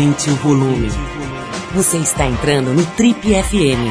Aumente 0.00 0.30
o 0.30 0.34
volume. 0.36 0.88
Você 1.74 1.98
está 1.98 2.26
entrando 2.26 2.72
no 2.72 2.86
Trip 2.96 3.20
FM. 3.20 3.84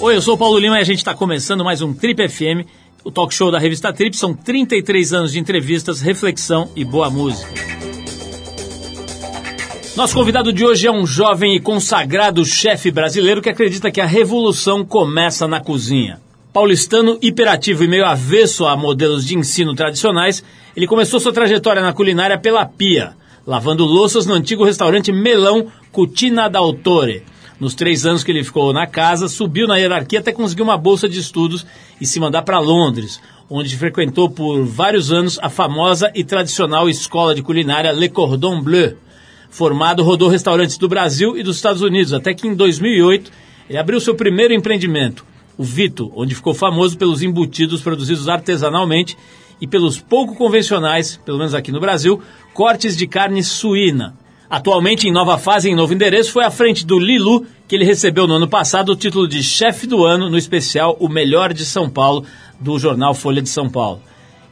Oi, 0.00 0.14
eu 0.14 0.22
sou 0.22 0.34
o 0.36 0.38
Paulo 0.38 0.56
Lima 0.56 0.78
e 0.78 0.80
a 0.80 0.84
gente 0.84 0.98
está 0.98 1.12
começando 1.12 1.64
mais 1.64 1.82
um 1.82 1.92
Trip 1.92 2.28
FM, 2.28 2.68
o 3.02 3.10
talk 3.10 3.34
show 3.34 3.50
da 3.50 3.58
revista 3.58 3.92
Trip. 3.92 4.16
São 4.16 4.32
33 4.32 5.12
anos 5.12 5.32
de 5.32 5.40
entrevistas, 5.40 6.00
reflexão 6.00 6.70
e 6.76 6.84
boa 6.84 7.10
música. 7.10 7.52
Nosso 9.96 10.14
convidado 10.14 10.52
de 10.52 10.64
hoje 10.64 10.86
é 10.86 10.92
um 10.92 11.04
jovem 11.04 11.56
e 11.56 11.60
consagrado 11.60 12.44
chefe 12.44 12.92
brasileiro 12.92 13.42
que 13.42 13.50
acredita 13.50 13.90
que 13.90 14.00
a 14.00 14.06
revolução 14.06 14.84
começa 14.84 15.48
na 15.48 15.58
cozinha. 15.58 16.23
Paulistano 16.54 17.18
hiperativo 17.20 17.82
e 17.82 17.88
meio 17.88 18.06
avesso 18.06 18.64
a 18.64 18.76
modelos 18.76 19.26
de 19.26 19.36
ensino 19.36 19.74
tradicionais, 19.74 20.44
ele 20.76 20.86
começou 20.86 21.18
sua 21.18 21.32
trajetória 21.32 21.82
na 21.82 21.92
culinária 21.92 22.38
pela 22.38 22.64
pia, 22.64 23.16
lavando 23.44 23.84
louças 23.84 24.24
no 24.24 24.34
antigo 24.34 24.62
restaurante 24.62 25.10
Melão 25.10 25.66
Cucina 25.90 26.48
d'Autore. 26.48 27.24
Nos 27.58 27.74
três 27.74 28.06
anos 28.06 28.22
que 28.22 28.30
ele 28.30 28.44
ficou 28.44 28.72
na 28.72 28.86
casa, 28.86 29.26
subiu 29.26 29.66
na 29.66 29.78
hierarquia 29.78 30.20
até 30.20 30.30
conseguir 30.30 30.62
uma 30.62 30.78
bolsa 30.78 31.08
de 31.08 31.18
estudos 31.18 31.66
e 32.00 32.06
se 32.06 32.20
mandar 32.20 32.42
para 32.42 32.60
Londres, 32.60 33.20
onde 33.50 33.76
frequentou 33.76 34.30
por 34.30 34.64
vários 34.64 35.10
anos 35.10 35.40
a 35.42 35.50
famosa 35.50 36.12
e 36.14 36.22
tradicional 36.22 36.88
escola 36.88 37.34
de 37.34 37.42
culinária 37.42 37.90
Le 37.90 38.08
Cordon 38.08 38.62
Bleu. 38.62 38.96
Formado, 39.50 40.04
rodou 40.04 40.28
restaurantes 40.28 40.78
do 40.78 40.88
Brasil 40.88 41.36
e 41.36 41.42
dos 41.42 41.56
Estados 41.56 41.82
Unidos, 41.82 42.12
até 42.12 42.32
que 42.32 42.46
em 42.46 42.54
2008 42.54 43.32
ele 43.68 43.78
abriu 43.78 43.98
seu 43.98 44.14
primeiro 44.14 44.54
empreendimento, 44.54 45.33
o 45.56 45.62
Vito, 45.64 46.10
onde 46.14 46.34
ficou 46.34 46.54
famoso 46.54 46.98
pelos 46.98 47.22
embutidos 47.22 47.80
produzidos 47.82 48.28
artesanalmente 48.28 49.16
e 49.60 49.66
pelos 49.66 49.98
pouco 49.98 50.34
convencionais, 50.34 51.20
pelo 51.24 51.38
menos 51.38 51.54
aqui 51.54 51.70
no 51.70 51.80
Brasil, 51.80 52.20
cortes 52.52 52.96
de 52.96 53.06
carne 53.06 53.42
suína. 53.42 54.14
Atualmente 54.48 55.08
em 55.08 55.12
nova 55.12 55.38
fase, 55.38 55.70
em 55.70 55.74
novo 55.74 55.94
endereço, 55.94 56.32
foi 56.32 56.44
à 56.44 56.50
frente 56.50 56.84
do 56.84 56.98
Lilu, 56.98 57.46
que 57.66 57.74
ele 57.74 57.84
recebeu 57.84 58.26
no 58.26 58.34
ano 58.34 58.48
passado 58.48 58.92
o 58.92 58.96
título 58.96 59.26
de 59.26 59.42
chefe 59.42 59.86
do 59.86 60.04
ano 60.04 60.28
no 60.28 60.36
especial 60.36 60.96
O 61.00 61.08
Melhor 61.08 61.52
de 61.52 61.64
São 61.64 61.88
Paulo, 61.88 62.24
do 62.60 62.78
jornal 62.78 63.14
Folha 63.14 63.42
de 63.42 63.48
São 63.48 63.68
Paulo. 63.68 64.00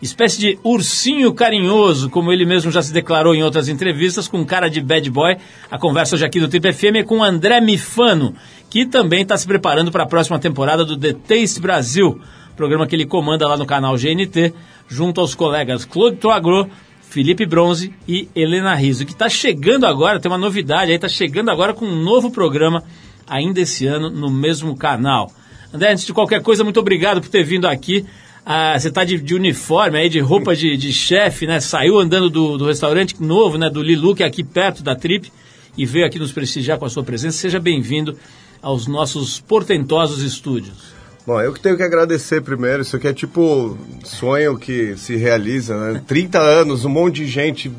Espécie 0.02 0.40
de 0.40 0.58
ursinho 0.64 1.32
carinhoso, 1.32 2.10
como 2.10 2.32
ele 2.32 2.44
mesmo 2.44 2.72
já 2.72 2.82
se 2.82 2.92
declarou 2.92 3.36
em 3.36 3.44
outras 3.44 3.68
entrevistas, 3.68 4.26
com 4.26 4.44
cara 4.44 4.68
de 4.68 4.80
bad 4.80 5.08
boy. 5.08 5.36
A 5.70 5.78
conversa 5.78 6.16
hoje 6.16 6.24
aqui 6.24 6.40
do 6.40 6.48
Trip 6.48 6.72
FM 6.72 6.96
é 6.96 7.02
com 7.04 7.22
André 7.22 7.60
Mifano, 7.60 8.34
que 8.72 8.86
também 8.86 9.20
está 9.20 9.36
se 9.36 9.46
preparando 9.46 9.92
para 9.92 10.04
a 10.04 10.06
próxima 10.06 10.38
temporada 10.38 10.82
do 10.82 10.96
The 10.96 11.12
Taste 11.12 11.60
Brasil, 11.60 12.18
programa 12.56 12.86
que 12.86 12.96
ele 12.96 13.04
comanda 13.04 13.46
lá 13.46 13.54
no 13.54 13.66
canal 13.66 13.94
GNT, 13.98 14.54
junto 14.88 15.20
aos 15.20 15.34
colegas 15.34 15.84
Claude 15.84 16.16
Toagro, 16.16 16.70
Felipe 17.02 17.44
Bronze 17.44 17.92
e 18.08 18.30
Helena 18.34 18.74
Riso, 18.74 19.04
que 19.04 19.12
está 19.12 19.28
chegando 19.28 19.84
agora, 19.84 20.18
tem 20.18 20.30
uma 20.30 20.38
novidade 20.38 20.90
aí, 20.90 20.94
está 20.96 21.06
chegando 21.06 21.50
agora 21.50 21.74
com 21.74 21.84
um 21.84 22.02
novo 22.02 22.30
programa, 22.30 22.82
ainda 23.26 23.60
esse 23.60 23.86
ano, 23.86 24.08
no 24.08 24.30
mesmo 24.30 24.74
canal. 24.74 25.30
André, 25.70 25.92
antes 25.92 26.06
de 26.06 26.14
qualquer 26.14 26.40
coisa, 26.40 26.64
muito 26.64 26.80
obrigado 26.80 27.20
por 27.20 27.28
ter 27.28 27.44
vindo 27.44 27.66
aqui. 27.66 28.06
Ah, 28.42 28.74
você 28.78 28.88
está 28.88 29.04
de, 29.04 29.18
de, 29.18 29.34
uniforme 29.34 29.98
aí, 29.98 30.08
de 30.08 30.18
roupa 30.18 30.56
de, 30.56 30.78
de 30.78 30.94
chefe, 30.94 31.46
né? 31.46 31.60
Saiu 31.60 31.98
andando 31.98 32.30
do, 32.30 32.56
do, 32.56 32.64
restaurante 32.64 33.22
novo, 33.22 33.58
né? 33.58 33.68
Do 33.68 33.82
Lilu, 33.82 34.14
que 34.14 34.22
é 34.22 34.26
aqui 34.26 34.42
perto 34.42 34.82
da 34.82 34.96
Trip, 34.96 35.30
e 35.76 35.84
veio 35.84 36.06
aqui 36.06 36.18
nos 36.18 36.32
prestigiar 36.32 36.78
com 36.78 36.86
a 36.86 36.88
sua 36.88 37.04
presença. 37.04 37.36
Seja 37.36 37.60
bem-vindo 37.60 38.16
aos 38.62 38.86
nossos 38.86 39.40
portentosos 39.40 40.22
estúdios. 40.22 40.92
Bom, 41.26 41.40
eu 41.40 41.52
que 41.52 41.60
tenho 41.60 41.76
que 41.76 41.82
agradecer 41.82 42.40
primeiro. 42.40 42.82
Isso 42.82 42.96
aqui 42.96 43.08
é 43.08 43.12
tipo 43.12 43.76
sonho 44.04 44.56
que 44.56 44.96
se 44.96 45.16
realiza, 45.16 45.76
né? 45.76 46.02
30 46.06 46.38
anos, 46.38 46.84
um 46.84 46.88
monte 46.88 47.16
de 47.16 47.26
gente 47.26 47.70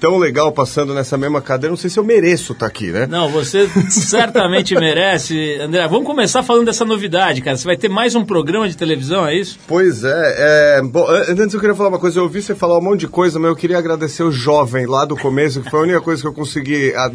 tão 0.00 0.16
legal 0.16 0.52
passando 0.52 0.94
nessa 0.94 1.16
mesma 1.16 1.40
cadeira. 1.40 1.70
Não 1.70 1.76
sei 1.76 1.90
se 1.90 1.98
eu 1.98 2.04
mereço 2.04 2.52
estar 2.52 2.66
tá 2.66 2.66
aqui, 2.66 2.90
né? 2.90 3.06
Não, 3.06 3.28
você 3.28 3.68
certamente 3.88 4.74
merece. 4.78 5.58
André, 5.60 5.86
vamos 5.86 6.06
começar 6.06 6.42
falando 6.42 6.66
dessa 6.66 6.84
novidade, 6.84 7.40
cara. 7.40 7.56
Você 7.56 7.64
vai 7.64 7.76
ter 7.76 7.88
mais 7.88 8.14
um 8.14 8.24
programa 8.24 8.68
de 8.68 8.76
televisão, 8.76 9.26
é 9.26 9.36
isso? 9.36 9.58
Pois 9.66 10.04
é. 10.04 10.78
é 10.78 10.82
bom, 10.82 11.06
antes 11.08 11.54
eu 11.54 11.60
queria 11.60 11.74
falar 11.74 11.90
uma 11.90 11.98
coisa. 11.98 12.18
Eu 12.18 12.24
ouvi 12.24 12.42
você 12.42 12.54
falar 12.54 12.78
um 12.78 12.82
monte 12.82 13.00
de 13.00 13.08
coisa, 13.08 13.38
mas 13.38 13.48
eu 13.48 13.56
queria 13.56 13.78
agradecer 13.78 14.22
o 14.22 14.32
jovem 14.32 14.86
lá 14.86 15.04
do 15.04 15.16
começo, 15.16 15.62
que 15.62 15.70
foi 15.70 15.80
a 15.80 15.82
única 15.82 16.00
coisa 16.00 16.22
que 16.22 16.28
eu 16.28 16.34
consegui. 16.34 16.94
A 16.94 17.10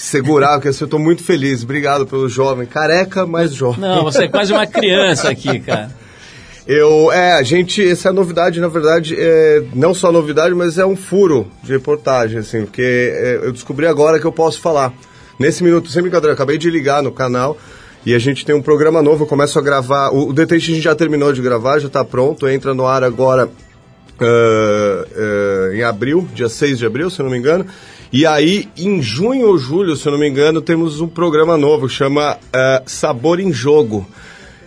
segurar, 0.00 0.54
porque 0.54 0.68
assim, 0.68 0.82
eu 0.82 0.86
estou 0.86 0.98
muito 0.98 1.22
feliz. 1.22 1.62
Obrigado 1.62 2.06
pelo 2.06 2.28
jovem. 2.28 2.66
Careca, 2.66 3.26
mas 3.26 3.52
jovem. 3.52 3.80
Não, 3.80 4.04
você 4.04 4.24
é 4.24 4.28
quase 4.28 4.50
uma 4.50 4.66
criança 4.66 5.28
aqui, 5.28 5.60
cara. 5.60 5.90
Eu, 6.66 7.12
é, 7.12 7.32
a 7.32 7.42
gente, 7.42 7.86
essa 7.86 8.08
é 8.08 8.10
a 8.10 8.12
novidade, 8.12 8.60
na 8.60 8.68
verdade, 8.68 9.14
é, 9.18 9.62
não 9.74 9.92
só 9.92 10.10
novidade, 10.10 10.54
mas 10.54 10.78
é 10.78 10.86
um 10.86 10.96
furo 10.96 11.48
de 11.62 11.72
reportagem, 11.72 12.38
assim, 12.38 12.64
porque 12.64 12.82
é, 12.82 13.40
eu 13.42 13.52
descobri 13.52 13.86
agora 13.86 14.18
que 14.18 14.24
eu 14.24 14.32
posso 14.32 14.60
falar. 14.60 14.92
Nesse 15.38 15.64
minuto, 15.64 15.90
sem 15.90 16.02
brincadeira, 16.02 16.32
acabei 16.32 16.58
de 16.58 16.70
ligar 16.70 17.02
no 17.02 17.10
canal 17.10 17.58
e 18.04 18.14
a 18.14 18.18
gente 18.18 18.46
tem 18.46 18.54
um 18.54 18.62
programa 18.62 19.02
novo, 19.02 19.24
eu 19.24 19.26
começo 19.26 19.58
a 19.58 19.62
gravar, 19.62 20.10
o, 20.10 20.28
o 20.28 20.32
Detetive 20.32 20.72
a 20.72 20.74
gente 20.76 20.84
já 20.84 20.94
terminou 20.94 21.32
de 21.32 21.42
gravar, 21.42 21.78
já 21.78 21.88
está 21.88 22.04
pronto, 22.04 22.48
entra 22.48 22.72
no 22.72 22.86
ar 22.86 23.02
agora 23.02 23.46
uh, 23.46 25.70
uh, 25.70 25.74
em 25.74 25.82
abril, 25.82 26.28
dia 26.34 26.48
6 26.48 26.78
de 26.78 26.86
abril, 26.86 27.10
se 27.10 27.22
não 27.22 27.30
me 27.30 27.38
engano, 27.38 27.66
e 28.12 28.26
aí, 28.26 28.68
em 28.76 29.00
junho 29.00 29.46
ou 29.46 29.56
julho, 29.56 29.94
se 29.94 30.04
eu 30.04 30.10
não 30.10 30.18
me 30.18 30.28
engano, 30.28 30.60
temos 30.60 31.00
um 31.00 31.06
programa 31.06 31.56
novo, 31.56 31.88
chama 31.88 32.34
uh, 32.36 32.82
Sabor 32.84 33.38
em 33.38 33.52
Jogo. 33.52 34.04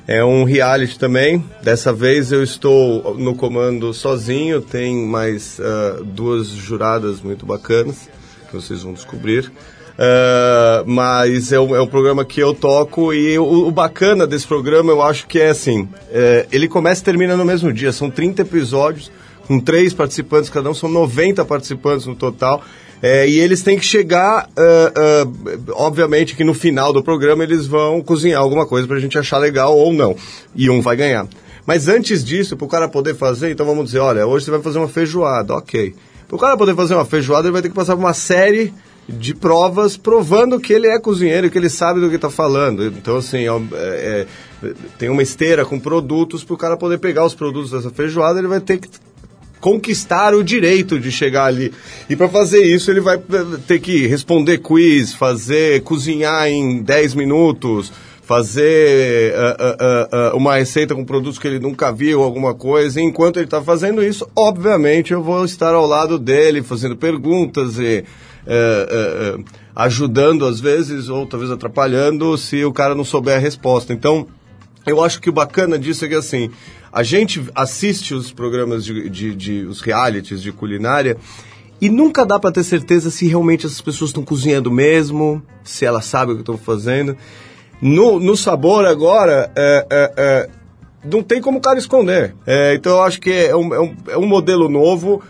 É 0.07 0.23
um 0.23 0.45
reality 0.45 0.97
também. 0.97 1.43
Dessa 1.61 1.91
vez 1.91 2.31
eu 2.31 2.41
estou 2.41 3.15
no 3.17 3.35
comando 3.35 3.93
sozinho, 3.93 4.61
tem 4.61 4.95
mais 5.05 5.59
uh, 5.59 6.05
duas 6.05 6.47
juradas 6.47 7.19
muito 7.19 7.45
bacanas, 7.45 8.09
que 8.49 8.55
vocês 8.55 8.81
vão 8.81 8.93
descobrir. 8.93 9.47
Uh, 9.47 10.87
mas 10.87 11.51
é 11.51 11.59
um, 11.59 11.75
é 11.75 11.85
programa 11.85 12.23
que 12.23 12.39
eu 12.39 12.53
toco 12.53 13.13
e 13.13 13.37
o, 13.37 13.67
o, 13.67 13.71
bacana 13.71 14.25
desse 14.25 14.47
programa 14.47 14.89
eu 14.91 15.01
acho 15.01 15.27
que 15.27 15.37
é 15.37 15.49
assim: 15.49 15.87
ele 16.49 16.69
começa 16.69 17.01
e 17.01 17.03
termina 17.03 17.35
no 17.35 17.43
mesmo 17.43 17.73
dia, 17.73 17.91
são 17.91 18.09
30 18.09 18.41
episódios, 18.41 19.11
com 19.47 19.59
três 19.59 19.93
participantes 19.93 20.49
cada 20.49 20.69
um, 20.69 20.73
são 20.73 20.89
90 20.89 21.43
participantes 21.43 22.07
no 22.07 22.15
total. 22.15 22.63
É, 23.05 23.27
e 23.27 23.37
eles 23.37 23.61
têm 23.61 23.77
que 23.77 23.83
chegar, 23.83 24.49
uh, 24.57 25.27
uh, 25.27 25.73
obviamente 25.73 26.37
que 26.37 26.43
no 26.45 26.53
final 26.53 26.93
do 26.93 27.03
programa 27.03 27.43
eles 27.43 27.67
vão 27.67 28.01
cozinhar 28.01 28.41
alguma 28.41 28.65
coisa 28.65 28.87
pra 28.87 28.97
gente 28.97 29.19
achar 29.19 29.39
legal 29.39 29.77
ou 29.77 29.91
não. 29.91 30.15
E 30.55 30.69
um 30.69 30.81
vai 30.81 30.95
ganhar. 30.95 31.27
Mas 31.65 31.89
antes 31.89 32.23
disso, 32.23 32.55
pro 32.55 32.65
cara 32.65 32.87
poder 32.87 33.13
fazer, 33.13 33.51
então 33.51 33.65
vamos 33.65 33.87
dizer, 33.87 33.99
olha, 33.99 34.25
hoje 34.25 34.45
você 34.45 34.51
vai 34.51 34.61
fazer 34.61 34.79
uma 34.79 34.87
feijoada, 34.87 35.53
ok. 35.53 35.93
Pro 36.29 36.37
cara 36.37 36.55
poder 36.55 36.75
fazer 36.75 36.95
uma 36.95 37.03
feijoada, 37.03 37.47
ele 37.47 37.51
vai 37.51 37.61
ter 37.61 37.67
que 37.67 37.75
passar 37.75 37.93
por 37.97 38.03
uma 38.03 38.13
série 38.13 38.73
de 39.07 39.35
provas 39.35 39.97
provando 39.97 40.57
que 40.57 40.71
ele 40.71 40.87
é 40.87 40.97
cozinheiro, 40.97 41.49
que 41.49 41.57
ele 41.57 41.69
sabe 41.69 41.99
do 41.99 42.09
que 42.09 42.15
está 42.15 42.29
falando. 42.29 42.85
Então, 42.85 43.17
assim, 43.17 43.45
é, 43.73 44.25
é, 44.63 44.73
tem 44.97 45.09
uma 45.09 45.21
esteira 45.21 45.65
com 45.65 45.77
produtos, 45.77 46.41
para 46.45 46.53
o 46.53 46.57
cara 46.57 46.77
poder 46.77 46.99
pegar 46.99 47.25
os 47.25 47.35
produtos 47.35 47.71
dessa 47.71 47.89
feijoada, 47.89 48.39
ele 48.39 48.47
vai 48.47 48.61
ter 48.61 48.77
que 48.77 48.87
conquistar 49.63 50.35
o 50.35 50.43
direito 50.43 50.99
de 50.99 51.09
chegar 51.09 51.45
ali. 51.45 51.71
E 52.09 52.17
para 52.17 52.27
fazer 52.27 52.61
isso, 52.63 52.91
ele 52.91 52.99
vai 52.99 53.17
ter 53.65 53.79
que 53.79 54.05
responder 54.07 54.57
quiz, 54.57 55.13
fazer, 55.13 55.81
cozinhar 55.83 56.49
em 56.49 56.81
10 56.81 57.15
minutos, 57.15 57.89
fazer 58.23 59.33
uh, 59.33 60.33
uh, 60.33 60.33
uh, 60.33 60.37
uma 60.37 60.57
receita 60.57 60.93
com 60.93 61.05
produtos 61.05 61.39
que 61.39 61.47
ele 61.47 61.59
nunca 61.59 61.93
viu, 61.93 62.21
alguma 62.21 62.53
coisa. 62.53 62.99
E 62.99 63.03
enquanto 63.05 63.37
ele 63.37 63.45
está 63.45 63.61
fazendo 63.61 64.03
isso, 64.03 64.27
obviamente 64.35 65.13
eu 65.13 65.23
vou 65.23 65.45
estar 65.45 65.73
ao 65.73 65.87
lado 65.87 66.19
dele, 66.19 66.61
fazendo 66.61 66.97
perguntas 66.97 67.79
e 67.79 68.03
ajudando 69.73 70.45
às 70.45 70.59
vezes, 70.59 71.07
ou 71.07 71.25
talvez 71.25 71.49
atrapalhando, 71.49 72.37
se 72.37 72.65
o 72.65 72.73
cara 72.73 72.93
não 72.93 73.05
souber 73.05 73.37
a 73.37 73.39
resposta. 73.39 73.93
Então, 73.93 74.27
eu 74.85 75.01
acho 75.01 75.21
que 75.21 75.29
o 75.29 75.33
bacana 75.33 75.79
disso 75.79 76.03
é 76.03 76.09
que 76.09 76.15
assim, 76.15 76.51
a 76.93 77.01
gente 77.01 77.43
assiste 77.55 78.13
os 78.13 78.31
programas 78.31 78.85
de, 78.85 79.09
de, 79.09 79.35
de 79.35 79.65
os 79.65 79.81
realities 79.81 80.43
de 80.43 80.51
culinária 80.51 81.17
e 81.81 81.89
nunca 81.89 82.23
dá 82.23 82.39
para 82.39 82.51
ter 82.51 82.63
certeza 82.63 83.09
se 83.09 83.27
realmente 83.27 83.65
essas 83.65 83.81
pessoas 83.81 84.11
estão 84.11 84.23
cozinhando 84.23 84.69
mesmo, 84.69 85.41
se 85.63 85.85
elas 85.85 86.05
sabem 86.05 86.33
o 86.33 86.37
que 86.37 86.43
estão 86.43 86.57
fazendo. 86.57 87.17
No, 87.81 88.19
no 88.19 88.37
sabor 88.37 88.85
agora, 88.85 89.51
é, 89.55 89.87
é, 89.89 90.13
é, 90.15 90.49
não 91.03 91.23
tem 91.23 91.41
como 91.41 91.57
o 91.57 91.61
cara 91.61 91.79
esconder. 91.79 92.35
É, 92.45 92.75
então 92.75 92.93
eu 92.93 93.01
acho 93.01 93.19
que 93.19 93.31
é 93.31 93.55
um, 93.55 93.73
é 93.73 93.79
um, 93.81 93.95
é 94.09 94.17
um 94.17 94.27
modelo 94.27 94.69
novo. 94.69 95.21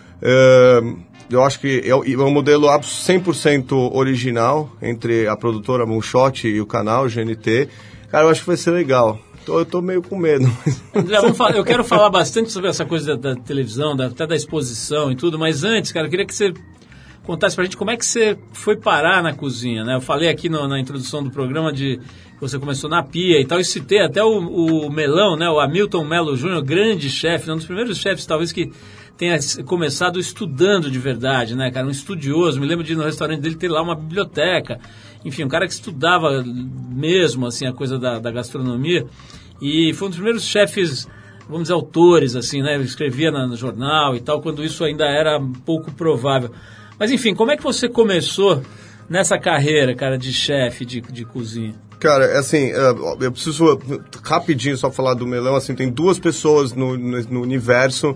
Eu 1.29 1.43
acho 1.43 1.59
que 1.59 1.81
é 1.85 1.95
um 1.95 2.31
modelo 2.31 2.67
100% 2.67 3.91
original 3.93 4.69
entre 4.81 5.27
a 5.27 5.35
produtora 5.35 5.85
Moonshot 5.85 6.47
e 6.47 6.61
o 6.61 6.65
canal 6.65 7.07
GNT. 7.07 7.69
Cara, 8.09 8.25
eu 8.25 8.29
acho 8.29 8.41
que 8.41 8.47
vai 8.47 8.57
ser 8.57 8.71
legal. 8.71 9.19
Tô, 9.45 9.59
eu 9.59 9.65
tô 9.65 9.81
meio 9.81 10.01
com 10.01 10.17
medo. 10.17 10.45
André, 10.95 11.17
eu 11.55 11.63
quero 11.63 11.83
falar 11.83 12.09
bastante 12.09 12.51
sobre 12.51 12.69
essa 12.69 12.85
coisa 12.85 13.17
da, 13.17 13.33
da 13.33 13.41
televisão, 13.41 13.95
da, 13.95 14.07
até 14.07 14.25
da 14.25 14.35
exposição 14.35 15.11
e 15.11 15.15
tudo, 15.15 15.37
mas 15.37 15.63
antes, 15.63 15.91
cara, 15.91 16.07
eu 16.07 16.09
queria 16.09 16.25
que 16.25 16.33
você 16.33 16.53
contasse 17.23 17.55
pra 17.55 17.63
gente 17.63 17.77
como 17.77 17.91
é 17.91 17.97
que 17.97 18.05
você 18.05 18.37
foi 18.51 18.75
parar 18.75 19.23
na 19.23 19.33
cozinha, 19.33 19.83
né? 19.83 19.95
Eu 19.95 20.01
falei 20.01 20.29
aqui 20.29 20.49
no, 20.49 20.67
na 20.67 20.79
introdução 20.79 21.23
do 21.23 21.31
programa 21.31 21.71
de 21.71 21.97
que 21.97 22.41
você 22.41 22.59
começou 22.59 22.89
na 22.89 23.01
pia 23.01 23.39
e 23.39 23.45
tal, 23.45 23.59
e 23.59 23.65
citei 23.65 24.01
até 24.01 24.23
o, 24.23 24.37
o 24.37 24.89
Melão, 24.91 25.35
né? 25.35 25.49
O 25.49 25.59
Hamilton 25.59 26.03
Melo 26.03 26.35
Júnior, 26.35 26.61
grande 26.61 27.09
chefe, 27.09 27.49
um 27.49 27.55
dos 27.55 27.65
primeiros 27.65 27.97
chefes, 27.97 28.25
talvez, 28.25 28.51
que 28.51 28.71
tenha 29.17 29.37
começado 29.65 30.19
estudando 30.19 30.89
de 30.89 30.99
verdade, 30.99 31.55
né, 31.55 31.71
cara? 31.71 31.87
Um 31.87 31.91
estudioso. 31.91 32.59
Me 32.59 32.67
lembro 32.67 32.83
de 32.83 32.93
ir 32.93 32.95
no 32.95 33.03
restaurante 33.03 33.41
dele 33.41 33.55
ter 33.55 33.69
lá 33.69 33.81
uma 33.81 33.95
biblioteca. 33.95 34.79
Enfim, 35.25 35.43
um 35.43 35.49
cara 35.49 35.65
que 35.65 35.73
estudava 35.73 36.43
mesmo, 36.43 37.45
assim, 37.45 37.65
a 37.65 37.73
coisa 37.73 37.97
da, 37.97 38.19
da 38.19 38.31
gastronomia. 38.31 39.05
E 39.61 39.93
foi 39.93 40.07
um 40.07 40.09
dos 40.09 40.17
primeiros 40.17 40.43
chefes, 40.43 41.07
vamos 41.47 41.63
dizer, 41.63 41.73
autores, 41.73 42.35
assim, 42.35 42.61
né? 42.61 42.79
Escrevia 42.81 43.31
na, 43.31 43.47
no 43.47 43.55
jornal 43.55 44.15
e 44.15 44.19
tal, 44.19 44.41
quando 44.41 44.63
isso 44.63 44.83
ainda 44.83 45.05
era 45.05 45.39
pouco 45.65 45.91
provável. 45.91 46.51
Mas, 46.99 47.11
enfim, 47.11 47.33
como 47.33 47.51
é 47.51 47.57
que 47.57 47.63
você 47.63 47.87
começou 47.87 48.61
nessa 49.09 49.37
carreira, 49.37 49.95
cara, 49.95 50.17
de 50.17 50.33
chefe 50.33 50.85
de, 50.85 51.01
de 51.01 51.25
cozinha? 51.25 51.75
Cara, 51.99 52.25
é 52.25 52.37
assim, 52.37 52.71
é, 52.71 52.89
eu 53.21 53.31
preciso 53.31 53.79
rapidinho 54.23 54.75
só 54.75 54.91
falar 54.91 55.13
do 55.13 55.25
melão. 55.25 55.55
Assim, 55.55 55.73
tem 55.73 55.89
duas 55.89 56.19
pessoas 56.19 56.73
no, 56.73 56.97
no 56.97 57.41
universo 57.41 58.15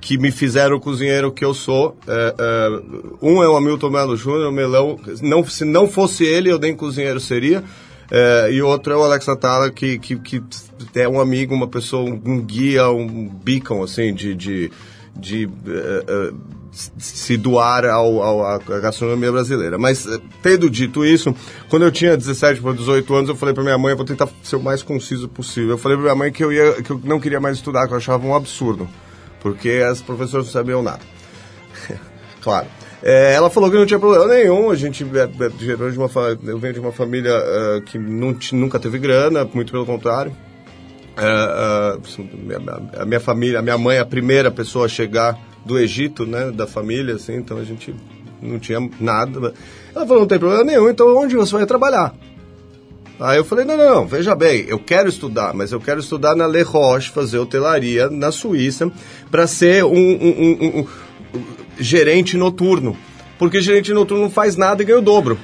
que 0.00 0.18
me 0.18 0.30
fizeram 0.30 0.76
o 0.76 0.80
cozinheiro 0.80 1.32
que 1.32 1.44
eu 1.44 1.54
sou. 1.54 1.96
É, 2.06 2.34
é, 2.38 2.80
um 3.22 3.42
é 3.42 3.48
o 3.48 3.56
Hamilton 3.56 3.90
Melo 3.90 4.16
Júnior, 4.16 4.48
o 4.48 4.52
melão. 4.52 4.98
Não, 5.22 5.44
se 5.44 5.64
não 5.64 5.88
fosse 5.88 6.24
ele, 6.24 6.50
eu 6.50 6.58
nem 6.58 6.74
cozinheiro 6.74 7.20
seria. 7.20 7.62
É, 8.10 8.50
e 8.52 8.62
outro 8.62 8.92
é 8.92 8.96
o 8.96 9.02
Alex 9.02 9.28
Atala, 9.28 9.70
que, 9.70 9.98
que, 9.98 10.16
que 10.16 10.42
é 10.94 11.08
um 11.08 11.20
amigo, 11.20 11.54
uma 11.54 11.66
pessoa, 11.66 12.08
um 12.08 12.40
guia, 12.40 12.88
um 12.88 13.28
beacon, 13.28 13.82
assim, 13.82 14.14
de, 14.14 14.34
de, 14.34 14.70
de 15.16 15.46
uh, 15.46 15.50
uh, 16.30 16.36
se 16.98 17.36
doar 17.36 17.84
ao, 17.86 18.22
ao, 18.22 18.44
à 18.44 18.58
gastronomia 18.58 19.32
brasileira. 19.32 19.78
Mas, 19.78 20.06
tendo 20.42 20.68
dito 20.68 21.04
isso, 21.04 21.34
quando 21.68 21.84
eu 21.84 21.90
tinha 21.90 22.16
17 22.16 22.60
para 22.60 22.72
18 22.72 23.14
anos, 23.14 23.28
eu 23.28 23.36
falei 23.36 23.54
para 23.54 23.64
minha 23.64 23.78
mãe, 23.78 23.92
eu 23.92 23.96
vou 23.96 24.06
tentar 24.06 24.28
ser 24.42 24.56
o 24.56 24.62
mais 24.62 24.82
conciso 24.82 25.28
possível. 25.28 25.70
Eu 25.70 25.78
falei 25.78 25.96
para 25.96 26.04
minha 26.04 26.16
mãe 26.16 26.30
que 26.30 26.44
eu, 26.44 26.52
ia, 26.52 26.82
que 26.82 26.90
eu 26.90 27.00
não 27.02 27.18
queria 27.18 27.40
mais 27.40 27.56
estudar, 27.56 27.86
que 27.88 27.94
eu 27.94 27.96
achava 27.96 28.26
um 28.26 28.34
absurdo, 28.34 28.88
porque 29.46 29.70
as 29.88 30.02
professoras 30.02 30.46
não 30.46 30.52
sabiam 30.52 30.82
nada. 30.82 31.02
claro. 32.42 32.66
É, 33.00 33.32
ela 33.32 33.48
falou 33.48 33.70
que 33.70 33.76
não 33.76 33.86
tinha 33.86 34.00
problema 34.00 34.26
nenhum. 34.26 34.70
A 34.70 34.74
gente 34.74 35.04
é, 35.04 35.22
é, 35.22 35.48
de 35.48 35.98
uma, 35.98 36.10
eu 36.44 36.58
venho 36.58 36.74
de 36.74 36.80
uma 36.80 36.90
família 36.90 37.32
uh, 37.32 37.80
que 37.82 37.96
não, 37.96 38.36
nunca 38.54 38.80
teve 38.80 38.98
grana, 38.98 39.48
muito 39.54 39.70
pelo 39.70 39.86
contrário. 39.86 40.32
Uh, 41.16 41.96
uh, 41.96 43.00
a 43.00 43.04
minha 43.04 43.20
família, 43.20 43.60
a 43.60 43.62
minha 43.62 43.78
mãe 43.78 43.98
é 43.98 44.00
a 44.00 44.04
primeira 44.04 44.50
pessoa 44.50 44.86
a 44.86 44.88
chegar 44.88 45.38
do 45.64 45.78
Egito, 45.78 46.26
né, 46.26 46.50
da 46.50 46.66
família, 46.66 47.14
assim, 47.14 47.36
então 47.36 47.58
a 47.58 47.64
gente 47.64 47.94
não 48.42 48.58
tinha 48.58 48.80
nada. 48.98 49.54
Ela 49.94 50.04
falou, 50.04 50.22
não 50.22 50.26
tem 50.26 50.40
problema 50.40 50.64
nenhum, 50.64 50.90
então 50.90 51.16
onde 51.16 51.36
você 51.36 51.52
vai 51.52 51.66
trabalhar? 51.66 52.12
Aí 53.18 53.38
eu 53.38 53.44
falei, 53.44 53.64
não, 53.64 53.76
não, 53.76 53.94
não, 53.94 54.06
veja 54.06 54.34
bem, 54.34 54.66
eu 54.68 54.78
quero 54.78 55.08
estudar, 55.08 55.54
mas 55.54 55.72
eu 55.72 55.80
quero 55.80 56.00
estudar 56.00 56.36
na 56.36 56.46
Le 56.46 56.62
Roche, 56.62 57.10
fazer 57.10 57.38
hotelaria 57.38 58.10
na 58.10 58.30
Suíça, 58.30 58.90
para 59.30 59.46
ser 59.46 59.84
um, 59.84 59.90
um, 59.90 60.58
um, 60.60 60.78
um 60.80 60.86
gerente 61.78 62.36
noturno. 62.36 62.96
Porque 63.38 63.60
gerente 63.60 63.92
noturno 63.92 64.24
não 64.24 64.30
faz 64.30 64.56
nada 64.56 64.82
e 64.82 64.86
ganha 64.86 64.98
o 64.98 65.02
dobro. 65.02 65.38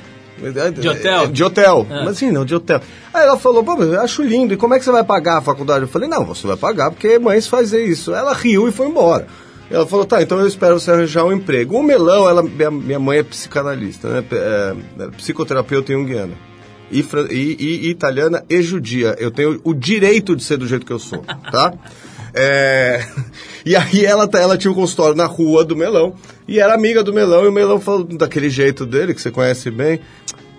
De 0.81 0.89
hotel? 0.89 1.29
De 1.29 1.45
hotel. 1.45 1.87
É. 1.89 2.05
Mas 2.05 2.19
sim, 2.19 2.31
não, 2.31 2.45
de 2.45 2.55
hotel. 2.55 2.81
Aí 3.13 3.23
ela 3.23 3.39
falou, 3.39 3.63
pô, 3.63 3.81
eu 3.83 4.01
acho 4.01 4.23
lindo, 4.23 4.53
e 4.53 4.57
como 4.57 4.75
é 4.75 4.79
que 4.79 4.85
você 4.85 4.91
vai 4.91 5.05
pagar 5.05 5.39
a 5.39 5.43
faculdade? 5.43 5.83
Eu 5.83 5.89
falei, 5.89 6.09
não, 6.09 6.25
você 6.25 6.47
vai 6.47 6.57
pagar 6.57 6.91
porque 6.91 7.19
mães 7.19 7.47
fazem 7.47 7.87
isso. 7.87 8.15
Ela 8.15 8.35
riu 8.35 8.69
e 8.69 8.73
foi 8.73 8.89
embora. 8.89 9.27
Ela 9.71 9.87
falou, 9.87 10.05
tá, 10.05 10.21
então 10.21 10.39
eu 10.39 10.47
espero 10.47 10.79
você 10.79 10.91
arranjar 10.91 11.25
um 11.25 11.33
emprego. 11.33 11.77
O 11.77 11.83
melão, 11.83 12.29
ela, 12.29 12.43
minha, 12.43 12.71
minha 12.71 12.99
mãe 12.99 13.19
é 13.19 13.23
psicanalista, 13.23 14.09
né? 14.09 14.25
É, 14.33 14.75
é, 15.01 15.07
psicoterapeuta 15.17 15.93
junguiana. 15.93 16.52
E, 16.93 17.05
e, 17.31 17.87
e, 17.87 17.91
italiana 17.91 18.45
e 18.49 18.63
judia. 18.63 19.17
Eu 19.19 19.31
tenho 19.31 19.61
o 19.65 19.75
direito 19.75 20.37
de 20.37 20.45
ser 20.45 20.59
do 20.59 20.67
jeito 20.67 20.85
que 20.85 20.93
eu 20.93 20.99
sou, 20.99 21.25
tá? 21.51 21.73
É... 22.35 23.05
E 23.65 23.77
aí 23.77 24.05
ela, 24.05 24.29
ela 24.33 24.59
tinha 24.59 24.73
um 24.73 24.75
consultório 24.75 25.15
na 25.15 25.27
rua 25.27 25.65
do 25.65 25.77
Melão 25.77 26.17
e 26.49 26.59
era 26.59 26.75
amiga 26.75 27.05
do 27.05 27.13
Melão 27.13 27.45
e 27.45 27.49
o 27.49 27.53
Melão 27.53 27.79
falou 27.79 28.03
daquele 28.03 28.51
jeito 28.51 28.85
dele, 28.85 29.15
que 29.15 29.21
você 29.21 29.31
conhece 29.31 29.71
bem. 29.71 30.01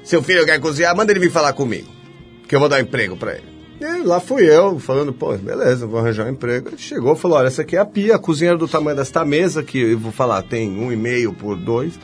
Seu 0.03 0.24
filho 0.24 0.45
quer 0.45 0.59
cozinhar, 0.59 0.95
manda 0.95 1.12
ele 1.12 1.19
vir 1.19 1.31
falar 1.31 1.51
comigo, 1.51 1.89
que 2.47 2.56
eu 2.56 2.59
vou 2.62 2.69
dar 2.69 2.77
um 2.77 2.81
emprego 2.81 3.18
para 3.18 3.33
ele. 3.33 3.53
E 3.81 4.03
lá 4.03 4.21
fui 4.21 4.44
eu, 4.44 4.79
falando, 4.79 5.12
pô, 5.12 5.36
beleza, 5.36 5.86
vou 5.86 6.00
arranjar 6.00 6.27
um 6.27 6.29
emprego. 6.29 6.69
Ele 6.69 6.77
chegou 6.77 7.13
falou, 7.18 7.38
olha, 7.38 7.47
essa 7.47 7.63
aqui 7.63 7.75
é 7.75 7.79
a 7.79 7.86
pia, 7.86 8.15
a 8.15 8.19
cozinha 8.19 8.56
do 8.56 8.68
tamanho 8.68 8.95
desta 8.95 9.25
mesa, 9.25 9.62
que 9.62 9.79
eu 9.79 10.00
vou 10.00 10.12
falar, 10.12 10.41
tem 10.44 10.69
um 10.69 10.89
e 10.89 10.95
meio 10.95 11.33
por 11.33 11.57
dois. 11.57 12.00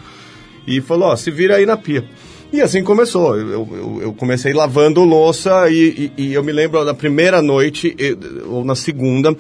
E 0.67 0.81
falou, 0.81 1.09
ó, 1.09 1.15
se 1.15 1.31
vira 1.31 1.55
aí 1.55 1.65
na 1.65 1.77
pia. 1.77 2.05
E 2.51 2.61
assim 2.61 2.83
começou. 2.83 3.37
Eu, 3.37 3.67
eu, 3.71 3.99
eu 4.01 4.13
comecei 4.13 4.53
lavando 4.53 5.03
louça 5.03 5.69
e, 5.69 6.11
e, 6.17 6.23
e, 6.23 6.33
eu 6.33 6.43
me 6.43 6.51
lembro 6.51 6.83
na 6.83 6.93
primeira 6.93 7.41
noite, 7.41 7.95
ou 8.47 8.65
na 8.65 8.75
segunda, 8.75 9.35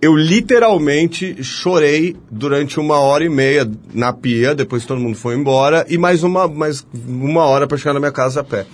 eu 0.00 0.16
literalmente 0.16 1.42
chorei 1.44 2.16
durante 2.28 2.80
uma 2.80 2.98
hora 2.98 3.24
e 3.24 3.28
meia 3.28 3.70
na 3.94 4.12
pia, 4.12 4.52
depois 4.52 4.84
todo 4.84 5.00
mundo 5.00 5.16
foi 5.16 5.36
embora, 5.36 5.86
e 5.88 5.96
mais 5.96 6.24
uma, 6.24 6.48
mais 6.48 6.84
uma 7.06 7.44
hora 7.44 7.68
para 7.68 7.78
chegar 7.78 7.94
na 7.94 8.00
minha 8.00 8.10
casa 8.10 8.40
a 8.40 8.44
pé. 8.44 8.66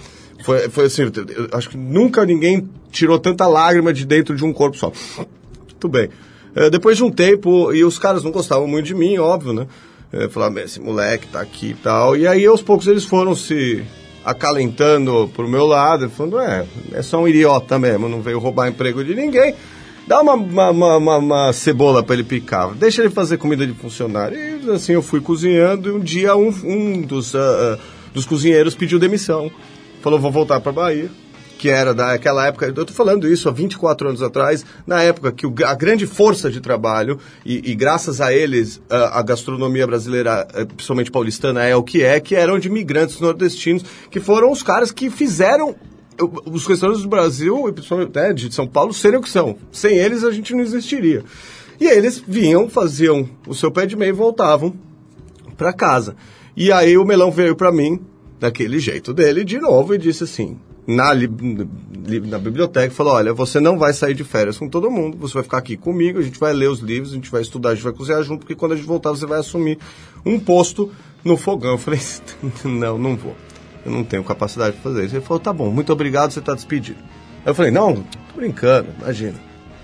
Foi, 0.42 0.70
foi 0.70 0.86
assim, 0.86 1.02
acho 1.52 1.68
que 1.68 1.76
nunca 1.76 2.24
ninguém 2.24 2.66
tirou 2.90 3.18
tanta 3.18 3.46
lágrima 3.46 3.92
de 3.92 4.06
dentro 4.06 4.34
de 4.34 4.44
um 4.44 4.52
corpo 4.52 4.78
só. 4.78 4.90
Tudo 5.78 5.92
bem. 5.92 6.08
É, 6.54 6.70
depois 6.70 6.96
de 6.96 7.04
um 7.04 7.10
tempo, 7.10 7.74
e 7.74 7.84
os 7.84 7.98
caras 7.98 8.24
não 8.24 8.30
gostavam 8.30 8.66
muito 8.66 8.86
de 8.86 8.94
mim, 8.94 9.18
óbvio, 9.18 9.52
né? 9.52 9.66
É, 10.12 10.28
falavam, 10.28 10.62
esse 10.62 10.80
moleque 10.80 11.26
tá 11.26 11.40
aqui 11.40 11.70
e 11.70 11.74
tal. 11.74 12.16
E 12.16 12.26
aí, 12.26 12.46
aos 12.46 12.62
poucos, 12.62 12.86
eles 12.86 13.04
foram 13.04 13.34
se 13.34 13.84
acalentando 14.24 15.30
pro 15.34 15.48
meu 15.48 15.66
lado, 15.66 16.08
falando, 16.10 16.38
é, 16.40 16.66
é 16.92 17.02
só 17.02 17.20
um 17.20 17.28
idiota 17.28 17.78
mesmo, 17.78 18.08
não 18.08 18.20
veio 18.20 18.38
roubar 18.38 18.68
emprego 18.68 19.04
de 19.04 19.14
ninguém. 19.14 19.54
Dá 20.06 20.22
uma, 20.22 20.34
uma, 20.34 20.96
uma, 20.96 21.16
uma 21.18 21.52
cebola 21.52 22.02
para 22.02 22.14
ele 22.14 22.24
picar, 22.24 22.72
deixa 22.74 23.02
ele 23.02 23.10
fazer 23.10 23.36
comida 23.36 23.66
de 23.66 23.74
funcionário. 23.74 24.38
E 24.38 24.70
assim 24.70 24.92
eu 24.92 25.02
fui 25.02 25.20
cozinhando 25.20 25.90
e 25.90 25.92
um 25.92 26.00
dia 26.00 26.34
um, 26.34 26.48
um 26.64 27.02
dos, 27.02 27.34
uh, 27.34 27.38
uh, 27.38 27.78
dos 28.14 28.24
cozinheiros 28.24 28.74
pediu 28.74 28.98
demissão. 28.98 29.50
Falou, 30.00 30.18
vou 30.18 30.30
voltar 30.30 30.60
para 30.60 30.72
Bahia 30.72 31.10
que 31.58 31.68
era 31.68 31.92
daquela 31.92 32.46
época, 32.46 32.66
eu 32.66 32.70
estou 32.70 32.86
falando 32.86 33.28
isso 33.28 33.48
há 33.48 33.52
24 33.52 34.08
anos 34.08 34.22
atrás, 34.22 34.64
na 34.86 35.02
época 35.02 35.32
que 35.32 35.44
o, 35.44 35.52
a 35.66 35.74
grande 35.74 36.06
força 36.06 36.48
de 36.48 36.60
trabalho, 36.60 37.18
e, 37.44 37.72
e 37.72 37.74
graças 37.74 38.20
a 38.20 38.32
eles 38.32 38.80
a, 38.88 39.18
a, 39.18 39.22
gastronomia 39.22 39.84
brasileira, 39.84 40.46
eh, 40.54 40.64
principalmente 40.64 41.10
paulistana, 41.10 41.64
é 41.64 41.74
o 41.74 41.82
que 41.82 42.02
é, 42.02 42.20
que 42.20 42.36
eram 42.36 42.58
de 42.60 42.68
imigrantes 42.68 43.20
nordestinos, 43.20 43.84
que 44.08 44.20
foram 44.20 44.52
os 44.52 44.62
caras 44.62 44.92
que 44.92 45.10
fizeram 45.10 45.74
os 46.46 46.66
restaurantes 46.66 47.02
do 47.02 47.08
Brasil, 47.08 47.74
né, 48.14 48.32
de 48.32 48.52
São 48.54 48.66
Paulo, 48.66 48.94
serem 48.94 49.18
o 49.18 49.22
que 49.22 49.28
são. 49.28 49.56
Sem 49.70 49.98
eles 49.98 50.24
a 50.24 50.30
gente 50.30 50.54
não 50.54 50.62
existiria. 50.62 51.24
E 51.80 51.86
eles 51.86 52.22
vinham, 52.26 52.68
faziam 52.68 53.28
o 53.46 53.54
seu 53.54 53.70
pé 53.70 53.86
de 53.86 53.96
meia 53.96 54.08
e 54.08 54.12
voltavam 54.12 54.74
para 55.56 55.72
casa. 55.72 56.16
E 56.56 56.72
aí 56.72 56.96
o 56.96 57.04
melão 57.04 57.30
veio 57.30 57.54
para 57.54 57.70
mim, 57.70 58.00
daquele 58.40 58.78
jeito 58.78 59.12
dele, 59.12 59.44
de 59.44 59.58
novo, 59.58 59.94
e 59.94 59.98
disse 59.98 60.24
assim, 60.24 60.58
na, 60.88 61.14
na 61.14 62.38
biblioteca, 62.38 62.92
falou, 62.94 63.12
olha, 63.12 63.32
você 63.34 63.60
não 63.60 63.78
vai 63.78 63.92
sair 63.92 64.14
de 64.14 64.24
férias 64.24 64.58
com 64.58 64.68
todo 64.68 64.90
mundo, 64.90 65.18
você 65.18 65.34
vai 65.34 65.42
ficar 65.42 65.58
aqui 65.58 65.76
comigo, 65.76 66.18
a 66.18 66.22
gente 66.22 66.40
vai 66.40 66.52
ler 66.52 66.68
os 66.68 66.80
livros, 66.80 67.12
a 67.12 67.14
gente 67.14 67.30
vai 67.30 67.42
estudar, 67.42 67.70
a 67.70 67.74
gente 67.74 67.84
vai 67.84 67.92
cozinhar 67.92 68.22
junto, 68.22 68.40
porque 68.40 68.54
quando 68.54 68.72
a 68.72 68.76
gente 68.76 68.86
voltar 68.86 69.10
você 69.10 69.26
vai 69.26 69.38
assumir 69.38 69.78
um 70.24 70.40
posto 70.40 70.90
no 71.22 71.36
fogão. 71.36 71.72
Eu 71.72 71.78
falei, 71.78 72.00
não, 72.64 72.98
não 72.98 73.14
vou 73.14 73.36
eu 73.88 73.92
não 73.92 74.04
tenho 74.04 74.22
capacidade 74.22 74.76
de 74.76 74.82
fazer 74.82 75.04
isso. 75.06 75.16
Ele 75.16 75.24
falou, 75.24 75.40
tá 75.40 75.52
bom, 75.52 75.70
muito 75.70 75.92
obrigado, 75.92 76.30
você 76.30 76.38
está 76.38 76.54
despedido. 76.54 76.98
Eu 77.44 77.54
falei, 77.54 77.70
não, 77.70 77.94
tô 77.94 78.36
brincando, 78.36 78.88
imagina, 79.00 79.36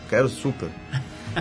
quero 0.08 0.28
super. 0.28 0.68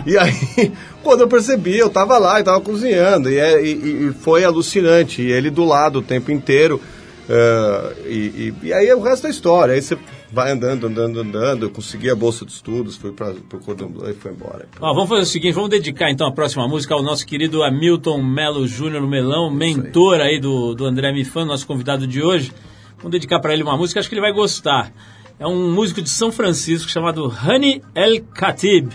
e 0.06 0.16
aí, 0.18 0.72
quando 1.02 1.20
eu 1.20 1.28
percebi, 1.28 1.76
eu 1.76 1.88
estava 1.88 2.18
lá 2.18 2.40
e 2.40 2.44
tava 2.44 2.60
cozinhando, 2.60 3.28
é, 3.28 3.62
e, 3.62 4.08
e, 4.08 4.12
foi 4.12 4.44
alucinante, 4.44 5.22
e 5.22 5.30
ele 5.30 5.50
do 5.50 5.64
lado 5.64 5.98
o 5.98 6.02
tempo 6.02 6.32
inteiro, 6.32 6.80
uh, 7.28 8.08
e, 8.08 8.54
e, 8.62 8.66
e, 8.68 8.72
aí 8.72 8.92
o 8.92 9.00
resto 9.00 9.24
da 9.24 9.30
história, 9.30 9.74
aí 9.74 9.82
você 9.82 9.98
vai 10.32 10.50
andando, 10.50 10.86
andando, 10.86 11.20
andando. 11.20 11.66
Eu 11.66 11.70
consegui 11.70 12.10
a 12.10 12.14
bolsa 12.14 12.44
de 12.44 12.52
estudos, 12.52 12.96
fui 12.96 13.12
para 13.12 13.30
o 13.30 13.60
Cordon 13.60 13.88
Bleu 13.88 14.10
e 14.10 14.14
foi 14.14 14.32
embora. 14.32 14.68
Ó, 14.80 14.92
vamos 14.92 15.08
fazer 15.08 15.22
o 15.22 15.26
seguinte, 15.26 15.54
vamos 15.54 15.70
dedicar 15.70 16.10
então 16.10 16.26
a 16.26 16.32
próxima 16.32 16.66
música 16.66 16.94
ao 16.94 17.02
nosso 17.02 17.24
querido 17.26 17.62
Hamilton 17.62 18.22
Melo 18.22 18.66
Júnior 18.66 19.06
Melão, 19.06 19.50
mentor 19.50 20.20
aí. 20.20 20.34
aí, 20.34 20.40
do, 20.40 20.74
do 20.74 20.84
André 20.84 21.12
Mifan, 21.12 21.44
nosso 21.44 21.66
convidado 21.66 22.06
de 22.06 22.22
hoje. 22.22 22.52
Vamos 22.96 23.12
dedicar 23.12 23.38
para 23.38 23.52
ele 23.52 23.62
uma 23.62 23.76
música, 23.76 24.00
acho 24.00 24.08
que 24.08 24.14
ele 24.14 24.22
vai 24.22 24.32
gostar. 24.32 24.92
É 25.38 25.46
um 25.46 25.72
músico 25.72 26.00
de 26.00 26.08
São 26.08 26.32
Francisco 26.32 26.90
chamado 26.90 27.30
Hani 27.30 27.82
El 27.94 28.22
Khatib. 28.34 28.90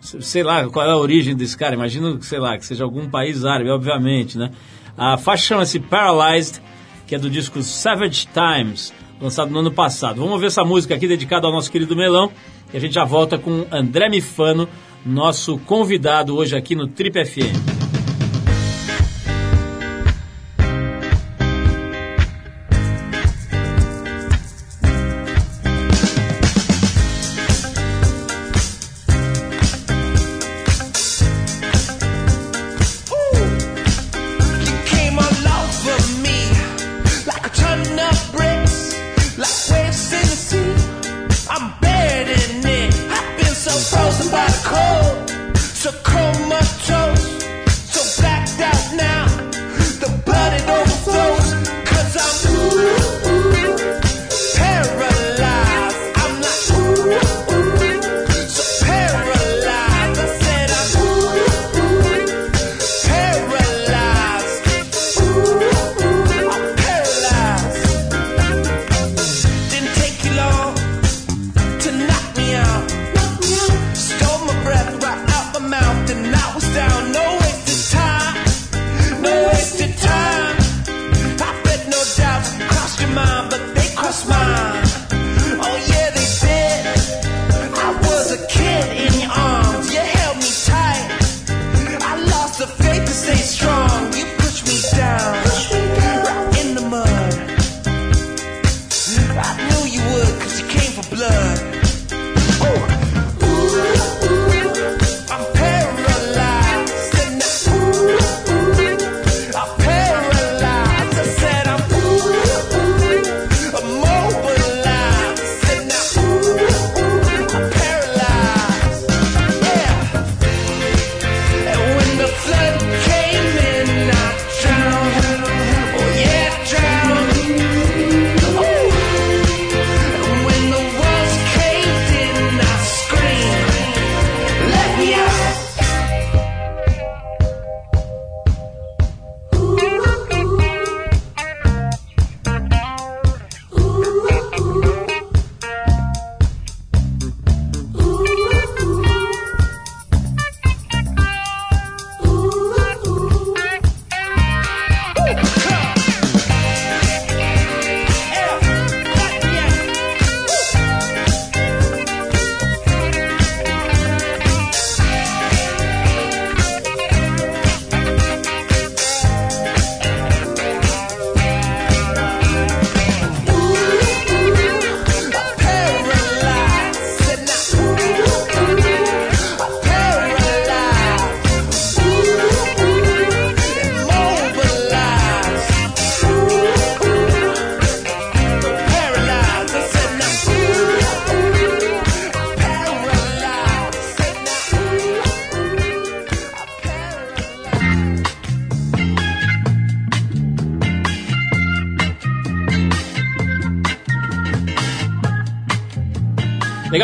Sei 0.00 0.42
lá 0.42 0.68
qual 0.68 0.86
é 0.86 0.90
a 0.90 0.96
origem 0.96 1.34
desse 1.34 1.56
cara, 1.56 1.74
imagino, 1.74 2.22
sei 2.22 2.38
lá, 2.38 2.58
que 2.58 2.66
seja 2.66 2.84
algum 2.84 3.08
país 3.08 3.44
árabe, 3.44 3.70
obviamente, 3.70 4.36
né? 4.36 4.50
A 4.96 5.16
faixa 5.16 5.46
chama-se 5.46 5.80
Paralyzed, 5.80 6.60
que 7.06 7.14
é 7.14 7.18
do 7.18 7.30
disco 7.30 7.62
Savage 7.62 8.28
Times 8.32 8.92
lançado 9.20 9.50
no 9.50 9.60
ano 9.60 9.72
passado. 9.72 10.20
Vamos 10.20 10.40
ver 10.40 10.48
essa 10.48 10.64
música 10.64 10.94
aqui 10.94 11.08
dedicada 11.08 11.46
ao 11.46 11.52
nosso 11.52 11.70
querido 11.70 11.96
Melão 11.96 12.30
e 12.72 12.76
a 12.76 12.80
gente 12.80 12.94
já 12.94 13.04
volta 13.04 13.38
com 13.38 13.66
André 13.70 14.08
Mifano, 14.08 14.68
nosso 15.04 15.58
convidado 15.58 16.36
hoje 16.36 16.56
aqui 16.56 16.74
no 16.74 16.86
Trip 16.88 17.24
FM. 17.24 17.73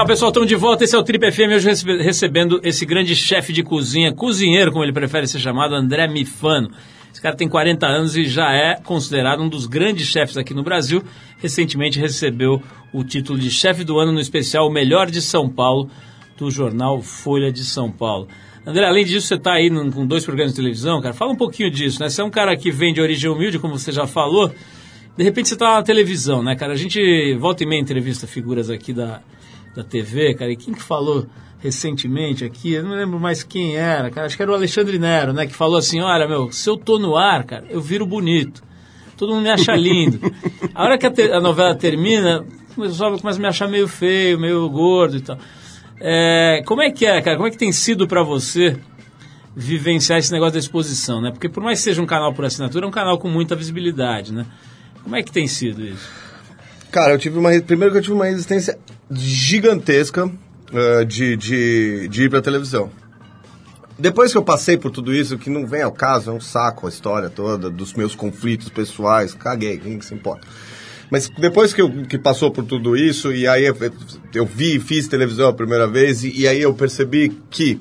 Legal, 0.01 0.07
pessoal, 0.07 0.31
estamos 0.31 0.49
de 0.49 0.57
volta. 0.57 0.83
Esse 0.83 0.97
é 0.97 0.99
o 0.99 1.03
Trip 1.03 1.31
FM, 1.31 1.53
hoje 1.57 1.69
recebe- 1.69 2.03
recebendo 2.03 2.59
esse 2.65 2.87
grande 2.87 3.15
chefe 3.15 3.53
de 3.53 3.63
cozinha, 3.63 4.11
cozinheiro, 4.11 4.73
como 4.73 4.83
ele 4.83 4.95
prefere 4.95 5.27
ser 5.27 5.39
chamado, 5.39 5.75
André 5.75 6.09
Mifano. 6.09 6.71
Esse 7.13 7.21
cara 7.21 7.37
tem 7.37 7.47
40 7.47 7.87
anos 7.87 8.17
e 8.17 8.25
já 8.25 8.51
é 8.51 8.77
considerado 8.77 9.43
um 9.43 9.49
dos 9.49 9.67
grandes 9.67 10.07
chefes 10.07 10.39
aqui 10.39 10.55
no 10.55 10.63
Brasil. 10.63 11.03
Recentemente 11.37 12.01
recebeu 12.01 12.63
o 12.95 13.05
título 13.05 13.39
de 13.39 13.51
chefe 13.51 13.85
do 13.85 13.99
ano 13.99 14.11
no 14.11 14.21
especial 14.21 14.67
O 14.67 14.73
Melhor 14.73 15.11
de 15.11 15.21
São 15.21 15.51
Paulo, 15.51 15.91
do 16.39 16.51
jornal 16.51 17.03
Folha 17.03 17.53
de 17.53 17.63
São 17.63 17.93
Paulo. 17.93 18.27
André, 18.65 18.87
além 18.87 19.05
disso, 19.05 19.27
você 19.27 19.35
está 19.35 19.53
aí 19.53 19.69
com 19.91 20.07
dois 20.07 20.25
programas 20.25 20.55
de 20.55 20.57
televisão, 20.57 21.03
cara. 21.03 21.13
Fala 21.13 21.33
um 21.33 21.37
pouquinho 21.37 21.71
disso, 21.71 22.01
né? 22.01 22.09
Você 22.09 22.23
é 22.23 22.25
um 22.25 22.31
cara 22.31 22.57
que 22.57 22.71
vem 22.71 22.95
de 22.95 23.03
origem 23.03 23.31
humilde, 23.31 23.59
como 23.59 23.79
você 23.79 23.93
já 23.93 24.07
falou. 24.07 24.51
De 25.15 25.23
repente 25.23 25.49
você 25.49 25.55
está 25.57 25.75
na 25.75 25.83
televisão, 25.83 26.43
né, 26.43 26.57
cara? 26.57 26.73
A 26.73 26.77
gente 26.77 27.35
volta 27.35 27.63
e 27.65 27.67
meia 27.67 27.81
entrevista 27.83 28.27
figuras 28.27 28.71
aqui 28.71 28.95
da, 28.95 29.21
da 29.75 29.83
TV, 29.85 30.35
cara. 30.35 30.51
E 30.51 30.57
quem 30.57 30.75
que 30.75 30.83
falou 30.83 31.27
recentemente 31.59 32.45
aqui? 32.45 32.73
Eu 32.73 32.83
não 32.85 32.93
lembro 32.97 33.19
mais 33.21 33.43
quem 33.43 33.77
era, 33.77 34.11
cara. 34.11 34.27
Acho 34.27 34.37
que 34.37 34.43
era 34.43 34.51
o 34.51 34.55
Alexandre 34.55 34.99
Nero, 34.99 35.33
né? 35.33 35.47
Que 35.47 35.55
falou 35.55 35.77
assim: 35.77 36.01
olha, 36.01 36.27
meu, 36.29 36.51
se 36.53 36.69
eu 36.69 36.77
tô 36.77 36.99
no 36.99 37.17
ar, 37.17 37.45
cara, 37.45 37.65
eu 37.71 37.81
viro 37.81 38.07
bonito. 38.07 38.63
Todo 39.17 39.33
mundo 39.35 39.43
me 39.43 39.51
acha 39.51 39.75
lindo. 39.77 40.19
A 40.75 40.83
hora 40.85 40.97
que 40.99 41.05
a, 41.07 41.11
te- 41.11 41.31
a 41.31 41.41
novela 41.41 41.75
termina, 41.75 42.43
o 42.77 42.81
pessoal 42.83 43.17
começa 43.19 43.39
a 43.39 43.43
me 43.43 43.47
achar 43.49 43.69
meio 43.69 43.87
feio, 43.87 44.39
meio 44.41 44.67
gordo 44.71 45.17
e 45.19 45.21
tal. 45.21 45.39
É, 46.01 46.63
como 46.65 46.81
é 46.81 46.91
que 46.91 47.05
é, 47.05 47.21
cara? 47.21 47.37
Como 47.37 47.47
é 47.47 47.51
que 47.51 47.59
tem 47.59 47.71
sido 47.71 48.09
para 48.09 48.23
você 48.23 48.79
vivenciar 49.55 50.19
esse 50.19 50.33
negócio 50.33 50.55
da 50.55 50.59
exposição, 50.59 51.21
né? 51.21 51.31
Porque 51.31 51.49
por 51.49 51.63
mais 51.63 51.79
que 51.79 51.85
seja 51.85 52.01
um 52.01 52.07
canal 52.07 52.33
por 52.33 52.45
assinatura, 52.47 52.87
é 52.87 52.89
um 52.89 52.93
canal 52.93 53.19
com 53.19 53.29
muita 53.29 53.55
visibilidade, 53.55 54.33
né? 54.33 54.47
Como 55.03 55.15
é 55.17 55.23
que 55.23 55.31
tem 55.31 55.47
sido 55.47 55.85
isso? 55.85 56.09
Cara, 56.91 57.13
eu 57.13 57.19
tive 57.19 57.39
uma. 57.39 57.51
Primeiro 57.61 57.93
que 57.93 57.99
eu 57.99 58.03
tive 58.03 58.15
uma 58.15 58.25
resistência 58.27 58.79
gigantesca 59.11 60.31
eh, 60.73 61.05
de, 61.05 61.37
de, 61.37 62.09
de 62.09 62.23
ir 62.25 62.31
pra 62.31 62.41
televisão. 62.41 62.91
Depois 63.99 64.33
que 64.33 64.39
eu 64.39 64.43
passei 64.43 64.79
por 64.79 64.91
tudo 64.91 65.13
isso, 65.13 65.37
que 65.37 65.51
não 65.51 65.67
vem 65.67 65.83
ao 65.83 65.93
caso, 65.93 66.31
é 66.31 66.33
um 66.33 66.41
saco 66.41 66.87
a 66.87 66.89
história 66.89 67.29
toda, 67.29 67.69
dos 67.69 67.93
meus 67.93 68.15
conflitos 68.15 68.71
pessoais, 68.71 69.35
caguei, 69.35 69.79
quem 69.79 69.99
que 69.99 70.05
se 70.07 70.15
importa. 70.15 70.47
Mas 71.11 71.29
depois 71.29 71.75
que, 71.75 71.83
eu, 71.83 71.91
que 72.05 72.17
passou 72.17 72.51
por 72.51 72.65
tudo 72.65 72.97
isso, 72.97 73.33
e 73.33 73.47
aí 73.47 73.67
eu, 73.67 73.77
eu 74.33 74.47
vi, 74.47 74.79
fiz 74.79 75.09
televisão 75.09 75.49
a 75.49 75.53
primeira 75.53 75.87
vez, 75.87 76.25
e, 76.25 76.41
e 76.41 76.49
aí 76.49 76.63
eu 76.63 76.73
percebi 76.73 77.31
que 77.51 77.79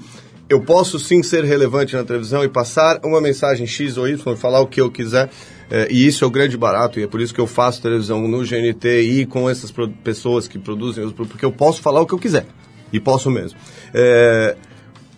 eu 0.50 0.62
posso 0.62 1.00
sim 1.00 1.22
ser 1.22 1.46
relevante 1.46 1.96
na 1.96 2.04
televisão 2.04 2.44
e 2.44 2.50
passar 2.50 3.00
uma 3.06 3.22
mensagem 3.22 3.68
X 3.68 3.98
ou 3.98 4.08
Y, 4.08 4.36
falar 4.36 4.60
o 4.60 4.68
que 4.68 4.82
eu 4.82 4.90
quiser, 4.90 5.30
eh, 5.70 5.88
e 5.90 6.08
isso 6.08 6.24
é 6.24 6.28
o 6.28 6.32
grande 6.32 6.58
barato, 6.58 7.00
e 7.00 7.04
é 7.04 7.08
por 7.08 7.22
isso 7.22 7.34
que 7.34 7.42
eu 7.42 7.48
faço 7.48 7.82
televisão 7.82 8.28
no 8.28 8.44
GNT 8.44 9.02
e 9.02 9.26
com 9.26 9.50
essas 9.50 9.74
pessoas 10.04 10.48
que 10.48 10.58
produzem, 10.58 11.10
porque 11.10 11.46
eu 11.46 11.52
posso 11.52 11.82
falar 11.82 12.02
o 12.02 12.06
que 12.06 12.14
eu 12.14 12.20
quiser, 12.20 12.46
e 12.92 13.00
posso 13.00 13.30
mesmo. 13.30 13.58
Eh, 13.94 14.56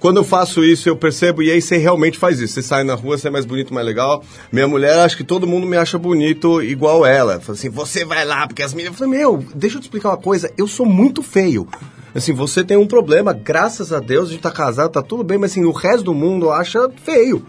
quando 0.01 0.17
eu 0.17 0.23
faço 0.23 0.63
isso, 0.63 0.89
eu 0.89 0.95
percebo, 0.95 1.43
e 1.43 1.51
aí 1.51 1.61
você 1.61 1.77
realmente 1.77 2.17
faz 2.17 2.39
isso. 2.39 2.55
Você 2.55 2.63
sai 2.63 2.83
na 2.83 2.95
rua, 2.95 3.19
você 3.19 3.27
é 3.27 3.31
mais 3.31 3.45
bonito, 3.45 3.71
mais 3.71 3.85
legal. 3.85 4.23
Minha 4.51 4.67
mulher, 4.67 4.97
acho 4.97 5.15
que 5.15 5.23
todo 5.23 5.45
mundo 5.45 5.67
me 5.67 5.77
acha 5.77 5.95
bonito 5.95 6.59
igual 6.59 7.05
ela. 7.05 7.39
Fala 7.39 7.55
assim, 7.55 7.69
você 7.69 8.03
vai 8.03 8.25
lá, 8.25 8.47
porque 8.47 8.63
as 8.63 8.73
meninas... 8.73 8.99
Eu 8.99 9.05
falei, 9.05 9.19
meu, 9.19 9.45
deixa 9.53 9.77
eu 9.77 9.79
te 9.79 9.83
explicar 9.83 10.09
uma 10.09 10.17
coisa, 10.17 10.51
eu 10.57 10.67
sou 10.67 10.87
muito 10.87 11.21
feio. 11.21 11.67
Assim, 12.15 12.33
você 12.33 12.63
tem 12.63 12.77
um 12.77 12.87
problema, 12.87 13.31
graças 13.31 13.93
a 13.93 13.99
Deus, 13.99 14.29
a 14.29 14.31
gente 14.31 14.41
tá 14.41 14.49
casado, 14.49 14.91
tá 14.91 15.03
tudo 15.03 15.23
bem, 15.23 15.37
mas 15.37 15.51
assim, 15.51 15.65
o 15.65 15.71
resto 15.71 16.05
do 16.05 16.15
mundo 16.15 16.49
acha 16.49 16.89
feio. 17.05 17.45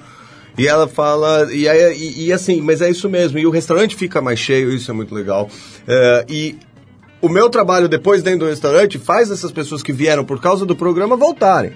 E 0.57 0.69
ela 0.69 0.87
fala, 0.87 1.49
e, 1.53 1.69
aí, 1.69 1.97
e, 1.97 2.27
e 2.27 2.33
assim, 2.33 2.61
mas 2.61 2.83
é 2.83 2.91
isso 2.91 3.09
mesmo, 3.09 3.39
e 3.39 3.47
o 3.47 3.51
restaurante 3.51 3.97
fica 3.97 4.21
mais 4.21 4.39
cheio, 4.39 4.73
isso 4.73 4.91
é 4.91 4.95
muito 4.95 5.15
legal. 5.15 5.49
É, 5.89 6.27
e 6.29 6.57
o 7.21 7.29
meu 7.29 7.49
trabalho 7.49 7.89
depois 7.89 8.23
dentro 8.23 8.41
do 8.41 8.47
restaurante 8.47 8.99
faz 8.99 9.31
essas 9.31 9.51
pessoas 9.51 9.83
que 9.83 9.93
vieram 9.93 10.25
por 10.25 10.41
causa 10.41 10.67
do 10.67 10.77
programa 10.77 11.17
voltarem. 11.17 11.73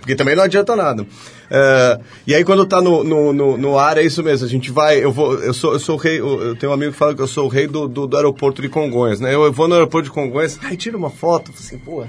Porque 0.00 0.14
também 0.14 0.34
não 0.34 0.42
adianta 0.42 0.74
nada. 0.74 1.06
É, 1.50 2.00
e 2.26 2.34
aí 2.34 2.42
quando 2.42 2.64
tá 2.64 2.80
no, 2.80 3.04
no, 3.04 3.32
no, 3.32 3.56
no 3.56 3.78
ar 3.78 3.98
é 3.98 4.02
isso 4.02 4.22
mesmo, 4.22 4.46
a 4.46 4.48
gente 4.48 4.70
vai, 4.70 5.04
eu 5.04 5.12
vou, 5.12 5.34
eu 5.34 5.52
sou, 5.52 5.74
eu 5.74 5.78
sou 5.78 5.96
o 5.96 5.98
rei, 5.98 6.18
eu 6.18 6.56
tenho 6.56 6.70
um 6.70 6.74
amigo 6.74 6.92
que 6.92 6.98
fala 6.98 7.14
que 7.14 7.20
eu 7.20 7.26
sou 7.26 7.44
o 7.44 7.48
rei 7.48 7.66
do, 7.66 7.86
do, 7.86 8.06
do 8.06 8.16
aeroporto 8.16 8.62
de 8.62 8.68
Congonhas, 8.68 9.20
né? 9.20 9.34
Eu, 9.34 9.44
eu 9.44 9.52
vou 9.52 9.68
no 9.68 9.74
aeroporto 9.74 10.08
de 10.08 10.14
Congonhas, 10.14 10.58
ai, 10.62 10.76
tira 10.76 10.96
uma 10.96 11.10
foto, 11.10 11.52
assim, 11.56 11.76
pô. 11.76 12.04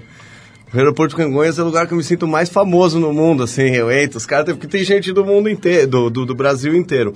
O 0.73 0.77
aeroporto 0.77 1.17
de 1.17 1.21
Congonhas 1.21 1.59
é 1.59 1.61
o 1.61 1.65
lugar 1.65 1.85
que 1.85 1.91
eu 1.93 1.97
me 1.97 2.03
sinto 2.03 2.25
mais 2.25 2.47
famoso 2.47 2.97
no 2.97 3.11
mundo, 3.11 3.43
assim, 3.43 3.75
eu 3.75 3.91
entro, 3.91 4.17
os 4.17 4.25
caras, 4.25 4.45
porque 4.53 4.67
tem 4.67 4.83
gente 4.85 5.11
do 5.11 5.25
mundo 5.25 5.49
inteiro, 5.49 5.85
do, 5.87 6.09
do, 6.09 6.25
do 6.27 6.33
Brasil 6.33 6.73
inteiro. 6.73 7.13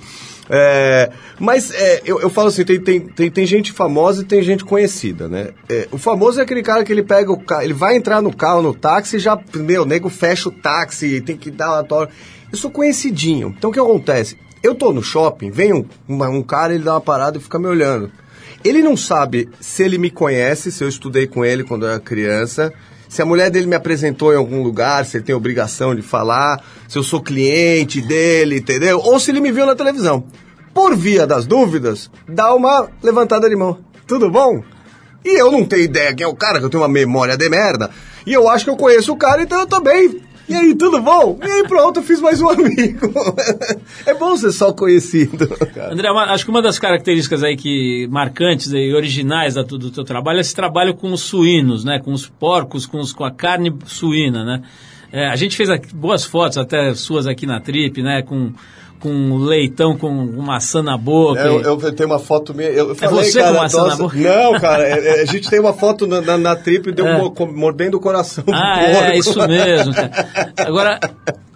É, 0.50 1.10
mas 1.40 1.70
é, 1.70 2.02
eu, 2.04 2.20
eu 2.20 2.28
falo 2.28 2.48
assim, 2.48 2.64
tem, 2.66 2.78
tem, 2.78 3.00
tem, 3.00 3.30
tem 3.30 3.46
gente 3.46 3.72
famosa 3.72 4.22
e 4.22 4.26
tem 4.26 4.42
gente 4.42 4.62
conhecida, 4.62 5.26
né? 5.26 5.50
É, 5.70 5.88
o 5.90 5.96
famoso 5.96 6.38
é 6.38 6.42
aquele 6.42 6.62
cara 6.62 6.84
que 6.84 6.92
ele 6.92 7.02
pega 7.02 7.32
o 7.32 7.40
carro, 7.42 7.62
ele 7.62 7.72
vai 7.72 7.96
entrar 7.96 8.20
no 8.20 8.34
carro, 8.34 8.60
no 8.60 8.74
táxi 8.74 9.18
já, 9.18 9.38
meu, 9.54 9.84
o 9.84 9.86
nego 9.86 10.10
fecha 10.10 10.50
o 10.50 10.52
táxi, 10.52 11.22
tem 11.22 11.36
que 11.36 11.50
dar 11.50 11.72
uma 11.72 11.82
tora. 11.84 12.10
Eu 12.52 12.58
sou 12.58 12.70
conhecidinho. 12.70 13.54
Então 13.56 13.70
o 13.70 13.72
que 13.72 13.80
acontece? 13.80 14.36
Eu 14.62 14.74
tô 14.74 14.92
no 14.92 15.02
shopping, 15.02 15.50
vem 15.50 15.72
um, 15.72 15.84
uma- 16.06 16.28
um 16.28 16.42
cara, 16.42 16.74
ele 16.74 16.84
dá 16.84 16.92
uma 16.92 17.00
parada 17.00 17.38
e 17.38 17.40
fica 17.40 17.58
me 17.58 17.66
olhando. 17.66 18.10
Ele 18.62 18.82
não 18.82 18.96
sabe 18.98 19.48
se 19.60 19.82
ele 19.82 19.96
me 19.96 20.10
conhece, 20.10 20.70
se 20.70 20.84
eu 20.84 20.88
estudei 20.88 21.26
com 21.26 21.42
ele 21.44 21.64
quando 21.64 21.86
eu 21.86 21.90
era 21.90 22.00
criança, 22.00 22.72
se 23.08 23.22
a 23.22 23.26
mulher 23.26 23.50
dele 23.50 23.66
me 23.66 23.76
apresentou 23.76 24.32
em 24.32 24.36
algum 24.36 24.62
lugar, 24.62 25.04
se 25.04 25.16
ele 25.16 25.24
tem 25.24 25.34
obrigação 25.34 25.94
de 25.94 26.02
falar, 26.02 26.62
se 26.88 26.98
eu 26.98 27.02
sou 27.02 27.22
cliente 27.22 28.00
dele, 28.00 28.58
entendeu? 28.58 29.00
Ou 29.02 29.18
se 29.20 29.30
ele 29.30 29.40
me 29.40 29.52
viu 29.52 29.66
na 29.66 29.74
televisão. 29.74 30.24
Por 30.74 30.94
via 30.94 31.26
das 31.26 31.46
dúvidas, 31.46 32.10
dá 32.28 32.54
uma 32.54 32.88
levantada 33.02 33.48
de 33.48 33.56
mão. 33.56 33.78
Tudo 34.06 34.30
bom? 34.30 34.62
E 35.24 35.40
eu 35.40 35.50
não 35.50 35.64
tenho 35.64 35.82
ideia 35.82 36.14
quem 36.14 36.24
é 36.24 36.28
o 36.28 36.36
cara, 36.36 36.58
que 36.58 36.64
eu 36.64 36.70
tenho 36.70 36.82
uma 36.82 36.88
memória 36.88 37.36
de 37.36 37.48
merda. 37.48 37.90
E 38.26 38.32
eu 38.32 38.48
acho 38.48 38.64
que 38.64 38.70
eu 38.70 38.76
conheço 38.76 39.12
o 39.12 39.16
cara, 39.16 39.42
então 39.42 39.60
eu 39.60 39.66
também. 39.66 40.20
E 40.48 40.54
aí, 40.54 40.74
tudo 40.76 41.00
bom? 41.00 41.38
E 41.42 41.50
aí, 41.50 41.64
pronto, 41.66 41.98
eu 41.98 42.02
fiz 42.04 42.20
mais 42.20 42.40
um 42.40 42.48
amigo. 42.48 43.12
é 44.06 44.14
bom 44.14 44.36
ser 44.36 44.52
só 44.52 44.72
conhecido. 44.72 45.48
cara. 45.74 45.92
André, 45.92 46.08
acho 46.08 46.44
que 46.44 46.50
uma 46.50 46.62
das 46.62 46.78
características 46.78 47.42
aí 47.42 47.56
que 47.56 48.06
marcantes 48.10 48.72
e 48.72 48.92
originais 48.94 49.54
do 49.54 49.90
teu 49.90 50.04
trabalho 50.04 50.38
é 50.38 50.40
esse 50.40 50.54
trabalho 50.54 50.94
com 50.94 51.12
os 51.12 51.20
suínos, 51.22 51.84
né? 51.84 51.98
Com 51.98 52.12
os 52.12 52.26
porcos, 52.28 52.86
com, 52.86 52.98
os- 52.98 53.12
com 53.12 53.24
a 53.24 53.30
carne 53.30 53.74
suína, 53.86 54.44
né? 54.44 54.62
É, 55.12 55.26
a 55.28 55.36
gente 55.36 55.56
fez 55.56 55.68
aqui 55.70 55.94
boas 55.94 56.24
fotos, 56.24 56.58
até 56.58 56.94
suas 56.94 57.26
aqui 57.26 57.46
na 57.46 57.60
Trip, 57.60 58.02
né? 58.02 58.22
Com, 58.22 58.52
com 59.00 59.36
leitão 59.36 59.96
com 59.96 60.10
maçã 60.42 60.82
na 60.82 60.96
boca. 60.96 61.40
É, 61.40 61.46
Eu, 61.48 61.60
eu 61.80 61.92
tenho 61.92 62.08
uma 62.08 62.18
foto 62.18 62.54
minha. 62.54 62.68
Eu 62.68 62.94
falei, 62.94 63.24
você 63.24 63.40
cara, 63.40 63.54
com 63.54 63.62
maçã 63.62 63.78
na 63.78 63.84
nossa- 63.84 63.96
boca? 64.02 64.16
Não, 64.16 64.60
cara, 64.60 64.82
é- 64.88 65.18
é, 65.18 65.22
a 65.22 65.24
gente 65.24 65.48
tem 65.48 65.60
uma 65.60 65.72
foto 65.72 66.06
na, 66.06 66.20
na, 66.20 66.36
na 66.38 66.56
trip 66.56 66.92
de 66.92 67.02
um 67.02 67.26
É. 67.26 67.30
com- 67.30 67.46
mordendo 67.46 67.96
o 67.96 68.00
coração 68.00 68.44
do 68.44 68.54
Ah, 68.54 68.78
porco. 68.90 69.04
é, 69.04 69.18
isso 69.18 69.46
mesmo. 69.48 69.92
cara. 69.94 70.10
Agora, 70.58 71.00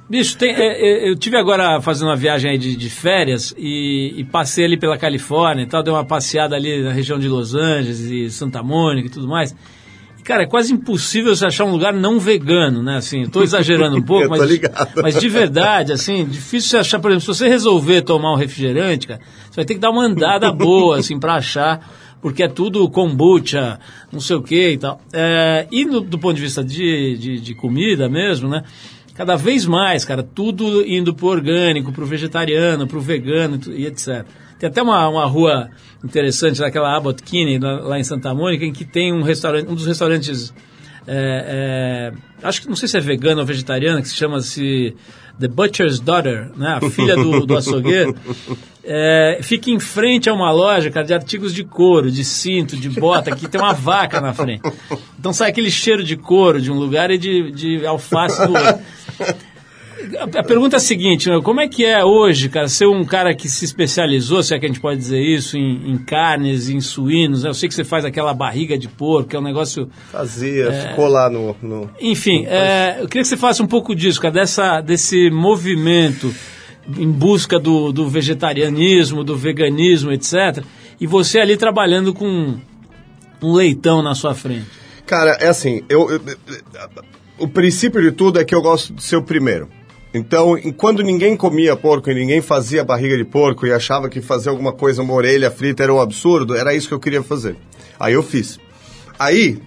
bicho, 0.09 0.37
tem- 0.37 0.55
é, 0.55 1.07
é, 1.07 1.11
eu 1.11 1.17
tive 1.17 1.37
agora 1.37 1.81
fazendo 1.81 2.09
uma 2.09 2.17
viagem 2.17 2.59
de, 2.59 2.77
de 2.77 2.91
férias 2.91 3.55
e, 3.57 4.15
e 4.17 4.25
passei 4.25 4.65
ali 4.65 4.77
pela 4.79 4.99
Califórnia 4.99 5.63
e 5.63 5.67
tal, 5.67 5.83
dei 5.83 5.93
uma 5.93 6.05
passeada 6.05 6.55
ali 6.57 6.83
na 6.83 6.93
região 6.93 7.19
de 7.19 7.29
Los 7.29 7.55
Angeles 7.55 8.01
e 8.01 8.31
Santa 8.31 8.63
Mônica 8.63 9.09
e 9.09 9.11
tudo 9.11 9.29
mais. 9.29 9.55
Cara, 10.31 10.45
é 10.45 10.47
quase 10.47 10.73
impossível 10.73 11.35
você 11.35 11.45
achar 11.45 11.65
um 11.65 11.73
lugar 11.73 11.93
não 11.93 12.21
vegano, 12.21 12.85
né? 12.85 12.99
Assim, 12.99 13.23
estou 13.23 13.43
exagerando 13.43 13.97
um 13.97 14.03
pouco, 14.07 14.29
mas, 14.29 14.39
mas 15.03 15.19
de 15.19 15.29
verdade, 15.29 15.93
assim, 15.93 16.25
difícil 16.25 16.71
você 16.71 16.77
achar, 16.77 17.01
por 17.01 17.11
exemplo, 17.11 17.35
se 17.35 17.39
você 17.41 17.49
resolver 17.49 18.03
tomar 18.03 18.33
um 18.33 18.37
refrigerante, 18.37 19.09
cara, 19.09 19.21
você 19.51 19.57
vai 19.57 19.65
ter 19.65 19.75
que 19.75 19.81
dar 19.81 19.91
uma 19.91 20.05
andada 20.05 20.53
boa, 20.55 20.99
assim, 21.01 21.19
para 21.19 21.35
achar 21.35 21.85
porque 22.23 22.45
é 22.45 22.49
tudo 22.49 22.89
kombucha, 22.89 23.81
não 24.13 24.21
sei 24.21 24.37
o 24.37 24.43
que 24.43 24.71
e 24.71 24.79
tal. 24.79 25.01
É, 25.13 25.67
e 25.73 25.85
no- 25.85 26.01
do 26.01 26.17
ponto 26.17 26.37
de 26.37 26.43
vista 26.43 26.63
de, 26.63 27.17
de, 27.19 27.41
de 27.41 27.55
comida 27.55 28.09
mesmo, 28.09 28.49
né? 28.49 28.63
Cada 29.17 29.35
vez 29.35 29.67
mais, 29.67 30.05
cara, 30.05 30.23
tudo 30.23 30.87
indo 30.87 31.13
pro 31.13 31.27
orgânico, 31.27 31.91
pro 31.91 32.07
vegetariano, 32.07 32.87
pro 32.87 33.01
vegano 33.01 33.59
e 33.69 33.85
etc. 33.85 34.25
Tem 34.61 34.69
até 34.69 34.83
uma, 34.83 35.09
uma 35.09 35.25
rua 35.25 35.71
interessante, 36.05 36.61
naquela 36.61 36.95
Abbott 36.95 37.23
Kinney, 37.23 37.59
lá, 37.59 37.81
lá 37.81 37.99
em 37.99 38.05
Santa 38.05 38.35
Mônica, 38.35 38.63
em 38.63 38.73
que 38.73 38.85
tem 38.85 39.11
um 39.11 39.23
restaurante, 39.23 39.67
um 39.67 39.75
dos 39.75 39.87
restaurantes, 39.87 40.53
é, 41.07 42.13
é, 42.43 42.47
acho 42.47 42.61
que 42.61 42.69
não 42.69 42.77
sei 42.77 42.87
se 42.87 42.99
é 42.99 43.01
vegano 43.01 43.41
ou 43.41 43.47
vegetariano, 43.47 44.03
que 44.03 44.09
se 44.09 44.15
chama-se 44.15 44.95
The 45.41 45.49
Butcher's 45.49 45.99
Daughter, 45.99 46.51
né? 46.59 46.79
A 46.81 46.91
filha 46.91 47.17
do, 47.17 47.47
do 47.47 47.57
açougueiro. 47.57 48.15
É, 48.83 49.41
fica 49.43 49.71
em 49.71 49.79
frente 49.79 50.31
a 50.31 50.33
uma 50.33 50.51
loja, 50.51 50.91
cara, 50.91 51.05
de 51.05 51.13
artigos 51.13 51.55
de 51.55 51.63
couro, 51.63 52.11
de 52.11 52.25
cinto, 52.25 52.77
de 52.77 52.89
bota, 52.89 53.37
que 53.37 53.47
tem 53.47 53.61
uma 53.61 53.75
vaca 53.75 54.23
na 54.23 54.33
frente. 54.33 54.63
Então 55.19 55.35
sai 55.35 55.51
aquele 55.51 55.71
cheiro 55.71 56.03
de 56.03 56.17
couro 56.17 56.61
de 56.61 56.73
um 56.73 56.75
lugar 56.79 57.11
e 57.11 57.19
de, 57.19 57.53
de 57.53 57.87
alface 57.87 58.45
do 58.47 58.55
outro. 58.55 58.81
A, 60.39 60.43
pergunta 60.43 60.77
é 60.77 60.79
a 60.79 60.81
seguinte, 60.81 61.29
meu, 61.29 61.43
como 61.43 61.61
é 61.61 61.69
que 61.69 61.85
é 61.85 62.05
hoje, 62.05 62.49
cara, 62.49 62.69
ser 62.69 62.87
um 62.87 63.05
cara 63.05 63.35
que 63.35 63.49
se 63.49 63.65
especializou, 63.65 64.43
se 64.43 64.55
é 64.55 64.59
que 64.59 64.65
a 64.65 64.69
gente 64.69 64.81
pode 64.81 64.99
dizer 64.99 65.21
isso, 65.21 65.57
em, 65.57 65.91
em 65.91 65.99
carnes, 65.99 66.69
em 66.69 66.81
suínos, 66.81 67.43
né? 67.43 67.51
Eu 67.51 67.55
sei 67.55 67.69
que 67.69 67.75
você 67.75 67.85
faz 67.85 68.05
aquela 68.05 68.33
barriga 68.35 68.79
de 68.79 68.89
porco, 68.89 69.29
que 69.31 69.37
é 69.37 69.39
um 69.39 69.43
negócio 69.43 69.89
Fazia, 70.11 70.67
É. 70.69 70.89
ficou 70.89 71.07
lá 71.09 71.29
no. 71.29 71.55
no- 71.63 71.91
enfim, 72.01 72.45
é, 72.47 72.97
eu 73.01 73.07
queria 73.09 73.23
que 73.23 73.29
você 73.29 73.37
falasse 73.37 73.63
um 73.63 73.67
pouco 73.67 73.95
disso, 73.95 74.21
cara, 74.21 74.35
dessa, 74.35 74.81
desse 74.81 75.31
movimento 75.31 76.35
em 76.99 77.11
busca 77.11 77.59
do, 77.59 77.93
do 77.93 78.09
vegetarianismo, 78.09 79.23
do 79.23 79.37
veganismo, 79.37 80.11
etc. 80.13 80.65
E 81.01 81.07
você 81.07 81.39
ali 81.39 81.57
trabalhando 81.57 82.13
com 82.15 82.57
um 83.43 83.53
leitão 83.53 84.03
na 84.03 84.15
sua 84.15 84.35
frente. 84.35 84.67
Cara, 85.07 85.37
é 85.41 85.49
assim, 85.49 85.83
eu, 85.89 86.11
eu- 86.11 86.21
o 87.39 87.49
princípio 87.49 88.01
de 88.03 88.13
tudo 88.13 88.39
é 88.41 88.45
que 88.45 88.55
eu 88.55 88.61
gosto 88.63 88.93
de 88.93 89.03
ser 89.03 89.17
o 89.17 89.23
primeiro. 89.23 89.69
Então, 90.13 90.57
quando 90.77 91.03
ninguém 91.03 91.37
comia 91.37 91.77
porco 91.77 92.11
e 92.11 92.15
ninguém 92.15 92.41
fazia 92.41 92.85
barriga 92.85 93.17
de 93.17 93.25
porco 93.25 93.67
e 93.67 93.73
achava 93.73 94.09
que 94.09 94.21
fazer 94.21 94.51
alguma 94.51 94.73
coisa, 94.73 95.03
uma 95.03 95.15
orelha 95.15 95.51
frita 95.51 95.85
era 95.85 95.95
um 95.95 96.01
absurdo, 96.01 96.57
era 96.57 96.75
isso 96.75 96.89
que 96.89 96.95
eu 96.95 97.01
queria 97.01 97.23
fazer. 97.23 97.57
Aí 97.99 98.15
eu 98.15 98.23
fiz. 98.23 98.59
Aí, 99.17 99.61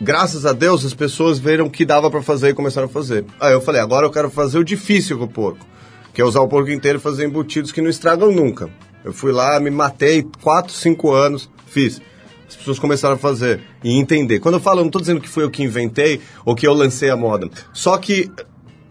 graças 0.00 0.44
a 0.44 0.52
Deus, 0.52 0.84
as 0.84 0.94
pessoas 0.94 1.38
viram 1.38 1.68
que 1.68 1.84
dava 1.84 2.10
pra 2.10 2.22
fazer 2.22 2.48
e 2.48 2.54
começaram 2.54 2.88
a 2.88 2.90
fazer. 2.90 3.24
Aí 3.38 3.52
eu 3.52 3.60
falei, 3.60 3.80
agora 3.80 4.04
eu 4.04 4.10
quero 4.10 4.30
fazer 4.30 4.58
o 4.58 4.64
difícil 4.64 5.16
com 5.16 5.24
o 5.24 5.28
porco, 5.28 5.64
que 6.12 6.20
é 6.20 6.24
usar 6.24 6.40
o 6.40 6.48
porco 6.48 6.70
inteiro 6.70 6.98
e 6.98 7.00
fazer 7.00 7.24
embutidos 7.24 7.70
que 7.70 7.80
não 7.80 7.88
estragam 7.88 8.32
nunca. 8.32 8.68
Eu 9.04 9.12
fui 9.12 9.30
lá, 9.30 9.60
me 9.60 9.70
matei, 9.70 10.26
4, 10.42 10.72
5 10.72 11.10
anos, 11.12 11.48
fiz. 11.66 12.00
As 12.48 12.56
pessoas 12.56 12.78
começaram 12.78 13.14
a 13.14 13.18
fazer 13.18 13.60
e 13.82 13.96
entender. 13.96 14.40
Quando 14.40 14.56
eu 14.56 14.60
falo, 14.60 14.80
eu 14.80 14.82
não 14.82 14.88
estou 14.88 15.00
dizendo 15.00 15.20
que 15.20 15.28
fui 15.28 15.44
eu 15.44 15.50
que 15.50 15.62
inventei 15.62 16.20
ou 16.44 16.54
que 16.54 16.66
eu 16.66 16.74
lancei 16.74 17.10
a 17.10 17.16
moda. 17.16 17.48
Só 17.72 17.96
que 17.96 18.30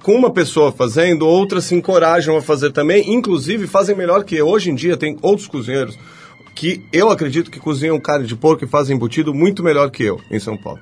com 0.02 0.16
uma 0.16 0.32
pessoa 0.32 0.72
fazendo, 0.72 1.28
outras 1.28 1.66
se 1.66 1.76
encorajam 1.76 2.36
a 2.36 2.42
fazer 2.42 2.72
também, 2.72 3.14
inclusive 3.14 3.68
fazem 3.68 3.96
melhor 3.96 4.24
que 4.24 4.36
eu. 4.36 4.48
Hoje 4.48 4.72
em 4.72 4.76
dia 4.76 4.98
tem 4.98 5.18
outros 5.22 5.48
cozinheiros 5.48 5.98
que 6.56 6.84
eu 6.92 7.10
acredito 7.10 7.52
que 7.52 7.60
cozinham 7.60 8.00
carne 8.00 8.26
de 8.26 8.36
porco 8.36 8.66
e 8.66 8.68
fazem 8.68 8.96
embutido 8.96 9.34
muito 9.34 9.64
melhor 9.64 9.90
que 9.90 10.04
eu 10.04 10.20
em 10.30 10.40
São 10.40 10.58
Paulo. 10.58 10.80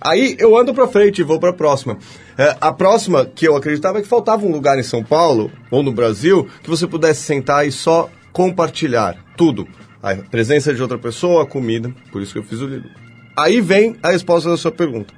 Aí 0.00 0.34
eu 0.38 0.56
ando 0.56 0.72
pra 0.72 0.88
frente 0.88 1.20
e 1.20 1.24
vou 1.24 1.38
pra 1.38 1.52
próxima. 1.52 1.98
É, 2.38 2.56
a 2.60 2.72
próxima 2.72 3.26
que 3.26 3.46
eu 3.46 3.54
acreditava 3.54 3.98
é 3.98 4.02
que 4.02 4.08
faltava 4.08 4.46
um 4.46 4.52
lugar 4.52 4.78
em 4.78 4.82
São 4.82 5.04
Paulo 5.04 5.50
ou 5.70 5.82
no 5.82 5.92
Brasil 5.92 6.48
que 6.62 6.70
você 6.70 6.86
pudesse 6.86 7.22
sentar 7.22 7.66
e 7.66 7.72
só 7.72 8.08
compartilhar 8.32 9.16
tudo. 9.36 9.68
A 10.02 10.14
presença 10.16 10.72
de 10.72 10.80
outra 10.80 10.96
pessoa, 10.96 11.42
a 11.42 11.46
comida, 11.46 11.94
por 12.10 12.22
isso 12.22 12.32
que 12.32 12.38
eu 12.38 12.42
fiz 12.42 12.60
o 12.60 12.66
Lido. 12.66 12.88
Aí 13.36 13.60
vem 13.60 13.96
a 14.02 14.10
resposta 14.10 14.48
da 14.48 14.56
sua 14.56 14.72
pergunta. 14.72 15.12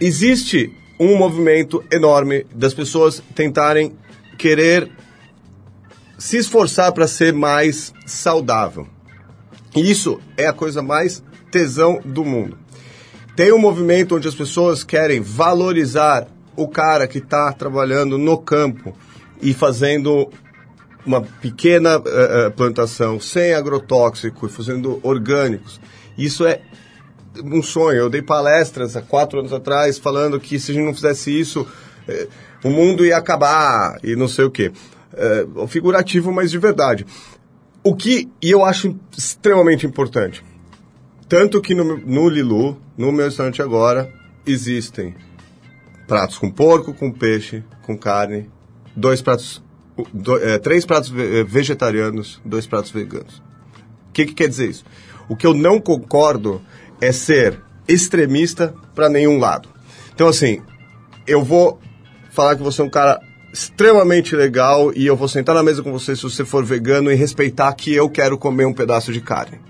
Existe 0.00 0.72
um 0.98 1.16
movimento 1.16 1.84
enorme 1.90 2.46
das 2.54 2.72
pessoas 2.72 3.22
tentarem 3.34 3.92
querer 4.38 4.90
se 6.18 6.38
esforçar 6.38 6.92
para 6.92 7.06
ser 7.06 7.32
mais 7.32 7.92
saudável. 8.06 8.86
E 9.74 9.90
isso 9.90 10.20
é 10.36 10.46
a 10.46 10.52
coisa 10.52 10.82
mais 10.82 11.22
tesão 11.50 12.00
do 12.04 12.24
mundo. 12.24 12.58
Tem 13.34 13.52
um 13.52 13.58
movimento 13.58 14.16
onde 14.16 14.26
as 14.26 14.34
pessoas 14.34 14.82
querem 14.82 15.20
valorizar 15.20 16.26
o 16.56 16.66
cara 16.66 17.06
que 17.06 17.18
está 17.18 17.52
trabalhando 17.52 18.16
no 18.16 18.38
campo 18.38 18.96
e 19.42 19.52
fazendo 19.52 20.30
uma 21.04 21.20
pequena 21.20 22.02
eh, 22.04 22.50
plantação 22.50 23.20
sem 23.20 23.52
agrotóxico 23.52 24.46
e 24.46 24.48
fazendo 24.48 24.98
orgânicos. 25.02 25.78
Isso 26.16 26.46
é 26.46 26.62
um 27.44 27.62
sonho. 27.62 27.98
Eu 27.98 28.10
dei 28.10 28.22
palestras 28.22 28.96
há 28.96 29.02
quatro 29.02 29.40
anos 29.40 29.52
atrás 29.52 29.98
falando 29.98 30.40
que 30.40 30.58
se 30.58 30.72
a 30.72 30.74
gente 30.74 30.84
não 30.84 30.94
fizesse 30.94 31.38
isso, 31.38 31.66
eh, 32.08 32.28
o 32.64 32.70
mundo 32.70 33.04
ia 33.04 33.16
acabar 33.16 33.98
e 34.02 34.16
não 34.16 34.28
sei 34.28 34.44
o 34.44 34.50
quê. 34.50 34.72
É, 35.14 35.46
figurativo, 35.68 36.30
mas 36.30 36.50
de 36.50 36.58
verdade. 36.58 37.06
O 37.82 37.94
que, 37.94 38.28
e 38.42 38.50
eu 38.50 38.64
acho 38.64 38.98
extremamente 39.16 39.86
importante, 39.86 40.44
tanto 41.28 41.62
que 41.62 41.74
no, 41.74 41.96
no 41.96 42.28
Lilu, 42.28 42.76
no 42.98 43.10
meu 43.12 43.24
restaurante 43.24 43.62
agora, 43.62 44.12
existem 44.46 45.14
pratos 46.06 46.36
com 46.36 46.50
porco, 46.50 46.92
com 46.92 47.10
peixe, 47.10 47.64
com 47.82 47.96
carne, 47.96 48.50
dois 48.94 49.22
pratos, 49.22 49.62
é, 50.42 50.58
três 50.58 50.84
pratos 50.84 51.08
ve- 51.08 51.44
vegetarianos, 51.44 52.40
dois 52.44 52.66
pratos 52.66 52.90
veganos. 52.90 53.42
O 54.08 54.12
que, 54.12 54.26
que 54.26 54.34
quer 54.34 54.48
dizer 54.48 54.68
isso? 54.68 54.84
O 55.28 55.36
que 55.36 55.46
eu 55.46 55.54
não 55.54 55.80
concordo 55.80 56.60
é 57.00 57.12
ser 57.12 57.60
extremista 57.88 58.74
para 58.94 59.08
nenhum 59.08 59.38
lado. 59.38 59.68
Então, 60.14 60.28
assim, 60.28 60.62
eu 61.26 61.42
vou 61.42 61.78
falar 62.30 62.56
que 62.56 62.62
você 62.62 62.80
é 62.80 62.84
um 62.84 62.90
cara 62.90 63.20
extremamente 63.52 64.36
legal 64.36 64.92
e 64.94 65.06
eu 65.06 65.16
vou 65.16 65.28
sentar 65.28 65.54
na 65.54 65.62
mesa 65.62 65.82
com 65.82 65.92
você 65.92 66.14
se 66.14 66.22
você 66.22 66.44
for 66.44 66.64
vegano 66.64 67.10
e 67.10 67.14
respeitar 67.14 67.72
que 67.72 67.94
eu 67.94 68.08
quero 68.08 68.36
comer 68.36 68.66
um 68.66 68.72
pedaço 68.72 69.12
de 69.12 69.20
carne. 69.20 69.60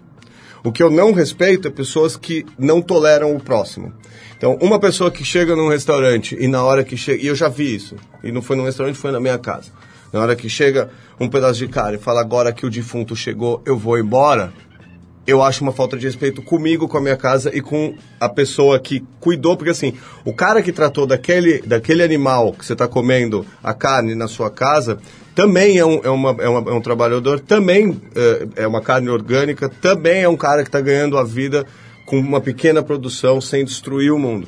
O 0.65 0.73
que 0.73 0.83
eu 0.83 0.91
não 0.91 1.13
respeito 1.13 1.69
é 1.69 1.71
pessoas 1.71 2.17
que 2.17 2.45
não 2.59 2.83
toleram 2.83 3.37
o 3.37 3.41
próximo. 3.41 3.93
Então, 4.37 4.59
uma 4.61 4.81
pessoa 4.81 5.13
que 5.13 5.25
chega 5.25 5.55
num 5.55 5.69
restaurante 5.69 6.37
e 6.39 6.49
na 6.49 6.65
hora 6.65 6.83
que 6.83 6.97
chega. 6.97 7.23
E 7.23 7.27
eu 7.29 7.37
já 7.37 7.49
vi 7.49 7.75
isso. 7.75 7.95
E 8.23 8.33
não 8.33 8.43
foi 8.43 8.57
num 8.57 8.65
restaurante, 8.65 8.99
foi 8.99 9.13
na 9.13 9.21
minha 9.21 9.39
casa. 9.39 9.71
Na 10.13 10.21
hora 10.21 10.35
que 10.35 10.49
chega 10.49 10.91
um 11.21 11.29
pedaço 11.29 11.61
de 11.61 11.69
carne 11.69 11.99
e 11.99 12.01
fala 12.01 12.21
agora 12.21 12.53
que 12.53 12.67
o 12.67 12.71
defunto 12.71 13.15
chegou, 13.15 13.63
eu 13.65 13.79
vou 13.79 13.97
embora. 13.97 14.53
Eu 15.27 15.43
acho 15.43 15.63
uma 15.65 15.73
falta 15.73 15.97
de 15.97 16.07
respeito 16.07 16.41
comigo, 16.41 16.87
com 16.87 16.97
a 16.99 17.01
minha 17.01 17.17
casa 17.17 17.51
e 17.53 17.61
com 17.61 17.95
a 18.21 18.29
pessoa 18.29 18.79
que 18.79 19.03
cuidou, 19.19 19.57
porque 19.57 19.71
assim, 19.71 19.95
o 20.25 20.33
cara 20.33 20.63
que 20.63 20.71
tratou 20.73 21.05
daquele, 21.07 21.61
daquele 21.63 22.03
animal 22.03 22.53
que 22.53 22.65
você 22.65 22.75
está 22.75 22.87
comendo 22.87 23.45
a 23.63 23.75
carne 23.75 24.15
na 24.15 24.29
sua 24.29 24.51
casa, 24.51 24.99
também 25.35 25.79
é 25.79 25.85
um, 25.85 26.01
é 26.05 26.09
uma, 26.11 26.31
é 26.39 26.49
uma- 26.49 26.71
é 26.71 26.75
um 26.75 26.81
trabalhador, 26.81 27.41
também 27.41 28.01
é, 28.15 28.63
é 28.63 28.67
uma 28.69 28.81
carne 28.81 29.09
orgânica, 29.09 29.69
também 29.69 30.23
é 30.23 30.29
um 30.29 30.37
cara 30.37 30.63
que 30.63 30.69
está 30.69 30.81
ganhando 30.81 31.19
a 31.19 31.25
vida 31.25 31.67
com 32.07 32.19
uma 32.21 32.41
pequena 32.41 32.81
produção 32.83 33.41
sem 33.41 33.65
destruir 33.65 34.13
o 34.13 34.19
mundo. 34.19 34.47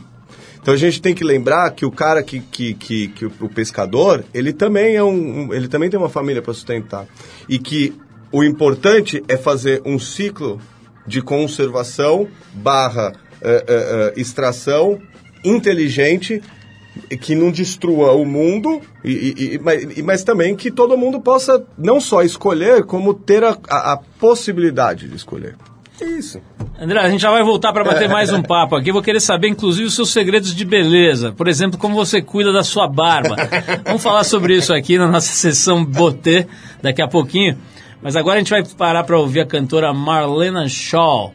Então 0.63 0.73
a 0.73 0.77
gente 0.77 1.03
tem 1.03 1.15
que 1.15 1.25
lembrar 1.25 1.71
que 1.73 1.85
o 1.87 1.91
cara 1.91 2.23
que, 2.23 2.41
que, 2.41 2.75
que, 2.75 3.09
que 3.09 3.27
o, 3.27 3.49
pescador, 3.49 4.25
ele 4.33 4.53
também 4.53 4.95
é 4.95 5.03
um, 5.03 5.47
um- 5.49 5.55
ele 5.55 5.67
também 5.67 5.91
tem 5.91 5.99
uma 5.99 6.09
família 6.09 6.41
para 6.41 6.53
sustentar. 6.55 7.07
E 7.49 7.59
que 7.59 7.95
o 8.33 8.43
importante 8.45 9.23
é 9.29 9.37
fazer 9.37 9.83
um 9.85 9.99
ciclo 9.99 10.61
de 11.07 11.23
conservação 11.23 12.29
barra 12.53 13.13
eh, 13.41 13.65
eh, 13.69 14.13
extração 14.21 15.01
inteligente 15.45 16.43
que 17.21 17.35
não 17.35 17.51
destrua 17.53 18.13
o 18.13 18.25
mundo, 18.25 18.81
e, 19.05 19.55
e- 19.55 19.61
mas, 19.63 19.97
mas 20.03 20.25
também 20.25 20.57
que 20.57 20.69
todo 20.71 20.99
mundo 20.99 21.21
possa 21.21 21.63
não 21.79 22.01
só 22.01 22.23
escolher, 22.23 22.83
como 22.85 23.15
ter 23.15 23.45
a, 23.45 23.57
a- 23.71 23.93
a 23.93 23.97
possibilidade 24.19 25.07
de 25.09 25.15
escolher. 25.15 25.55
É 26.01 26.05
isso. 26.05 26.41
André, 26.81 27.01
a 27.01 27.09
gente 27.09 27.21
já 27.21 27.31
vai 27.31 27.43
voltar 27.45 27.73
para 27.73 27.85
bater 27.85 28.09
mais 28.11 28.33
um 28.33 28.43
papo 28.43 28.75
aqui. 28.77 28.91
Vou 28.93 29.03
querer 29.03 29.21
saber, 29.21 29.49
inclusive, 29.49 29.87
os 29.87 29.95
seus 29.95 30.13
segredos 30.13 30.55
de 30.55 30.65
beleza. 30.65 31.33
Por 31.33 31.47
exemplo, 31.49 31.79
como 31.79 31.95
você 31.95 32.21
cuida 32.21 32.53
da 32.53 32.63
sua 32.65 32.87
barba. 32.89 33.35
Vamos 33.85 34.03
falar 34.03 34.25
sobre 34.25 34.57
isso 34.57 34.73
aqui 34.75 34.99
na 34.99 35.07
nossa 35.09 35.33
sessão 35.33 35.85
Botê 35.85 36.47
daqui 36.83 37.01
a 37.03 37.09
pouquinho. 37.09 37.57
Mas 38.03 38.17
agora 38.17 38.37
a 38.37 38.39
gente 38.39 38.51
vai 38.51 38.65
parar 38.65 39.05
para 39.05 39.19
ouvir 39.19 39.41
a 39.41 39.47
cantora 39.47 39.93
Marlena 39.93 40.69
Shaw. 40.69 41.35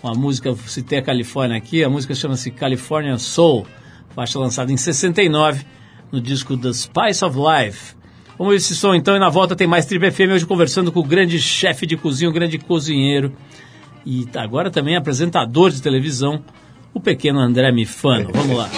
Com 0.00 0.08
a 0.08 0.14
música, 0.14 0.54
citei 0.66 0.98
a 0.98 1.02
Califórnia 1.02 1.56
aqui, 1.56 1.84
a 1.84 1.88
música 1.88 2.14
chama-se 2.14 2.50
California 2.50 3.16
Soul. 3.18 3.66
Faixa 4.14 4.38
lançada 4.38 4.72
em 4.72 4.76
69 4.76 5.64
no 6.10 6.20
disco 6.20 6.56
The 6.56 6.72
Spice 6.72 7.24
of 7.24 7.38
Life. 7.38 7.94
Vamos 8.36 8.52
ver 8.52 8.56
esse 8.56 8.74
som 8.74 8.94
então 8.94 9.14
e 9.16 9.18
na 9.18 9.28
volta 9.28 9.54
tem 9.54 9.66
mais 9.66 9.86
Triple 9.86 10.10
FM 10.10 10.32
hoje 10.34 10.46
conversando 10.46 10.90
com 10.90 11.00
o 11.00 11.04
grande 11.04 11.40
chefe 11.40 11.86
de 11.86 11.96
cozinha, 11.96 12.28
o 12.28 12.32
grande 12.32 12.58
cozinheiro 12.58 13.32
e 14.04 14.26
agora 14.34 14.70
também 14.70 14.96
apresentador 14.96 15.70
de 15.70 15.80
televisão, 15.80 16.42
o 16.92 17.00
pequeno 17.00 17.38
André 17.38 17.70
Mifano. 17.72 18.30
Vamos 18.32 18.56
lá. 18.56 18.68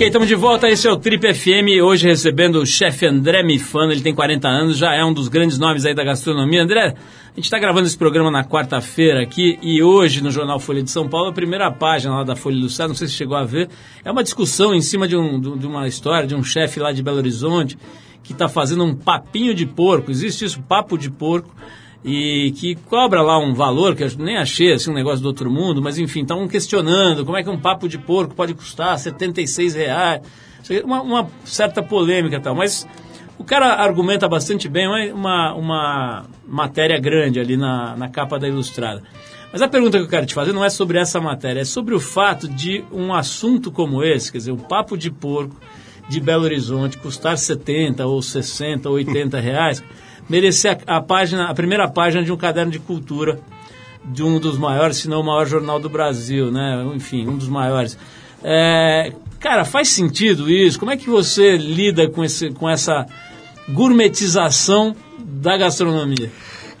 Ok, 0.00 0.06
estamos 0.06 0.28
de 0.28 0.34
volta. 0.34 0.66
Esse 0.66 0.88
é 0.88 0.90
o 0.90 0.96
Trip 0.96 1.34
FM. 1.34 1.84
Hoje 1.84 2.08
recebendo 2.08 2.56
o 2.56 2.64
chefe 2.64 3.04
André 3.04 3.42
Mifano. 3.42 3.92
Ele 3.92 4.00
tem 4.00 4.14
40 4.14 4.48
anos, 4.48 4.78
já 4.78 4.94
é 4.94 5.04
um 5.04 5.12
dos 5.12 5.28
grandes 5.28 5.58
nomes 5.58 5.84
aí 5.84 5.94
da 5.94 6.02
gastronomia. 6.02 6.62
André, 6.62 6.94
a 6.94 7.34
gente 7.34 7.44
está 7.44 7.58
gravando 7.58 7.86
esse 7.86 7.98
programa 7.98 8.30
na 8.30 8.42
quarta-feira 8.42 9.22
aqui 9.22 9.58
e 9.60 9.82
hoje 9.82 10.22
no 10.22 10.30
jornal 10.30 10.58
Folha 10.58 10.82
de 10.82 10.90
São 10.90 11.06
Paulo, 11.06 11.28
a 11.28 11.32
primeira 11.34 11.70
página 11.70 12.14
lá 12.14 12.24
da 12.24 12.34
Folha 12.34 12.56
Ilustrada, 12.56 12.88
não 12.88 12.94
sei 12.94 13.08
se 13.08 13.12
chegou 13.12 13.36
a 13.36 13.44
ver, 13.44 13.68
é 14.02 14.10
uma 14.10 14.22
discussão 14.22 14.74
em 14.74 14.80
cima 14.80 15.06
de, 15.06 15.18
um, 15.18 15.38
de 15.38 15.66
uma 15.66 15.86
história 15.86 16.26
de 16.26 16.34
um 16.34 16.42
chefe 16.42 16.80
lá 16.80 16.92
de 16.92 17.02
Belo 17.02 17.18
Horizonte 17.18 17.76
que 18.22 18.32
está 18.32 18.48
fazendo 18.48 18.82
um 18.84 18.94
papinho 18.94 19.52
de 19.52 19.66
porco. 19.66 20.10
Existe 20.10 20.46
isso, 20.46 20.62
papo 20.62 20.96
de 20.96 21.10
porco 21.10 21.54
e 22.04 22.52
que 22.56 22.74
cobra 22.74 23.20
lá 23.22 23.38
um 23.38 23.52
valor 23.52 23.94
que 23.94 24.02
eu 24.02 24.08
nem 24.18 24.38
achei 24.38 24.72
assim 24.72 24.90
um 24.90 24.94
negócio 24.94 25.20
do 25.20 25.26
outro 25.26 25.50
mundo, 25.50 25.82
mas 25.82 25.98
enfim, 25.98 26.22
estão 26.22 26.46
questionando 26.48 27.24
como 27.24 27.36
é 27.36 27.42
que 27.42 27.50
um 27.50 27.58
papo 27.58 27.88
de 27.88 27.98
porco 27.98 28.34
pode 28.34 28.54
custar 28.54 28.98
76 28.98 29.74
reais, 29.74 30.22
uma, 30.84 31.02
uma 31.02 31.30
certa 31.44 31.82
polêmica 31.82 32.36
e 32.36 32.40
tal, 32.40 32.54
mas 32.54 32.86
o 33.38 33.44
cara 33.44 33.74
argumenta 33.74 34.28
bastante 34.28 34.68
bem, 34.68 35.12
uma, 35.12 35.54
uma 35.54 36.24
matéria 36.46 36.98
grande 36.98 37.40
ali 37.40 37.56
na, 37.56 37.96
na 37.96 38.08
capa 38.08 38.38
da 38.38 38.48
Ilustrada. 38.48 39.02
Mas 39.52 39.62
a 39.62 39.68
pergunta 39.68 39.98
que 39.98 40.04
eu 40.04 40.08
quero 40.08 40.26
te 40.26 40.34
fazer 40.34 40.52
não 40.52 40.64
é 40.64 40.70
sobre 40.70 40.98
essa 40.98 41.20
matéria, 41.20 41.60
é 41.60 41.64
sobre 41.64 41.94
o 41.94 42.00
fato 42.00 42.46
de 42.46 42.84
um 42.92 43.12
assunto 43.12 43.72
como 43.72 44.04
esse, 44.04 44.30
quer 44.30 44.38
dizer, 44.38 44.52
um 44.52 44.58
papo 44.58 44.96
de 44.96 45.10
porco 45.10 45.56
de 46.08 46.20
Belo 46.20 46.44
Horizonte 46.44 46.98
custar 46.98 47.36
70 47.36 48.06
ou 48.06 48.20
60 48.22 48.88
ou 48.88 48.96
80 48.96 49.40
reais, 49.40 49.82
merecer 50.30 50.78
a, 50.86 50.96
a 50.96 51.00
página, 51.02 51.50
a 51.50 51.54
primeira 51.54 51.88
página 51.88 52.22
de 52.22 52.32
um 52.32 52.36
caderno 52.36 52.70
de 52.70 52.78
cultura 52.78 53.40
de 54.04 54.22
um 54.22 54.38
dos 54.38 54.56
maiores, 54.56 54.96
se 54.98 55.08
não 55.08 55.20
o 55.20 55.24
maior 55.24 55.44
jornal 55.46 55.78
do 55.78 55.88
Brasil, 55.90 56.50
né? 56.50 56.90
Enfim, 56.94 57.28
um 57.28 57.36
dos 57.36 57.48
maiores. 57.48 57.98
É, 58.42 59.12
cara, 59.38 59.64
faz 59.64 59.88
sentido 59.88 60.48
isso? 60.48 60.78
Como 60.78 60.90
é 60.90 60.96
que 60.96 61.10
você 61.10 61.56
lida 61.58 62.08
com, 62.08 62.24
esse, 62.24 62.50
com 62.50 62.68
essa 62.70 63.06
gourmetização 63.68 64.96
da 65.18 65.56
gastronomia? 65.58 66.30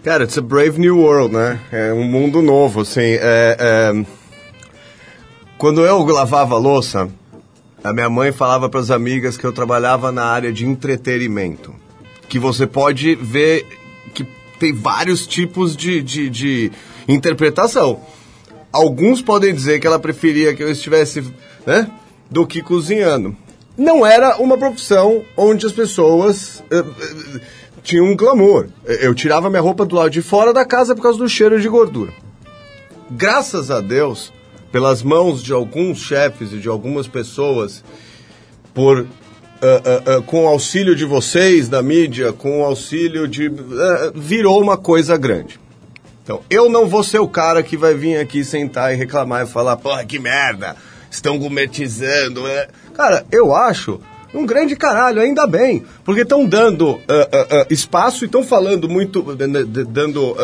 Cara, 0.02 0.24
it's 0.24 0.38
a 0.38 0.40
brave 0.40 0.78
new 0.80 0.98
world, 0.98 1.34
né? 1.34 1.60
É 1.70 1.92
um 1.92 2.04
mundo 2.04 2.40
novo, 2.40 2.80
assim. 2.80 3.02
é- 3.02 3.56
é, 3.58 4.04
Quando 5.58 5.84
eu 5.84 6.02
lavava 6.06 6.56
louça, 6.56 7.10
a 7.84 7.92
minha 7.92 8.08
mãe 8.08 8.32
falava 8.32 8.68
para 8.70 8.80
as 8.80 8.90
amigas 8.90 9.36
que 9.36 9.44
eu 9.44 9.52
trabalhava 9.52 10.10
na 10.10 10.24
área 10.24 10.50
de 10.50 10.64
entretenimento. 10.64 11.74
Que 12.30 12.38
você 12.38 12.66
pode 12.66 13.14
ver 13.16 13.66
que 14.14 14.26
tem 14.58 14.72
vários 14.72 15.26
tipos 15.26 15.76
de, 15.76 16.02
de, 16.02 16.30
de 16.30 16.72
interpretação. 17.06 18.00
Alguns 18.72 19.20
podem 19.20 19.52
dizer 19.52 19.80
que 19.80 19.86
ela 19.86 19.98
preferia 19.98 20.54
que 20.54 20.62
eu 20.62 20.70
estivesse, 20.70 21.24
né, 21.66 21.90
do 22.30 22.46
que 22.46 22.62
cozinhando. 22.62 23.36
Não 23.76 24.06
era 24.06 24.36
uma 24.36 24.56
profissão 24.56 25.22
onde 25.36 25.66
as 25.66 25.72
pessoas 25.72 26.62
eh, 26.70 26.78
eh, 26.78 27.40
tinham 27.82 28.06
um 28.06 28.16
clamor. 28.16 28.68
Eu 28.84 29.14
tirava 29.14 29.50
minha 29.50 29.62
roupa 29.62 29.84
do 29.84 29.96
lado 29.96 30.10
de 30.10 30.22
fora 30.22 30.52
da 30.52 30.64
casa 30.64 30.94
por 30.94 31.02
causa 31.02 31.18
do 31.18 31.28
cheiro 31.28 31.60
de 31.60 31.68
gordura. 31.68 32.12
Graças 33.10 33.70
a 33.70 33.80
Deus, 33.80 34.32
pelas 34.70 35.02
mãos 35.02 35.42
de 35.42 35.52
alguns 35.52 35.98
chefes 35.98 36.52
e 36.52 36.58
de 36.58 36.68
algumas 36.68 37.08
pessoas, 37.08 37.82
por 38.72 39.06
ah, 39.62 40.16
ah, 40.16 40.22
com 40.22 40.44
o 40.44 40.48
auxílio 40.48 40.94
de 40.94 41.04
vocês 41.04 41.68
da 41.68 41.82
mídia, 41.82 42.32
com 42.32 42.60
o 42.60 42.64
auxílio 42.64 43.28
de 43.28 43.50
virou 44.14 44.60
uma 44.60 44.76
coisa 44.76 45.16
grande. 45.16 45.60
Então, 46.22 46.40
eu 46.48 46.70
não 46.70 46.86
vou 46.86 47.02
ser 47.02 47.18
o 47.18 47.28
cara 47.28 47.62
que 47.62 47.76
vai 47.76 47.94
vir 47.94 48.18
aqui 48.18 48.44
sentar 48.44 48.92
e 48.92 48.96
reclamar 48.96 49.44
e 49.44 49.48
falar, 49.48 49.76
pô, 49.76 49.90
que 50.06 50.18
merda, 50.18 50.76
estão 51.10 51.38
gourmetizando. 51.38 52.42
né?" 52.42 52.68
Cara, 52.94 53.26
eu 53.32 53.54
acho 53.54 54.00
um 54.32 54.46
grande 54.46 54.76
caralho, 54.76 55.20
ainda 55.20 55.46
bem, 55.46 55.84
porque 56.04 56.22
estão 56.22 56.46
dando 56.46 57.00
ah, 57.08 57.28
ah, 57.32 57.46
ah, 57.50 57.66
espaço 57.68 58.24
e 58.24 58.26
estão 58.26 58.44
falando 58.44 58.88
muito, 58.88 59.22
dando 59.88 60.36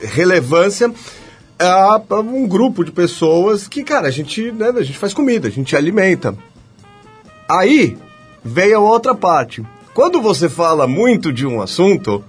relevância 0.00 0.92
a, 1.58 2.00
a 2.10 2.20
um 2.20 2.46
grupo 2.46 2.84
de 2.84 2.92
pessoas 2.92 3.66
que, 3.66 3.82
cara, 3.82 4.06
a 4.08 4.10
gente, 4.10 4.52
né, 4.52 4.68
a 4.68 4.82
gente 4.82 4.98
faz 4.98 5.12
comida, 5.12 5.48
a 5.48 5.50
gente 5.50 5.74
alimenta. 5.74 6.36
Aí 7.48 7.96
veio 8.44 8.76
a 8.76 8.80
outra 8.80 9.14
parte. 9.14 9.64
Quando 9.94 10.20
você 10.20 10.48
fala 10.48 10.86
muito 10.86 11.32
de 11.32 11.46
um 11.46 11.62
assunto, 11.62 12.22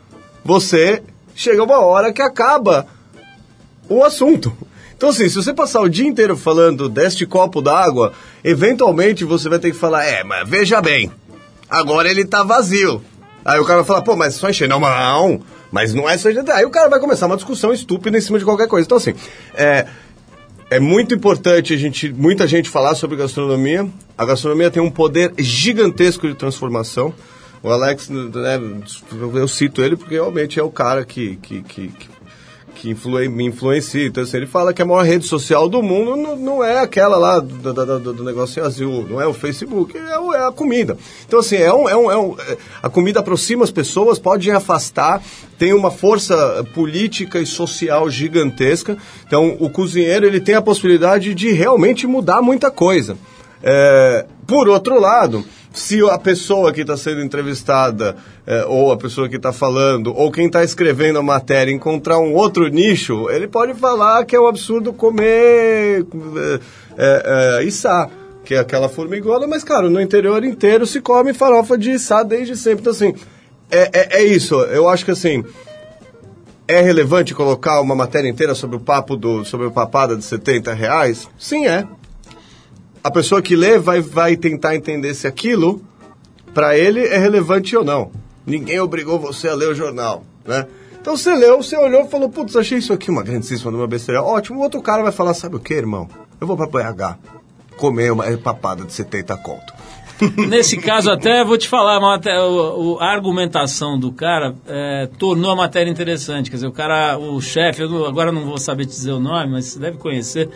você 0.43 1.03
chega 1.35 1.63
uma 1.63 1.79
hora 1.79 2.13
que 2.13 2.21
acaba 2.21 2.87
o 3.89 4.03
assunto. 4.03 4.55
Então, 4.95 5.09
assim, 5.09 5.29
se 5.29 5.35
você 5.35 5.53
passar 5.53 5.81
o 5.81 5.89
dia 5.89 6.07
inteiro 6.07 6.35
falando 6.35 6.89
deste 6.89 7.25
copo 7.25 7.61
d'água, 7.61 8.13
eventualmente 8.43 9.23
você 9.23 9.47
vai 9.49 9.59
ter 9.59 9.71
que 9.71 9.77
falar: 9.77 10.05
é, 10.05 10.23
mas 10.23 10.47
veja 10.47 10.81
bem, 10.81 11.11
agora 11.69 12.09
ele 12.09 12.25
tá 12.25 12.43
vazio. 12.43 13.01
Aí 13.43 13.59
o 13.59 13.65
cara 13.65 13.79
vai 13.79 13.85
falar: 13.85 14.01
pô, 14.01 14.15
mas 14.15 14.35
só 14.35 14.49
encher. 14.49 14.67
Não, 14.67 14.79
não, 14.79 15.41
mas 15.71 15.93
não 15.93 16.09
é 16.09 16.17
só 16.17 16.29
encher. 16.29 16.49
Aí 16.51 16.65
o 16.65 16.69
cara 16.69 16.89
vai 16.89 16.99
começar 16.99 17.27
uma 17.27 17.37
discussão 17.37 17.71
estúpida 17.71 18.17
em 18.17 18.21
cima 18.21 18.39
de 18.39 18.45
qualquer 18.45 18.67
coisa. 18.67 18.85
Então, 18.85 18.97
assim, 18.97 19.13
é, 19.53 19.85
é 20.69 20.79
muito 20.79 21.15
importante 21.15 21.73
a 21.73 21.77
gente, 21.77 22.11
muita 22.11 22.47
gente 22.47 22.69
falar 22.69 22.95
sobre 22.95 23.17
gastronomia. 23.17 23.87
A 24.17 24.25
gastronomia 24.25 24.69
tem 24.69 24.81
um 24.81 24.91
poder 24.91 25.33
gigantesco 25.37 26.27
de 26.27 26.35
transformação. 26.35 27.13
O 27.61 27.69
Alex, 27.69 28.09
né, 28.09 28.59
eu 29.33 29.47
cito 29.47 29.81
ele 29.81 29.97
porque 29.97 30.13
realmente 30.13 30.59
é 30.59 30.63
o 30.63 30.69
cara 30.69 31.03
que, 31.03 31.35
que, 31.37 31.61
que, 31.63 31.87
que, 31.89 32.09
que 32.79 32.89
influi- 32.89 33.27
me 33.27 33.45
influencia. 33.45 34.05
Então, 34.07 34.23
assim, 34.23 34.37
ele 34.37 34.45
fala 34.47 34.73
que 34.73 34.81
a 34.81 34.85
maior 34.85 35.03
rede 35.03 35.25
social 35.25 35.67
do 35.67 35.83
mundo 35.83 36.15
não, 36.15 36.35
não 36.35 36.63
é 36.63 36.79
aquela 36.79 37.17
lá 37.17 37.39
do, 37.39 37.73
do, 37.73 37.99
do, 37.99 38.13
do 38.13 38.23
negócio 38.23 38.63
azul, 38.63 39.05
não 39.09 39.19
é 39.19 39.27
o 39.27 39.33
Facebook, 39.33 39.97
é, 39.97 40.17
o- 40.17 40.33
é 40.33 40.47
a 40.47 40.51
comida. 40.51 40.97
Então, 41.27 41.39
assim, 41.39 41.57
é 41.57 41.73
um, 41.73 41.89
é 41.89 41.95
um, 41.97 42.09
é 42.11 42.17
um, 42.17 42.35
é- 42.39 42.57
a 42.81 42.89
comida 42.89 43.19
aproxima 43.19 43.63
as 43.65 43.71
pessoas, 43.71 44.17
pode 44.17 44.49
afastar, 44.49 45.21
tem 45.57 45.73
uma 45.73 45.91
força 45.91 46.65
política 46.73 47.39
e 47.39 47.45
social 47.45 48.09
gigantesca. 48.09 48.97
Então, 49.27 49.57
o 49.59 49.69
cozinheiro 49.69 50.25
ele 50.25 50.39
tem 50.39 50.55
a 50.55 50.61
possibilidade 50.61 51.33
de 51.35 51.51
realmente 51.51 52.07
mudar 52.07 52.41
muita 52.41 52.71
coisa. 52.71 53.17
É, 53.61 54.25
por 54.47 54.69
outro 54.69 54.97
lado, 54.99 55.43
Se 55.71 56.01
a 56.09 56.17
pessoa 56.17 56.73
que 56.73 56.81
está 56.81 56.97
sendo 56.97 57.21
entrevistada, 57.21 58.15
é, 58.45 58.65
ou 58.65 58.91
a 58.91 58.97
pessoa 58.97 59.29
que 59.29 59.35
está 59.35 59.53
falando, 59.53 60.13
ou 60.15 60.31
quem 60.31 60.47
está 60.47 60.63
escrevendo 60.63 61.19
a 61.19 61.23
matéria 61.23 61.71
encontrar 61.71 62.17
um 62.19 62.33
outro 62.33 62.67
nicho, 62.67 63.29
ele 63.29 63.47
pode 63.47 63.73
falar 63.75 64.25
que 64.25 64.35
é 64.35 64.39
um 64.39 64.47
absurdo 64.47 64.91
comer 64.91 66.05
é, 66.97 67.59
é, 67.59 67.63
içá, 67.63 68.09
que 68.43 68.55
é 68.55 68.59
aquela 68.59 68.89
formigona, 68.89 69.45
mas, 69.45 69.63
cara, 69.63 69.89
no 69.89 70.01
interior 70.01 70.43
inteiro 70.43 70.87
se 70.87 70.99
come 71.01 71.33
farofa 71.33 71.77
de 71.77 71.91
içá 71.91 72.23
desde 72.23 72.57
sempre. 72.57 72.81
Então, 72.81 72.93
assim, 72.93 73.13
é, 73.69 73.89
é, 73.93 74.21
é 74.21 74.23
isso. 74.23 74.55
Eu 74.55 74.89
acho 74.89 75.05
que, 75.05 75.11
assim, 75.11 75.43
é 76.67 76.81
relevante 76.81 77.33
colocar 77.33 77.81
uma 77.81 77.95
matéria 77.95 78.29
inteira 78.29 78.53
sobre 78.53 78.75
o 78.77 78.79
papo 78.79 79.15
do, 79.15 79.43
sobre 79.45 79.67
o 79.67 79.71
papada 79.71 80.15
de 80.15 80.23
70 80.23 80.73
reais? 80.73 81.27
Sim, 81.37 81.67
é. 81.67 81.87
A 83.03 83.11
pessoa 83.11 83.41
que 83.41 83.55
lê 83.55 83.77
vai, 83.77 84.01
vai 84.01 84.35
tentar 84.35 84.75
entender 84.75 85.13
se 85.13 85.27
aquilo, 85.27 85.81
para 86.53 86.77
ele, 86.77 87.05
é 87.05 87.17
relevante 87.17 87.75
ou 87.75 87.83
não. 87.83 88.11
Ninguém 88.45 88.79
obrigou 88.79 89.19
você 89.19 89.47
a 89.47 89.55
ler 89.55 89.69
o 89.69 89.75
jornal, 89.75 90.23
né? 90.45 90.67
Então 90.99 91.15
você 91.15 91.33
leu, 91.33 91.63
você 91.63 91.77
olhou 91.77 92.05
e 92.05 92.09
falou, 92.09 92.29
putz, 92.29 92.55
achei 92.55 92.77
isso 92.77 92.91
aqui 92.91 93.09
uma 93.09 93.23
grandíssima, 93.23 93.71
uma 93.71 93.87
besteira. 93.87 94.21
Ótimo, 94.21 94.59
o 94.59 94.63
outro 94.63 94.81
cara 94.81 95.01
vai 95.01 95.11
falar, 95.11 95.33
sabe 95.33 95.55
o 95.55 95.59
que, 95.59 95.73
irmão? 95.73 96.09
Eu 96.41 96.47
vou 96.47 96.57
pra 96.57 96.67
BH 96.67 97.17
comer 97.77 98.11
uma 98.11 98.25
papada 98.37 98.83
de 98.83 98.91
70 98.91 99.37
conto. 99.37 99.73
Nesse 100.49 100.75
caso, 100.75 101.09
até 101.09 101.45
vou 101.45 101.57
te 101.57 101.69
falar, 101.69 101.97
a 102.01 103.05
argumentação 103.05 103.97
do 103.97 104.11
cara 104.11 104.53
é, 104.67 105.09
tornou 105.17 105.49
a 105.49 105.55
matéria 105.55 105.89
interessante. 105.89 106.49
Quer 106.49 106.57
dizer, 106.57 106.67
o 106.67 106.73
cara, 106.73 107.17
o 107.17 107.39
chefe, 107.39 107.81
agora 107.83 108.29
não 108.31 108.43
vou 108.43 108.57
saber 108.57 108.85
te 108.85 108.89
dizer 108.89 109.13
o 109.13 109.19
nome, 109.19 109.51
mas 109.51 109.65
você 109.65 109.79
deve 109.79 109.97
conhecer. 109.97 110.49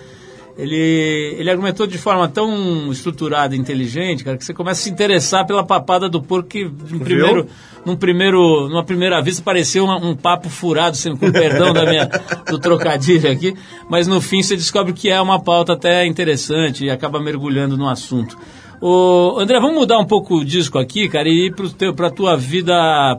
Ele, 0.55 1.35
ele 1.39 1.49
argumentou 1.49 1.87
de 1.87 1.97
forma 1.97 2.27
tão 2.27 2.91
estruturada 2.91 3.55
e 3.55 3.59
inteligente, 3.59 4.23
cara, 4.23 4.37
que 4.37 4.45
você 4.45 4.53
começa 4.53 4.81
a 4.81 4.83
se 4.83 4.89
interessar 4.91 5.47
pela 5.47 5.63
papada 5.63 6.07
do 6.07 6.21
porco 6.21 6.47
que, 6.49 6.63
num 6.65 6.99
primeiro, 6.99 7.47
num 7.83 7.95
primeiro, 7.95 8.69
numa 8.69 8.83
primeira 8.83 9.19
vista, 9.19 9.41
pareceu 9.41 9.83
uma- 9.85 9.97
um 9.97 10.15
papo 10.15 10.49
furado, 10.49 10.95
sem, 10.95 11.15
com 11.17 11.31
perdão 11.31 11.73
da 11.73 11.85
minha, 11.85 12.07
do 12.49 12.59
trocadilho 12.59 13.31
aqui, 13.31 13.55
mas 13.89 14.05
no 14.07 14.21
fim 14.21 14.43
você 14.43 14.55
descobre 14.55 14.93
que 14.93 15.09
é 15.09 15.19
uma 15.19 15.41
pauta 15.41 15.73
até 15.73 16.05
interessante 16.05 16.85
e 16.85 16.89
acaba 16.91 17.19
mergulhando 17.19 17.75
no 17.75 17.89
assunto. 17.89 18.37
Ô, 18.79 19.37
André, 19.39 19.59
vamos 19.59 19.77
mudar 19.77 19.97
um 19.97 20.05
pouco 20.05 20.35
o 20.39 20.45
disco 20.45 20.77
aqui, 20.77 21.07
cara, 21.07 21.27
e 21.29 21.47
ir 21.47 21.53
teu, 21.77 21.93
pra 21.95 22.11
tua 22.11 22.35
vida 22.35 22.73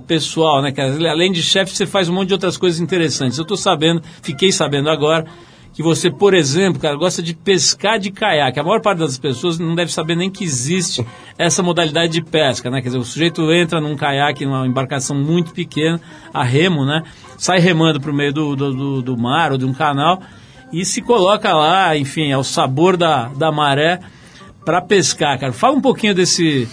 pessoal, 0.07 0.61
né, 0.63 0.71
cara? 0.71 0.93
Além 1.11 1.33
de 1.33 1.43
chefe, 1.43 1.75
você 1.75 1.87
faz 1.87 2.09
um 2.09 2.13
monte 2.13 2.29
de 2.29 2.35
outras 2.35 2.57
coisas 2.57 2.81
interessantes. 2.81 3.39
Eu 3.39 3.45
tô 3.47 3.57
sabendo, 3.57 4.03
fiquei 4.23 4.53
sabendo 4.53 4.91
agora, 4.91 5.25
que 5.75 5.83
você, 5.83 6.09
por 6.11 6.33
exemplo, 6.35 6.81
cara, 6.81 6.97
gosta 6.97 7.21
de 7.21 7.35
pescar 7.35 7.99
de 7.99 8.11
caiaque. 8.11 8.61
A 8.61 8.63
maior 8.63 8.81
parte 8.81 8.99
das 9.01 9.19
pessoas 9.19 9.59
não 9.59 9.75
deve 9.75 9.93
saber 9.93 10.15
nem 10.17 10.31
que 10.31 10.45
existe 10.45 11.05
essa 11.37 11.63
modalidade 11.65 12.13
de 12.13 12.23
pesca, 12.23 12.71
né? 12.71 12.81
Quer 12.81 12.89
dizer, 12.89 12.99
o 12.99 13.05
sujeito 13.05 13.53
entra 13.53 13.81
num 13.81 13.97
caiaque, 13.97 14.47
numa 14.47 14.67
embarcação 14.67 15.17
muito 15.17 15.53
pequena, 15.53 16.01
a 16.33 16.45
remo, 16.45 16.85
né? 16.87 17.03
Sai 17.37 17.59
remando 17.59 18.01
pro 18.01 18.15
meio 18.15 18.33
do, 18.33 18.55
do, 18.55 18.73
do- 18.73 19.03
do 19.03 19.17
mar 19.19 19.51
ou 19.53 19.59
de 19.59 19.65
um 19.65 19.75
canal 19.75 20.23
e 20.73 20.85
se 20.85 21.03
coloca 21.03 21.53
lá, 21.53 21.97
enfim, 21.97 22.31
ao 22.33 22.45
sabor 22.45 22.97
da, 22.97 23.29
da 23.31 23.51
maré 23.51 23.99
para 24.65 24.81
pescar, 24.81 25.39
cara. 25.39 25.53
Fala 25.53 25.75
um 25.77 25.81
pouquinho 25.81 26.15
desse, 26.15 26.69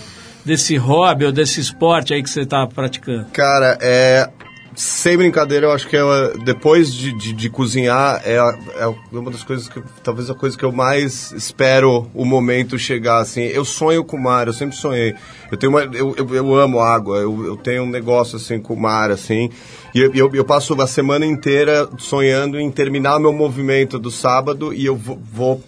desse 0.45 0.77
hobby 0.77 1.25
ou 1.25 1.31
desse 1.31 1.59
esporte 1.59 2.13
aí 2.13 2.21
que 2.21 2.29
você 2.29 2.41
está 2.41 2.65
praticando. 2.67 3.25
Cara, 3.33 3.77
é. 3.81 4.29
Sem 4.73 5.17
brincadeira, 5.17 5.65
eu 5.65 5.71
acho 5.71 5.87
que 5.87 5.97
é, 5.97 6.01
depois 6.45 6.93
de, 6.93 7.11
de, 7.11 7.33
de 7.33 7.49
cozinhar 7.49 8.21
é, 8.23 8.37
a- 8.39 8.57
é 8.77 8.87
uma 9.11 9.29
das 9.29 9.43
coisas 9.43 9.67
que. 9.67 9.81
Talvez 10.01 10.29
a 10.29 10.33
coisa 10.33 10.57
que 10.57 10.63
eu 10.63 10.71
mais 10.71 11.31
espero 11.33 12.09
o 12.13 12.23
momento 12.23 12.79
chegar, 12.79 13.19
assim. 13.19 13.41
Eu 13.41 13.65
sonho 13.65 14.03
com 14.03 14.15
o 14.15 14.21
mar, 14.23 14.47
eu 14.47 14.53
sempre 14.53 14.75
sonhei. 14.75 15.13
Eu 15.51 15.57
tenho 15.57 15.71
uma, 15.73 15.81
eu, 15.81 16.15
eu, 16.17 16.35
eu 16.35 16.55
amo 16.55 16.79
água, 16.79 17.17
eu, 17.17 17.45
eu 17.45 17.57
tenho 17.57 17.83
um 17.83 17.89
negócio 17.89 18.37
assim 18.37 18.59
com 18.59 18.73
o 18.73 18.79
mar, 18.79 19.11
assim. 19.11 19.49
E 19.93 19.99
eu, 19.99 20.13
eu, 20.13 20.31
eu 20.33 20.45
passo 20.45 20.73
a 20.81 20.87
semana 20.87 21.25
inteira 21.25 21.89
sonhando 21.97 22.57
em 22.57 22.71
terminar 22.71 23.19
meu 23.19 23.33
movimento 23.33 23.99
do 23.99 24.09
sábado 24.09 24.73
e 24.73 24.85
eu 24.85 24.95
vou. 24.95 25.19
vou 25.33 25.63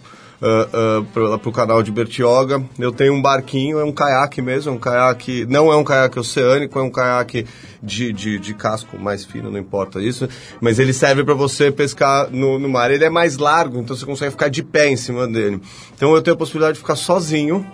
para 1.13 1.49
o 1.49 1.51
canal 1.51 1.81
de 1.81 1.91
Bertioga. 1.91 2.63
Eu 2.77 2.91
tenho 2.91 3.13
um 3.13 3.21
barquinho, 3.21 3.79
é 3.79 3.83
um 3.83 3.93
caiaque 3.93 4.41
mesmo, 4.41 4.71
é 4.71 4.75
um 4.75 4.77
caiaque, 4.77 5.45
não 5.47 5.71
é 5.71 5.77
um 5.77 5.83
caiaque 5.83 6.19
oceânico, 6.19 6.77
é 6.77 6.81
um 6.81 6.89
caiaque 6.89 7.45
de, 7.81 8.11
de, 8.11 8.39
de 8.39 8.53
casco 8.53 8.99
mais 8.99 9.23
fino, 9.23 9.49
não 9.49 9.57
importa 9.57 10.01
isso, 10.01 10.27
mas 10.59 10.79
ele 10.79 10.91
serve 10.91 11.23
para 11.23 11.33
você 11.33 11.71
pescar 11.71 12.29
no, 12.29 12.59
no 12.59 12.67
mar. 12.67 12.91
Ele 12.91 13.05
é 13.05 13.09
mais 13.09 13.37
largo, 13.37 13.79
então 13.79 13.95
você 13.95 14.05
consegue 14.05 14.31
ficar 14.31 14.49
de 14.49 14.61
pé 14.61 14.89
em 14.89 14.97
cima 14.97 15.27
dele. 15.27 15.61
Então 15.95 16.13
eu 16.13 16.21
tenho 16.21 16.35
a 16.35 16.37
possibilidade 16.37 16.73
de 16.73 16.81
ficar 16.81 16.97
sozinho, 16.97 17.65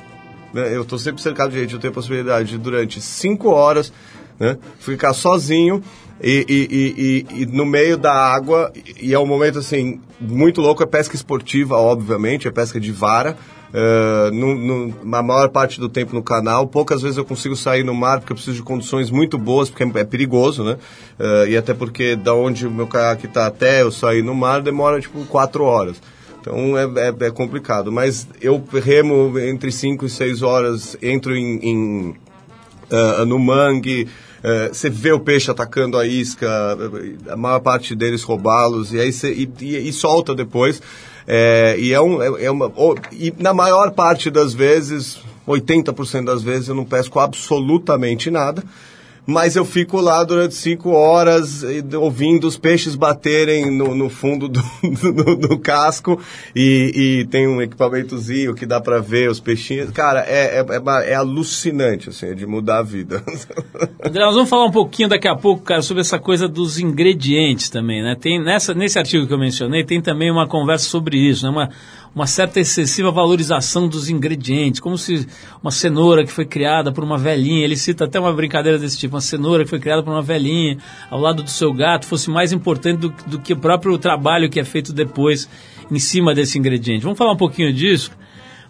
né? 0.53 0.75
eu 0.75 0.83
estou 0.83 0.99
sempre 0.99 1.21
cercado 1.23 1.51
de 1.51 1.59
gente, 1.59 1.73
eu 1.73 1.79
tenho 1.79 1.91
a 1.91 1.95
possibilidade 1.95 2.49
de 2.49 2.57
durante 2.59 3.01
cinco 3.01 3.49
horas 3.49 3.91
né? 4.39 4.57
ficar 4.79 5.13
sozinho 5.13 5.81
e, 6.21 6.45
e- 6.49 7.35
e- 7.37 7.41
e- 7.43 7.45
no 7.45 7.65
meio 7.65 7.97
da 7.97 8.13
água, 8.13 8.71
e 9.01 9.13
é 9.13 9.19
um 9.19 9.25
momento 9.25 9.59
assim, 9.59 9.99
muito 10.19 10.59
louco, 10.61 10.83
é 10.83 10.85
pesca 10.85 11.15
esportiva, 11.15 11.75
obviamente, 11.77 12.47
é 12.47 12.51
pesca 12.51 12.79
de 12.79 12.91
vara. 12.91 13.37
eh, 13.71 14.31
no, 14.31 14.55
no- 14.55 14.95
maior 15.23 15.47
parte 15.49 15.79
do 15.79 15.87
tempo 15.87 16.15
no 16.15 16.23
canal, 16.23 16.65
poucas 16.65 17.03
vezes 17.03 17.17
eu 17.19 17.23
consigo 17.23 17.55
sair 17.55 17.83
no 17.83 17.93
mar 17.93 18.17
porque 18.19 18.31
eu 18.33 18.35
preciso 18.35 18.57
de 18.57 18.63
condições 18.63 19.11
muito 19.11 19.37
boas, 19.37 19.69
porque 19.69 19.83
é, 19.83 20.01
é 20.01 20.03
perigoso, 20.03 20.63
né? 20.63 20.75
Eh, 21.19 21.49
e 21.51 21.57
até 21.57 21.71
porque 21.75 22.15
da 22.15 22.33
onde 22.33 22.65
o 22.65 22.71
meu 22.71 22.87
caiaque 22.87 23.27
está 23.27 23.45
até 23.45 23.83
eu 23.83 23.91
sair 23.91 24.23
no 24.23 24.33
mar 24.33 24.63
demora 24.63 24.99
tipo 24.99 25.23
quatro 25.25 25.63
horas. 25.65 26.01
Então 26.41 26.75
é, 26.75 26.85
é- 26.85 27.27
é 27.27 27.31
complicado. 27.31 27.91
Mas 27.91 28.27
eu 28.41 28.59
remo 28.83 29.37
entre 29.37 29.71
5 29.71 30.03
e 30.03 30.09
6 30.09 30.41
horas, 30.41 30.97
entro 30.99 31.35
em, 31.35 31.59
em, 31.61 32.15
ah, 32.91 33.23
no 33.23 33.37
mangue, 33.37 34.07
ah, 34.43 34.69
você 34.71 34.89
vê 34.89 35.11
o 35.11 35.19
peixe 35.19 35.49
atacando 35.51 35.97
a 35.97 36.05
isca, 36.05 36.47
a 37.29 37.35
maior 37.35 37.59
parte 37.59 37.95
deles 37.95 38.23
roubá-los, 38.23 38.93
e 38.93 38.99
aí 38.99 39.11
você, 39.11 39.31
e, 39.33 39.49
e- 39.61 39.89
e 39.89 39.93
solta 39.93 40.33
depois. 40.33 40.81
É, 41.27 41.75
e 41.77 41.93
é, 41.93 42.01
um, 42.01 42.21
é, 42.21 42.45
é 42.45 42.51
uma, 42.51 42.71
e 43.11 43.31
na 43.37 43.53
maior 43.53 43.91
parte 43.91 44.31
das 44.31 44.53
vezes, 44.53 45.19
80% 45.47 46.25
das 46.25 46.41
vezes, 46.41 46.69
eu 46.69 46.75
não 46.75 46.85
pesco 46.85 47.19
absolutamente 47.19 48.31
nada. 48.31 48.63
Mas 49.29 49.55
eu 49.55 49.63
fico 49.63 50.01
lá 50.01 50.23
durante 50.23 50.55
cinco 50.55 50.89
horas 50.89 51.63
ouvindo 51.99 52.47
os 52.47 52.57
peixes 52.57 52.95
baterem 52.95 53.69
no, 53.69 53.93
no 53.93 54.09
fundo 54.09 54.47
do, 54.49 54.61
do- 55.13 55.35
do 55.35 55.59
casco 55.59 56.19
e, 56.55 57.19
e 57.21 57.25
tem 57.27 57.47
um 57.47 57.61
equipamentozinho 57.61 58.55
que 58.55 58.65
dá 58.65 58.81
pra 58.81 58.99
ver 58.99 59.29
os 59.29 59.39
peixinhos. 59.39 59.91
Cara, 59.91 60.21
é, 60.27 60.59
é, 60.59 60.61
é, 60.61 61.11
é 61.11 61.15
alucinante, 61.15 62.09
assim, 62.09 62.27
é 62.27 62.33
de 62.33 62.47
mudar 62.47 62.79
a 62.79 62.83
vida. 62.83 63.23
André, 64.03 64.23
nós 64.25 64.33
vamos 64.33 64.49
falar 64.49 64.65
um 64.65 64.71
pouquinho 64.71 65.09
daqui 65.09 65.27
a 65.27 65.35
pouco, 65.35 65.61
cara, 65.63 65.81
sobre 65.81 66.01
essa 66.01 66.17
coisa 66.17 66.47
dos 66.47 66.79
ingredientes 66.79 67.69
também, 67.69 68.01
né? 68.01 68.15
Tem 68.19 68.41
nessa, 68.43 68.73
nesse 68.73 68.97
artigo 68.97 69.27
que 69.27 69.33
eu 69.33 69.39
mencionei, 69.39 69.83
tem 69.83 70.01
também 70.01 70.31
uma 70.31 70.47
conversa 70.47 70.89
sobre 70.89 71.17
isso, 71.17 71.45
né? 71.45 71.51
Uma, 71.51 71.69
uma 72.15 72.25
certa 72.27 72.59
excessiva 72.59 73.11
valorização 73.11 73.87
dos 73.87 74.09
ingredientes, 74.09 74.79
como 74.79 74.97
se 74.97 75.27
uma 75.61 75.71
cenoura 75.71 76.25
que 76.25 76.31
foi 76.31 76.45
criada 76.45 76.91
por 76.91 77.03
uma 77.03 77.17
velhinha, 77.17 77.63
ele 77.63 77.75
cita 77.77 78.05
até 78.05 78.19
uma 78.19 78.33
brincadeira 78.33 78.77
desse 78.79 78.97
tipo, 78.97 79.15
uma 79.15 79.21
cenoura 79.21 79.63
que 79.63 79.69
foi 79.69 79.79
criada 79.79 80.01
por 80.03 80.11
uma 80.11 80.21
velhinha 80.21 80.77
ao 81.09 81.19
lado 81.19 81.43
do 81.43 81.49
seu 81.49 81.71
gato 81.73 82.05
fosse 82.07 82.29
mais 82.29 82.51
importante 82.51 82.99
do, 82.99 83.13
do 83.27 83.39
que 83.39 83.53
o 83.53 83.57
próprio 83.57 83.97
trabalho 83.97 84.49
que 84.49 84.59
é 84.59 84.63
feito 84.63 84.91
depois 84.91 85.47
em 85.91 85.99
cima 85.99 86.33
desse 86.33 86.57
ingrediente. 86.57 87.03
Vamos 87.03 87.17
falar 87.17 87.33
um 87.33 87.37
pouquinho 87.37 87.71
disso? 87.71 88.11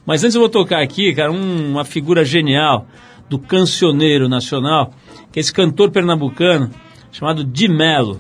Mas 0.06 0.24
antes 0.24 0.36
eu 0.36 0.42
vou 0.42 0.50
tocar 0.50 0.82
aqui, 0.82 1.14
cara, 1.14 1.32
um- 1.32 1.72
uma 1.72 1.86
figura 1.86 2.24
genial 2.26 2.88
do 3.30 3.38
cancioneiro 3.40 4.28
nacional, 4.28 4.92
que 5.32 5.40
é 5.40 5.42
esse 5.42 5.54
cantor 5.54 5.92
pernambucano 5.92 6.70
chamado 7.12 7.44
Di 7.44 7.68
Mello. 7.68 8.20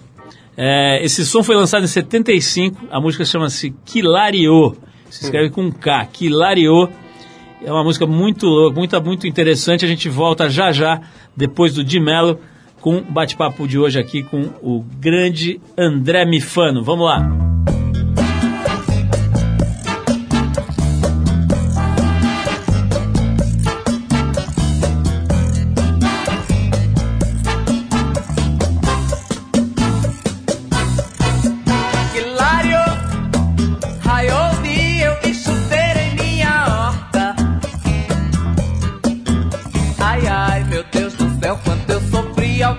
É, 0.56 1.04
esse 1.04 1.26
som 1.26 1.42
foi 1.42 1.56
lançado 1.56 1.84
em 1.84 1.88
75, 1.88 2.88
a 2.92 3.00
música 3.00 3.24
chama-se 3.26 3.74
Quilariô, 3.86 4.76
se 5.10 5.26
escreve 5.26 5.50
com 5.50 5.72
K, 5.72 6.06
Quilariô. 6.06 6.90
É 7.64 7.72
uma 7.72 7.84
música 7.84 8.06
muito 8.06 8.46
louca, 8.46 8.78
muito, 8.78 9.02
muito 9.04 9.28
interessante. 9.28 9.86
A 9.86 9.88
gente 9.88 10.08
volta 10.08 10.50
já 10.50 10.72
já, 10.72 11.02
depois 11.36 11.74
do 11.74 11.84
Di 11.84 12.00
Mello, 12.00 12.40
com 12.80 12.98
o 12.98 13.02
bate-papo 13.02 13.68
de 13.68 13.78
hoje 13.78 14.00
aqui 14.00 14.24
com 14.24 14.50
o 14.62 14.84
grande 15.00 15.60
André 15.78 16.26
Mifano. 16.26 16.84
Vamos 16.84 17.06
lá. 17.06 17.49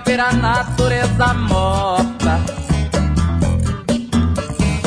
pela 0.03 0.31
natureza 0.31 1.33
morta. 1.33 2.39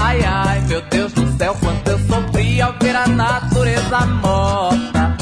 Ai, 0.00 0.24
ai, 0.24 0.60
meu 0.62 0.82
Deus 0.90 1.12
do 1.12 1.26
céu, 1.36 1.56
quanto 1.60 1.88
eu 1.88 1.98
sofri 2.06 2.60
ao 2.60 2.72
ver 2.80 2.96
a 2.96 3.06
natureza 3.06 4.06
morta. 4.06 5.16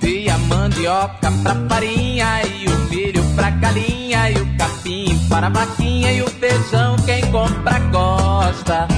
Vi 0.00 0.28
a 0.28 0.38
mandioca 0.38 1.32
pra 1.42 1.54
farinha 1.68 2.42
e 2.46 2.66
o 2.68 2.78
milho 2.90 3.24
pra 3.34 3.50
galinha 3.50 4.30
e 4.30 4.34
o 4.40 4.56
capim 4.56 5.18
para 5.28 5.46
a 5.46 5.50
vaquinha 5.50 6.12
e 6.12 6.22
o 6.22 6.28
feijão 6.28 6.96
quem 7.04 7.22
compra 7.30 7.78
gosta. 7.90 8.88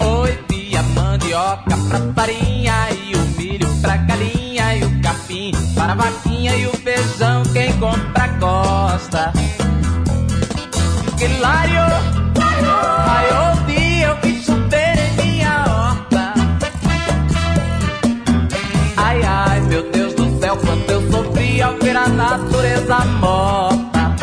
Oi, 0.00 0.38
vi 0.48 0.76
a 0.76 0.82
mandioca 0.82 1.76
pra 1.88 2.00
farinha 2.14 2.90
e 2.90 3.01
para 5.82 5.94
a 5.94 5.96
vaquinha 5.96 6.54
e 6.54 6.66
o 6.68 6.72
feijão, 6.76 7.42
quem 7.52 7.72
compra 7.80 8.28
gosta. 8.38 9.32
Que 11.18 11.24
hilário! 11.24 11.82
Ai, 13.04 13.26
o 13.32 13.66
dia 13.66 14.06
eu 14.06 14.16
vi 14.22 14.40
chover 14.40 14.96
em 14.96 15.12
minha 15.24 15.64
horta. 15.66 16.34
Ai, 18.96 19.22
ai, 19.24 19.60
meu 19.62 19.90
Deus 19.90 20.14
do 20.14 20.38
céu, 20.38 20.56
quanto 20.56 20.88
eu 20.88 21.10
sofri 21.10 21.60
ao 21.60 21.76
ver 21.78 21.96
a 21.96 22.06
natureza 22.06 22.98
morta. 23.18 24.16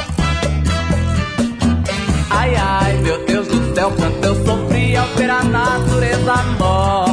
Ai, 2.29 2.55
ai, 2.55 2.93
meu 2.99 3.25
Deus 3.25 3.47
do 3.49 3.75
céu, 3.75 3.91
quanto 3.97 4.25
eu 4.25 4.45
sofri 4.45 4.95
ao 4.95 5.07
ver 5.07 5.29
a 5.29 5.43
natureza 5.43 6.35
morta. 6.57 7.08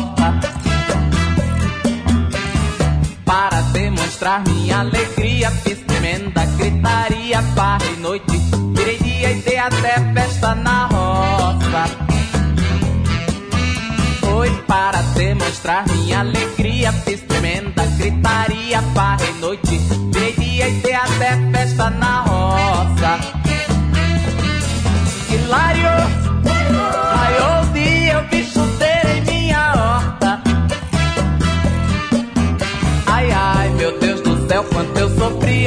Demonstrar 4.17 4.43
minha 4.49 4.79
alegria, 4.79 5.51
fiz 5.51 5.79
tremenda 5.81 6.47
gritaria, 6.57 7.43
farra 7.55 7.85
e 7.85 8.01
noite. 8.01 8.39
Virei 8.75 8.99
dia 8.99 9.31
e 9.31 9.43
dei 9.43 9.59
até 9.59 10.13
festa 10.15 10.55
na 10.55 10.87
roça. 10.87 11.85
Foi 14.21 14.51
para 14.67 15.03
demonstrar 15.15 15.87
minha 15.89 16.21
alegria, 16.21 16.93
fiz 16.93 17.21
tremenda 17.23 17.85
gritaria, 17.99 18.81
farra 18.95 19.27
e 19.27 19.41
noite. 19.41 19.79
Virei 20.13 20.33
dia 20.33 20.69
e 20.69 20.81
dei 20.81 20.95
até 20.95 21.37
festa 21.53 21.91
na 21.91 22.23
roça. 22.23 23.19
Hilário, 25.31 26.26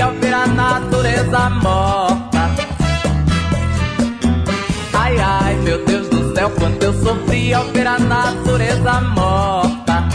ao 0.01 0.11
ver 0.13 0.33
a 0.33 0.47
natureza 0.47 1.49
morta. 1.49 2.49
Ai, 4.93 5.17
ai, 5.19 5.55
meu 5.55 5.85
Deus 5.85 6.07
do 6.09 6.33
céu, 6.33 6.49
quanto 6.51 6.83
eu 6.83 6.93
sofri 6.93 7.53
ao 7.53 7.65
ver 7.65 7.87
a 7.87 7.99
natureza 7.99 9.01
morta. 9.01 10.07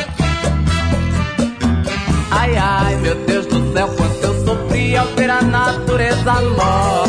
Ai, 2.30 2.56
ai, 2.56 2.96
meu 2.96 3.14
Deus 3.26 3.46
do 3.46 3.72
céu, 3.72 3.88
quanto 3.88 4.24
eu 4.24 4.44
sofri 4.46 4.96
ao 4.96 5.06
ver 5.08 5.30
a 5.30 5.42
natureza 5.42 6.32
morta. 6.56 7.03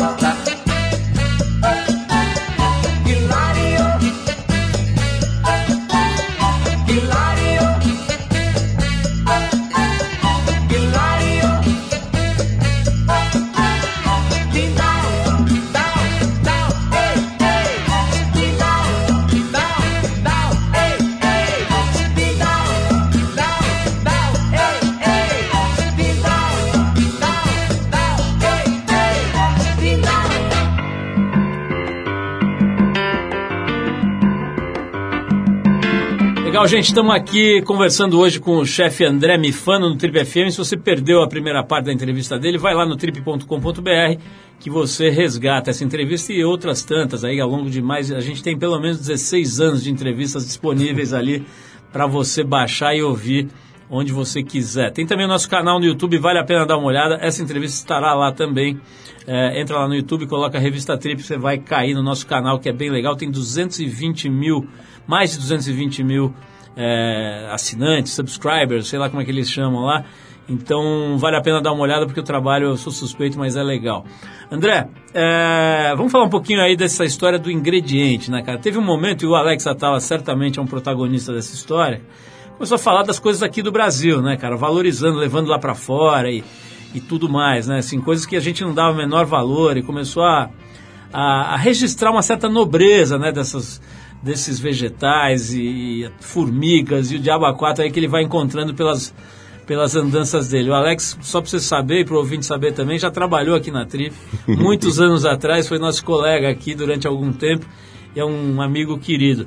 Gente, 36.66 36.86
estamos 36.86 37.14
aqui 37.14 37.62
conversando 37.62 38.18
hoje 38.18 38.40
com 38.40 38.56
o 38.56 38.66
chefe 38.66 39.04
André 39.04 39.38
Mifano 39.38 39.88
no 39.88 39.96
Trip 39.96 40.24
FM. 40.24 40.50
Se 40.50 40.58
você 40.58 40.76
perdeu 40.76 41.22
a 41.22 41.28
primeira 41.28 41.62
parte 41.62 41.84
da 41.84 41.92
entrevista 41.92 42.36
dele, 42.36 42.58
vai 42.58 42.74
lá 42.74 42.84
no 42.84 42.96
trip.com.br 42.96 44.20
que 44.58 44.68
você 44.68 45.08
resgata 45.08 45.70
essa 45.70 45.84
entrevista 45.84 46.32
e 46.32 46.44
outras 46.44 46.82
tantas 46.82 47.22
aí 47.22 47.40
ao 47.40 47.48
longo 47.48 47.70
de 47.70 47.80
mais. 47.80 48.10
A 48.10 48.18
gente 48.18 48.42
tem 48.42 48.58
pelo 48.58 48.80
menos 48.80 48.98
16 48.98 49.60
anos 49.60 49.84
de 49.84 49.92
entrevistas 49.92 50.44
disponíveis 50.44 51.12
ali 51.12 51.46
para 51.92 52.04
você 52.04 52.42
baixar 52.42 52.96
e 52.96 53.00
ouvir 53.00 53.46
onde 53.88 54.12
você 54.12 54.42
quiser. 54.42 54.90
Tem 54.90 55.06
também 55.06 55.24
o 55.24 55.28
nosso 55.28 55.48
canal 55.48 55.78
no 55.78 55.86
YouTube, 55.86 56.18
vale 56.18 56.40
a 56.40 56.44
pena 56.44 56.66
dar 56.66 56.78
uma 56.78 56.88
olhada. 56.88 57.16
Essa 57.20 57.44
entrevista 57.44 57.76
estará 57.76 58.12
lá 58.12 58.32
também. 58.32 58.80
É, 59.24 59.60
entra 59.60 59.78
lá 59.78 59.86
no 59.86 59.94
YouTube, 59.94 60.26
coloca 60.26 60.58
a 60.58 60.60
revista 60.60 60.98
Trip, 60.98 61.22
você 61.22 61.36
vai 61.36 61.58
cair 61.58 61.94
no 61.94 62.02
nosso 62.02 62.26
canal 62.26 62.58
que 62.58 62.68
é 62.68 62.72
bem 62.72 62.90
legal. 62.90 63.14
Tem 63.14 63.30
220 63.30 64.28
mil, 64.28 64.66
mais 65.06 65.30
de 65.30 65.38
220 65.38 66.02
mil 66.02 66.34
é, 66.76 67.48
assinantes, 67.50 68.12
subscribers, 68.12 68.88
sei 68.88 68.98
lá 68.98 69.08
como 69.08 69.22
é 69.22 69.24
que 69.24 69.30
eles 69.30 69.50
chamam 69.50 69.82
lá. 69.82 70.04
Então 70.48 71.18
vale 71.18 71.36
a 71.36 71.40
pena 71.40 71.60
dar 71.60 71.72
uma 71.72 71.82
olhada 71.82 72.06
porque 72.06 72.20
o 72.20 72.22
trabalho 72.22 72.68
eu 72.68 72.76
sou 72.76 72.92
suspeito, 72.92 73.36
mas 73.38 73.56
é 73.56 73.62
legal. 73.62 74.04
André, 74.50 74.88
é, 75.12 75.92
vamos 75.96 76.12
falar 76.12 76.24
um 76.24 76.30
pouquinho 76.30 76.60
aí 76.60 76.76
dessa 76.76 77.04
história 77.04 77.38
do 77.38 77.50
ingrediente, 77.50 78.30
né, 78.30 78.42
cara? 78.42 78.58
Teve 78.58 78.78
um 78.78 78.84
momento 78.84 79.24
e 79.24 79.26
o 79.26 79.34
Alex 79.34 79.66
Atala 79.66 79.98
certamente 79.98 80.58
é 80.58 80.62
um 80.62 80.66
protagonista 80.66 81.32
dessa 81.32 81.52
história. 81.54 82.00
Começou 82.56 82.76
a 82.76 82.78
falar 82.78 83.02
das 83.02 83.18
coisas 83.18 83.42
aqui 83.42 83.60
do 83.60 83.72
Brasil, 83.72 84.22
né, 84.22 84.36
cara? 84.36 84.56
Valorizando, 84.56 85.18
levando 85.18 85.48
lá 85.48 85.58
para 85.58 85.74
fora 85.74 86.30
e, 86.30 86.44
e 86.94 87.00
tudo 87.00 87.28
mais, 87.28 87.66
né? 87.66 87.78
Assim, 87.78 88.00
coisas 88.00 88.24
que 88.24 88.36
a 88.36 88.40
gente 88.40 88.62
não 88.62 88.72
dava 88.72 88.92
o 88.92 88.96
menor 88.96 89.26
valor 89.26 89.76
e 89.76 89.82
começou 89.82 90.22
a, 90.22 90.48
a, 91.12 91.54
a 91.54 91.56
registrar 91.56 92.12
uma 92.12 92.22
certa 92.22 92.48
nobreza, 92.48 93.18
né? 93.18 93.32
Dessas, 93.32 93.82
desses 94.22 94.58
vegetais 94.58 95.52
e, 95.52 96.10
formigas 96.20 97.10
e 97.10 97.16
o 97.16 97.18
diabo 97.18 97.44
a 97.44 97.54
quatro 97.54 97.84
aí 97.84 97.90
que 97.90 97.98
ele 97.98 98.08
vai 98.08 98.22
encontrando 98.22 98.74
pelas, 98.74 99.14
pelas 99.66 99.94
andanças 99.94 100.48
dele. 100.48 100.70
O 100.70 100.74
Alex, 100.74 101.18
só 101.20 101.40
para 101.40 101.50
você 101.50 101.60
saber 101.60 102.00
e 102.00 102.04
para 102.04 102.14
o 102.14 102.18
ouvinte 102.18 102.46
saber 102.46 102.72
também, 102.72 102.98
já 102.98 103.10
trabalhou 103.10 103.56
aqui 103.56 103.70
na 103.70 103.84
Trip 103.84 104.14
muitos 104.46 104.98
anos 105.00 105.24
atrás, 105.24 105.68
foi 105.68 105.78
nosso 105.78 106.04
colega 106.04 106.48
aqui 106.48 106.74
durante 106.74 107.06
algum 107.06 107.32
tempo 107.32 107.66
e 108.14 108.20
é 108.20 108.24
um 108.24 108.60
amigo 108.60 108.98
querido. 108.98 109.46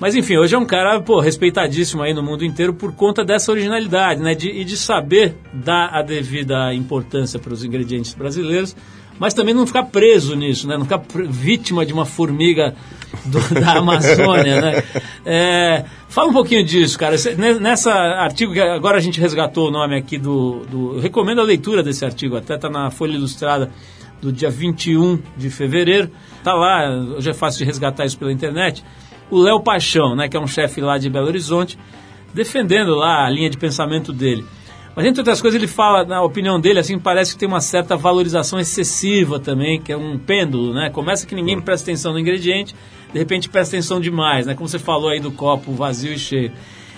Mas 0.00 0.14
enfim, 0.14 0.38
hoje 0.38 0.54
é 0.54 0.58
um 0.58 0.64
cara, 0.64 0.98
pô, 1.02 1.20
respeitadíssimo 1.20 2.02
aí 2.02 2.14
no 2.14 2.22
mundo 2.22 2.42
inteiro 2.42 2.72
por 2.72 2.94
conta 2.94 3.22
dessa 3.22 3.52
originalidade, 3.52 4.22
né? 4.22 4.34
De, 4.34 4.48
e 4.48 4.64
de 4.64 4.74
saber 4.74 5.36
dar 5.52 5.90
a 5.92 6.00
devida 6.00 6.72
importância 6.72 7.38
para 7.38 7.52
os 7.52 7.62
ingredientes 7.62 8.14
brasileiros, 8.14 8.74
mas 9.20 9.32
também 9.34 9.54
não 9.54 9.64
ficar 9.66 9.84
preso 9.84 10.34
nisso, 10.34 10.66
né? 10.66 10.76
Não 10.76 10.84
ficar 10.84 11.00
vítima 11.28 11.86
de 11.86 11.92
uma 11.92 12.04
formiga 12.04 12.74
do- 13.26 13.38
da 13.60 13.74
Amazônia, 13.74 14.60
né? 14.60 14.82
É, 15.24 15.84
fala 16.08 16.30
um 16.30 16.32
pouquinho 16.32 16.64
disso, 16.64 16.98
cara. 16.98 17.16
Cê- 17.16 17.34
ne- 17.36 17.60
Nessa 17.60 17.92
artigo, 17.92 18.52
que 18.52 18.60
agora 18.60 18.96
a 18.96 19.00
gente 19.00 19.20
resgatou 19.20 19.68
o 19.68 19.70
nome 19.70 19.94
aqui 19.96 20.18
do... 20.18 20.64
do 20.68 20.98
recomendo 20.98 21.40
a 21.40 21.44
leitura 21.44 21.82
desse 21.82 22.04
artigo, 22.04 22.36
até 22.36 22.56
tá 22.58 22.68
na 22.68 22.90
Folha 22.90 23.12
Ilustrada 23.12 23.70
do 24.20 24.32
dia 24.32 24.50
21 24.50 25.18
de 25.36 25.50
fevereiro. 25.50 26.10
Tá 26.42 26.54
lá, 26.54 26.88
hoje 27.16 27.30
é 27.30 27.34
fácil 27.34 27.58
de 27.58 27.64
resgatar 27.66 28.04
isso 28.06 28.18
pela 28.18 28.32
internet 28.32 28.82
o 29.30 29.38
Léo 29.40 29.60
Paixão, 29.60 30.16
né, 30.16 30.28
que 30.28 30.36
é 30.36 30.40
um 30.40 30.46
chefe 30.48 30.80
lá 30.80 30.98
de 30.98 31.08
Belo 31.08 31.28
Horizonte, 31.28 31.78
defendendo 32.34 32.96
lá 32.96 33.24
a 33.26 33.30
linha 33.30 33.48
de 33.48 33.56
pensamento 33.56 34.12
dele. 34.12 34.44
Mas 34.94 35.06
entre 35.06 35.20
outras 35.20 35.40
coisas 35.40 35.60
ele 35.60 35.68
fala, 35.68 36.04
na 36.04 36.22
opinião 36.22 36.60
dele, 36.60 36.80
assim, 36.80 36.98
parece 36.98 37.32
que 37.32 37.38
tem 37.38 37.48
uma 37.48 37.60
certa 37.60 37.96
valorização 37.96 38.58
excessiva 38.58 39.38
também, 39.38 39.80
que 39.80 39.92
é 39.92 39.96
um 39.96 40.18
pêndulo, 40.18 40.74
né? 40.74 40.90
Começa 40.90 41.26
que 41.26 41.34
ninguém 41.34 41.60
presta 41.60 41.90
atenção 41.90 42.12
no 42.12 42.18
ingrediente, 42.18 42.74
de 43.12 43.18
repente 43.18 43.48
presta 43.48 43.76
atenção 43.76 44.00
demais, 44.00 44.46
né? 44.46 44.54
Como 44.54 44.68
você 44.68 44.78
falou 44.78 45.10
aí 45.10 45.20
do 45.20 45.30
copo 45.30 45.72
vazio 45.72 46.12
e 46.12 46.18
cheio. 46.18 46.52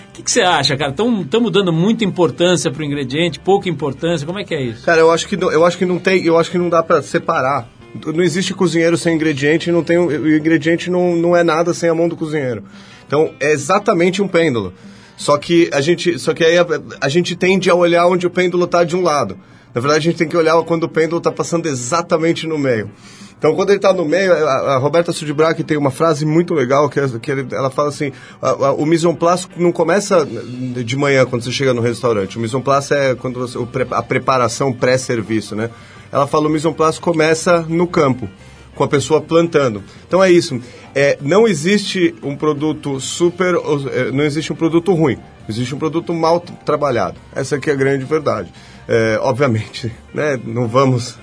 O 0.09 0.13
que, 0.13 0.21
que 0.21 0.31
você 0.31 0.41
acha, 0.41 0.77
cara? 0.77 0.91
Estamos 0.91 1.51
dando 1.51 1.73
muita 1.73 2.03
importância 2.03 2.69
para 2.69 2.81
o 2.81 2.85
ingrediente, 2.85 3.39
pouca 3.39 3.67
importância, 3.67 4.27
como 4.27 4.37
é 4.37 4.43
que 4.43 4.53
é 4.53 4.61
isso? 4.61 4.85
Cara, 4.85 4.99
eu 4.99 5.09
acho 5.09 5.27
que 5.27 5.35
não, 5.35 5.51
eu 5.51 5.65
acho 5.65 5.77
que 5.77 5.85
não 5.85 5.97
tem, 5.97 6.23
eu 6.23 6.37
acho 6.37 6.51
que 6.51 6.57
não 6.57 6.69
dá 6.69 6.83
pra 6.83 7.01
separar. 7.01 7.67
Não 8.05 8.23
existe 8.23 8.53
cozinheiro 8.53 8.97
sem 8.97 9.15
ingrediente, 9.15 9.71
não 9.71 9.83
tem, 9.83 9.97
o 9.97 10.35
ingrediente 10.35 10.89
não, 10.89 11.15
não 11.15 11.35
é 11.35 11.43
nada 11.43 11.73
sem 11.73 11.89
a 11.89 11.95
mão 11.95 12.07
do 12.07 12.15
cozinheiro. 12.15 12.63
Então, 13.05 13.31
é 13.39 13.51
exatamente 13.51 14.21
um 14.21 14.27
pêndulo. 14.27 14.73
Só 15.17 15.37
que 15.37 15.69
a 15.73 15.79
gente, 15.81 16.17
só 16.19 16.33
que 16.33 16.43
aí 16.43 16.57
a, 16.57 16.65
a 17.01 17.09
gente 17.09 17.35
tende 17.35 17.69
a 17.69 17.75
olhar 17.75 18.07
onde 18.07 18.25
o 18.25 18.29
pêndulo 18.29 18.65
está 18.65 18.83
de 18.83 18.95
um 18.95 19.01
lado. 19.01 19.37
Na 19.73 19.81
verdade, 19.81 19.99
a 20.07 20.11
gente 20.11 20.17
tem 20.17 20.27
que 20.27 20.37
olhar 20.37 20.61
quando 20.63 20.83
o 20.83 20.89
pêndulo 20.89 21.17
está 21.17 21.31
passando 21.31 21.67
exatamente 21.67 22.45
no 22.47 22.57
meio. 22.57 22.91
Então, 23.37 23.55
quando 23.55 23.71
ele 23.71 23.77
está 23.77 23.91
no 23.91 24.05
meio, 24.05 24.31
a, 24.33 24.75
a 24.75 24.77
Roberta 24.77 25.11
Sudbrack 25.11 25.63
tem 25.63 25.75
uma 25.77 25.91
frase 25.91 26.25
muito 26.25 26.53
legal 26.53 26.87
que, 26.89 26.99
é- 26.99 27.07
que 27.21 27.29
ele- 27.31 27.47
ela 27.51 27.69
fala 27.69 27.89
assim: 27.89 28.11
a- 28.41 28.49
a- 28.51 28.73
o 28.73 28.85
mise 28.85 29.05
en 29.07 29.13
place 29.15 29.47
não 29.57 29.71
começa 29.71 30.25
de 30.25 30.95
manhã 30.95 31.25
quando 31.25 31.43
você 31.43 31.51
chega 31.51 31.73
no 31.73 31.81
restaurante. 31.81 32.37
O 32.37 32.39
mise 32.39 32.55
en 32.55 32.61
place 32.61 32.93
é 32.93 33.15
quando 33.15 33.39
você, 33.39 33.57
a 33.91 34.01
preparação 34.01 34.71
pré-serviço, 34.71 35.55
né? 35.55 35.69
Ela 36.11 36.25
fala: 36.27 36.47
o 36.47 36.49
mise 36.49 36.67
en 36.67 36.73
place 36.73 36.99
começa 37.01 37.65
no 37.67 37.85
campo 37.87 38.29
com 38.75 38.83
a 38.83 38.87
pessoa 38.87 39.21
plantando. 39.21 39.83
Então 40.07 40.23
é 40.23 40.31
isso. 40.31 40.59
É, 40.95 41.17
não 41.21 41.47
existe 41.47 42.13
um 42.21 42.35
produto 42.35 42.99
super, 42.99 43.55
é, 43.91 44.11
não 44.11 44.23
existe 44.23 44.53
um 44.53 44.55
produto 44.55 44.93
ruim. 44.93 45.17
Existe 45.47 45.75
um 45.75 45.79
produto 45.79 46.13
mal 46.13 46.39
trabalhado. 46.39 47.17
Essa 47.35 47.55
aqui 47.57 47.69
é 47.69 47.73
a 47.73 47.75
grande 47.75 48.05
verdade. 48.05 48.51
É, 48.87 49.17
obviamente, 49.21 49.91
né? 50.13 50.39
Não 50.43 50.67
vamos 50.67 51.17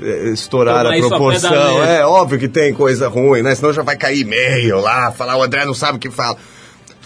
eh, 0.00 0.30
estourar 0.30 0.84
Tomar 0.84 0.96
a 0.96 1.08
proporção. 1.08 1.78
letra. 1.78 1.94
É 1.94 2.04
óbvio 2.04 2.38
que 2.38 2.48
tem 2.48 2.74
coisa 2.74 3.08
ruim, 3.08 3.42
né? 3.42 3.54
Senão 3.54 3.72
já 3.72 3.82
vai 3.82 3.96
cair 3.96 4.20
e-mail 4.20 4.80
lá, 4.80 5.12
falar 5.12 5.36
o 5.36 5.42
André 5.42 5.64
não 5.64 5.74
sabe 5.74 5.96
o 5.96 6.00
que 6.00 6.10
fala. 6.10 6.36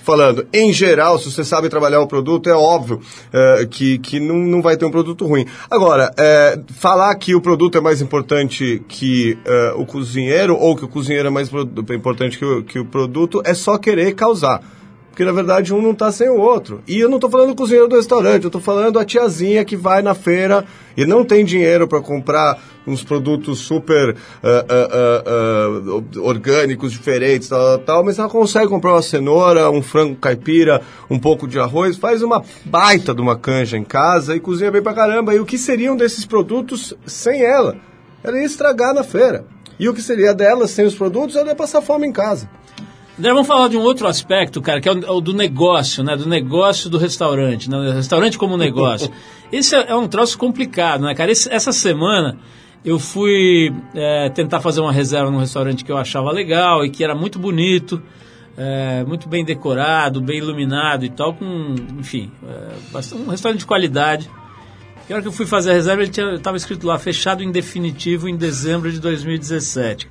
Falando, 0.08 0.46
em 0.54 0.72
geral, 0.72 1.18
se 1.18 1.30
você 1.30 1.44
sabe 1.44 1.68
trabalhar 1.68 2.00
o 2.00 2.06
produto, 2.06 2.48
é 2.48 2.54
óbvio 2.54 2.98
eh, 3.30 3.68
que, 3.70 3.98
que 3.98 4.18
não, 4.18 4.36
não 4.36 4.62
vai 4.62 4.74
ter 4.74 4.86
um 4.86 4.90
produto 4.90 5.26
ruim. 5.26 5.44
Agora, 5.70 6.10
eh, 6.16 6.58
falar 6.78 7.14
que 7.16 7.34
o 7.34 7.42
produto 7.42 7.76
é 7.76 7.80
mais 7.82 8.00
importante 8.00 8.82
que 8.88 9.36
eh, 9.44 9.74
o 9.76 9.84
cozinheiro, 9.84 10.56
ou 10.56 10.74
que 10.74 10.86
o 10.86 10.88
cozinheiro 10.88 11.28
é 11.28 11.30
mais 11.30 11.50
importante 11.94 12.38
que 12.38 12.44
o, 12.46 12.62
que 12.64 12.78
o 12.78 12.86
produto, 12.86 13.42
é 13.44 13.52
só 13.52 13.76
querer 13.76 14.14
causar. 14.14 14.62
Porque 15.18 15.24
na 15.24 15.32
verdade 15.32 15.74
um 15.74 15.82
não 15.82 15.90
está 15.90 16.12
sem 16.12 16.28
o 16.28 16.36
outro. 16.36 16.80
E 16.86 17.00
eu 17.00 17.08
não 17.08 17.16
estou 17.16 17.28
falando 17.28 17.48
do 17.48 17.56
cozinheiro 17.56 17.88
do 17.88 17.96
restaurante, 17.96 18.44
eu 18.44 18.48
estou 18.48 18.60
falando 18.60 19.00
a 19.00 19.04
tiazinha 19.04 19.64
que 19.64 19.74
vai 19.74 20.00
na 20.00 20.14
feira 20.14 20.64
e 20.96 21.04
não 21.04 21.24
tem 21.24 21.44
dinheiro 21.44 21.88
para 21.88 22.00
comprar 22.00 22.56
uns 22.86 23.02
produtos 23.02 23.58
super 23.58 24.14
ah, 24.40 24.64
ah, 24.68 25.24
ah, 25.26 26.20
orgânicos, 26.20 26.92
diferentes, 26.92 27.48
tal, 27.48 27.78
tal, 27.78 28.04
mas 28.04 28.20
ela 28.20 28.28
consegue 28.28 28.68
comprar 28.68 28.92
uma 28.92 29.02
cenoura, 29.02 29.68
um 29.72 29.82
frango 29.82 30.14
caipira, 30.14 30.82
um 31.10 31.18
pouco 31.18 31.48
de 31.48 31.58
arroz, 31.58 31.96
faz 31.96 32.22
uma 32.22 32.44
baita 32.64 33.12
de 33.12 33.20
uma 33.20 33.36
canja 33.36 33.76
em 33.76 33.82
casa 33.82 34.36
e 34.36 34.40
cozinha 34.40 34.70
bem 34.70 34.82
pra 34.82 34.94
caramba. 34.94 35.34
E 35.34 35.40
o 35.40 35.44
que 35.44 35.58
seriam 35.58 35.96
desses 35.96 36.24
produtos 36.24 36.94
sem 37.04 37.42
ela? 37.42 37.76
Ela 38.22 38.38
ia 38.38 38.46
estragar 38.46 38.94
na 38.94 39.02
feira. 39.02 39.44
E 39.80 39.88
o 39.88 39.94
que 39.94 40.00
seria 40.00 40.32
dela 40.32 40.68
sem 40.68 40.84
os 40.84 40.94
produtos? 40.94 41.34
Ela 41.34 41.48
ia 41.48 41.56
passar 41.56 41.82
fome 41.82 42.06
em 42.06 42.12
casa. 42.12 42.48
André, 43.18 43.32
vamos 43.32 43.48
falar 43.48 43.68
de 43.68 43.76
um 43.76 43.80
outro 43.80 44.06
aspecto, 44.06 44.62
cara, 44.62 44.80
que 44.80 44.88
é 44.88 44.92
o, 44.92 45.20
do 45.20 45.32
negócio, 45.32 46.04
né? 46.04 46.16
Do 46.16 46.28
negócio 46.28 46.88
do 46.88 46.98
restaurante, 46.98 47.68
né? 47.68 47.92
Restaurante 47.92 48.38
como 48.38 48.56
negócio. 48.56 49.10
Esse 49.50 49.74
é, 49.74 49.86
é 49.90 49.94
um 49.96 50.06
troço 50.06 50.38
complicado, 50.38 51.02
né, 51.02 51.14
cara? 51.14 51.32
Esse- 51.32 51.52
essa 51.52 51.72
semana 51.72 52.38
eu 52.84 52.98
fui 52.98 53.72
é, 53.94 54.28
tentar 54.28 54.60
fazer 54.60 54.80
uma 54.80 54.92
reserva 54.92 55.30
num 55.32 55.38
restaurante 55.38 55.84
que 55.84 55.90
eu 55.90 55.96
achava 55.98 56.30
legal 56.30 56.84
e 56.84 56.90
que 56.90 57.02
era 57.02 57.14
muito 57.14 57.38
bonito, 57.40 58.00
é, 58.56 59.02
muito 59.04 59.28
bem 59.28 59.44
decorado, 59.44 60.20
bem 60.20 60.38
iluminado 60.38 61.04
e 61.04 61.08
tal, 61.08 61.34
com, 61.34 61.74
enfim, 61.98 62.30
é, 62.46 63.16
um 63.16 63.30
restaurante 63.30 63.60
de 63.60 63.66
qualidade. 63.66 64.30
E 65.08 65.12
a 65.12 65.16
hora 65.16 65.22
que 65.22 65.28
eu 65.28 65.32
fui 65.32 65.46
fazer 65.46 65.70
a 65.70 65.74
reserva, 65.74 66.02
ele 66.02 66.12
estava 66.36 66.56
escrito 66.56 66.86
lá, 66.86 66.98
fechado 66.98 67.42
em 67.42 67.50
definitivo 67.50 68.28
em 68.28 68.36
dezembro 68.36 68.92
de 68.92 69.00
2017. 69.00 70.08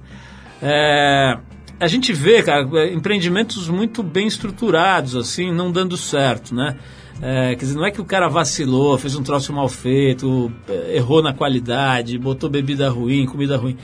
É, 0.61 1.37
a 1.79 1.87
gente 1.87 2.11
vê, 2.13 2.41
cara, 2.41 2.91
empreendimentos 2.91 3.69
muito 3.69 4.01
bem 4.01 4.27
estruturados, 4.27 5.15
assim, 5.15 5.51
não 5.51 5.71
dando 5.71 5.95
certo, 5.95 6.55
né? 6.55 6.77
É, 7.21 7.55
quer 7.55 7.65
dizer, 7.65 7.75
não 7.75 7.85
é 7.85 7.91
que 7.91 8.01
o 8.01 8.05
cara 8.05 8.27
vacilou, 8.27 8.97
fez 8.97 9.15
um 9.15 9.23
troço 9.23 9.51
mal 9.51 9.67
feito, 9.67 10.51
errou 10.93 11.21
na 11.21 11.33
qualidade, 11.33 12.17
botou 12.17 12.49
bebida 12.49 12.89
ruim, 12.89 13.25
comida 13.25 13.57
ruim. 13.57 13.75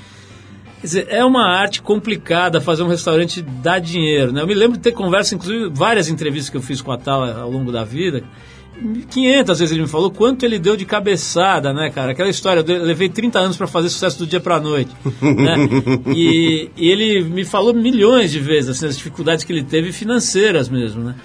Quer 0.82 0.88
dizer, 0.88 1.08
é 1.10 1.24
uma 1.24 1.46
arte 1.46 1.82
complicada 1.82 2.60
fazer 2.60 2.84
um 2.84 2.88
restaurante 2.88 3.42
dar 3.42 3.80
dinheiro, 3.80 4.32
né? 4.32 4.42
Eu 4.42 4.48
me 4.48 4.54
lembro 4.54 4.78
de 4.78 4.84
ter 4.84 4.92
conversa, 4.92 5.34
inclusive, 5.34 5.70
várias 5.74 6.10
entrevistas 6.10 6.50
que 6.50 6.58
eu 6.58 6.62
fiz 6.62 6.82
com 6.82 6.92
a 6.92 6.98
Tala 6.98 7.42
ao 7.42 7.50
longo 7.50 7.72
da 7.72 7.84
vida. 7.84 8.24
500 9.10 9.60
vezes 9.60 9.72
ele 9.72 9.84
me 9.84 9.88
falou 9.88 10.12
quanto 10.12 10.44
ele 10.44 10.60
deu 10.60 10.76
de 10.76 10.86
cabeçada, 10.86 11.74
né, 11.74 11.90
cara? 11.90 12.12
Aquela 12.12 12.30
história, 12.30 12.64
eu 12.68 12.84
levei 12.84 13.10
30 13.10 13.40
anos 13.40 13.58
para 13.58 13.68
fazer 13.68 13.90
sucesso 13.90 14.20
do 14.20 14.28
dia 14.28 14.40
para 14.40 14.60
noite, 14.60 14.92
né? 15.22 15.56
E, 16.16 16.70
e 16.76 16.90
ele 16.90 17.24
me 17.24 17.46
falou 17.46 17.74
milhões 17.74 18.32
de 18.32 18.40
vezes, 18.40 18.72
assim, 18.72 18.86
as 18.86 18.98
dificuldades 18.98 19.44
que 19.44 19.52
ele 19.52 19.64
teve 19.64 19.92
financeiras 19.92 20.70
mesmo, 20.70 21.04
né? 21.04 21.16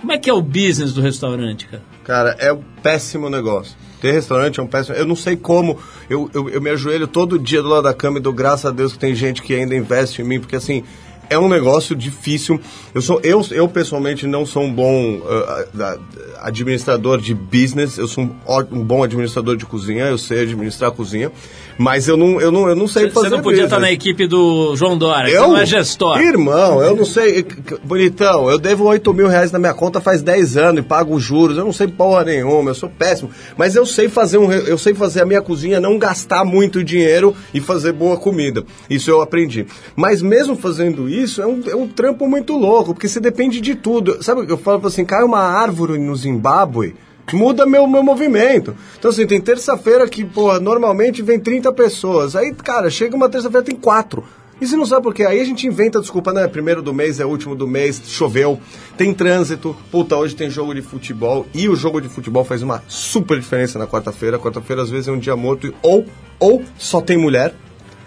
Como 0.00 0.12
é 0.12 0.18
que 0.18 0.28
é 0.28 0.34
o 0.34 0.42
business 0.42 0.92
do 0.92 1.00
restaurante, 1.00 1.66
cara? 1.66 1.82
Cara, 2.02 2.36
é 2.40 2.52
um 2.52 2.62
péssimo 2.82 3.30
negócio. 3.30 3.76
Ter 4.00 4.10
restaurante 4.10 4.58
é 4.58 4.62
um 4.62 4.66
péssimo. 4.66 4.96
Eu 4.96 5.06
não 5.06 5.14
sei 5.14 5.36
como. 5.36 5.78
Eu, 6.10 6.28
eu, 6.34 6.48
eu 6.48 6.60
me 6.60 6.70
ajoelho 6.70 7.06
todo 7.06 7.38
dia 7.38 7.62
do 7.62 7.68
lado 7.68 7.84
da 7.84 7.94
cama 7.94 8.18
e 8.18 8.20
dou 8.20 8.32
graças 8.32 8.66
a 8.66 8.72
Deus 8.72 8.94
que 8.94 8.98
tem 8.98 9.14
gente 9.14 9.40
que 9.40 9.54
ainda 9.54 9.76
investe 9.76 10.20
em 10.20 10.24
mim, 10.24 10.40
porque 10.40 10.56
assim. 10.56 10.82
É 11.30 11.38
um 11.38 11.48
negócio 11.48 11.96
difícil. 11.96 12.60
Eu, 12.94 13.00
sou, 13.00 13.20
eu, 13.22 13.44
eu 13.50 13.68
pessoalmente 13.68 14.26
não 14.26 14.44
sou 14.44 14.64
um 14.64 14.72
bom 14.72 15.20
ah, 15.26 15.96
administrador 16.42 17.20
de 17.20 17.34
business. 17.34 17.96
Eu 17.98 18.06
sou 18.06 18.24
um, 18.24 18.30
um 18.72 18.84
bom 18.84 19.02
administrador 19.02 19.56
de 19.56 19.64
cozinha. 19.64 20.04
Eu 20.06 20.18
sei 20.18 20.42
administrar 20.42 20.90
a 20.90 20.92
cozinha. 20.92 21.30
Mas 21.78 22.06
eu 22.06 22.16
não, 22.16 22.40
eu 22.40 22.52
não, 22.52 22.68
eu 22.68 22.76
não 22.76 22.86
sei 22.86 23.10
fazer 23.10 23.28
Você 23.30 23.36
não 23.36 23.42
podia 23.42 23.64
estar 23.64 23.76
business. 23.76 23.90
na 23.90 23.92
equipe 23.92 24.26
do 24.26 24.76
João 24.76 24.96
Dória, 24.96 25.30
que 25.30 25.36
Eu? 25.36 25.44
você 25.44 25.48
não 25.48 25.58
é 25.58 25.66
gestor. 25.66 26.20
Irmão, 26.20 26.82
eu 26.82 26.94
não 26.94 27.04
sei. 27.04 27.46
Bonitão, 27.82 28.50
eu 28.50 28.58
devo 28.58 28.84
8 28.84 29.14
mil 29.14 29.26
reais 29.26 29.50
na 29.50 29.58
minha 29.58 29.72
conta 29.74 30.00
faz 30.00 30.22
10 30.22 30.56
anos 30.56 30.84
e 30.84 30.86
pago 30.86 31.14
os 31.14 31.22
juros. 31.22 31.56
Eu 31.56 31.64
não 31.64 31.72
sei 31.72 31.88
porra 31.88 32.24
nenhuma, 32.24 32.70
eu 32.70 32.74
sou 32.74 32.90
péssimo. 32.90 33.30
Mas 33.56 33.74
eu 33.74 33.86
sei 33.86 34.08
fazer 34.08 34.38
um, 34.38 34.52
eu 34.52 34.76
sei 34.76 34.94
fazer 34.94 35.22
a 35.22 35.26
minha 35.26 35.40
cozinha 35.40 35.80
não 35.80 35.98
gastar 35.98 36.44
muito 36.44 36.84
dinheiro 36.84 37.34
e 37.54 37.60
fazer 37.60 37.92
boa 37.92 38.16
comida. 38.16 38.64
Isso 38.88 39.10
eu 39.10 39.22
aprendi. 39.22 39.66
Mas 39.96 40.20
mesmo 40.20 40.54
fazendo 40.56 41.08
isso, 41.08 41.11
é 41.40 41.46
um, 41.46 41.62
é 41.68 41.76
um 41.76 41.86
trampo 41.86 42.26
muito 42.26 42.56
louco, 42.56 42.94
porque 42.94 43.08
você 43.08 43.20
depende 43.20 43.60
de 43.60 43.74
tudo. 43.74 44.22
Sabe 44.22 44.46
eu 44.48 44.56
falo 44.56 44.86
assim, 44.86 45.04
cai 45.04 45.22
uma 45.22 45.40
árvore 45.40 45.98
no 45.98 46.16
Zimbábue. 46.16 46.94
Muda 47.32 47.64
meu, 47.64 47.86
meu 47.86 48.02
movimento. 48.02 48.74
Então, 48.98 49.10
assim, 49.10 49.26
tem 49.26 49.40
terça-feira 49.40 50.08
que, 50.08 50.24
porra, 50.24 50.58
normalmente 50.58 51.22
vem 51.22 51.38
30 51.38 51.72
pessoas. 51.72 52.34
Aí, 52.34 52.52
cara, 52.52 52.90
chega 52.90 53.16
uma 53.16 53.28
terça-feira, 53.28 53.64
tem 53.64 53.76
quatro. 53.76 54.24
E 54.60 54.66
você 54.66 54.76
não 54.76 54.86
sabe 54.86 55.02
por 55.02 55.12
quê? 55.12 55.24
Aí 55.24 55.40
a 55.40 55.44
gente 55.44 55.66
inventa 55.66 56.00
desculpa, 56.00 56.32
né? 56.32 56.46
Primeiro 56.46 56.82
do 56.82 56.94
mês 56.94 57.18
é 57.18 57.24
último 57.24 57.56
do 57.56 57.66
mês, 57.66 58.00
choveu, 58.06 58.60
tem 58.96 59.12
trânsito, 59.12 59.76
puta, 59.90 60.16
hoje 60.16 60.36
tem 60.36 60.48
jogo 60.48 60.72
de 60.72 60.82
futebol. 60.82 61.46
E 61.52 61.68
o 61.68 61.74
jogo 61.74 62.00
de 62.00 62.08
futebol 62.08 62.44
faz 62.44 62.62
uma 62.62 62.82
super 62.86 63.40
diferença 63.40 63.78
na 63.78 63.86
quarta-feira. 63.86 64.38
Quarta-feira, 64.38 64.82
às 64.82 64.90
vezes, 64.90 65.08
é 65.08 65.12
um 65.12 65.18
dia 65.18 65.34
morto. 65.34 65.74
Ou, 65.82 66.06
ou 66.38 66.62
só 66.78 67.00
tem 67.00 67.16
mulher. 67.16 67.54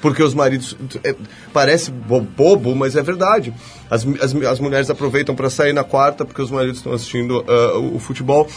Porque 0.01 0.21
os 0.21 0.33
maridos. 0.33 0.77
é, 1.03 1.15
parece 1.53 1.89
bo- 1.91 2.21
bobo, 2.21 2.75
mas 2.75 2.95
é 2.95 3.01
verdade. 3.01 3.53
As, 3.89 4.05
as, 4.21 4.35
as 4.35 4.59
mulheres 4.59 4.89
aproveitam 4.89 5.35
para 5.35 5.49
sair 5.49 5.73
na 5.73 5.83
quarta 5.83 6.25
porque 6.25 6.41
os 6.41 6.51
maridos 6.51 6.77
estão 6.77 6.93
assistindo 6.93 7.43
ah, 7.47 7.77
o, 7.77 7.95
o 7.95 7.99
futebol. 7.99 8.47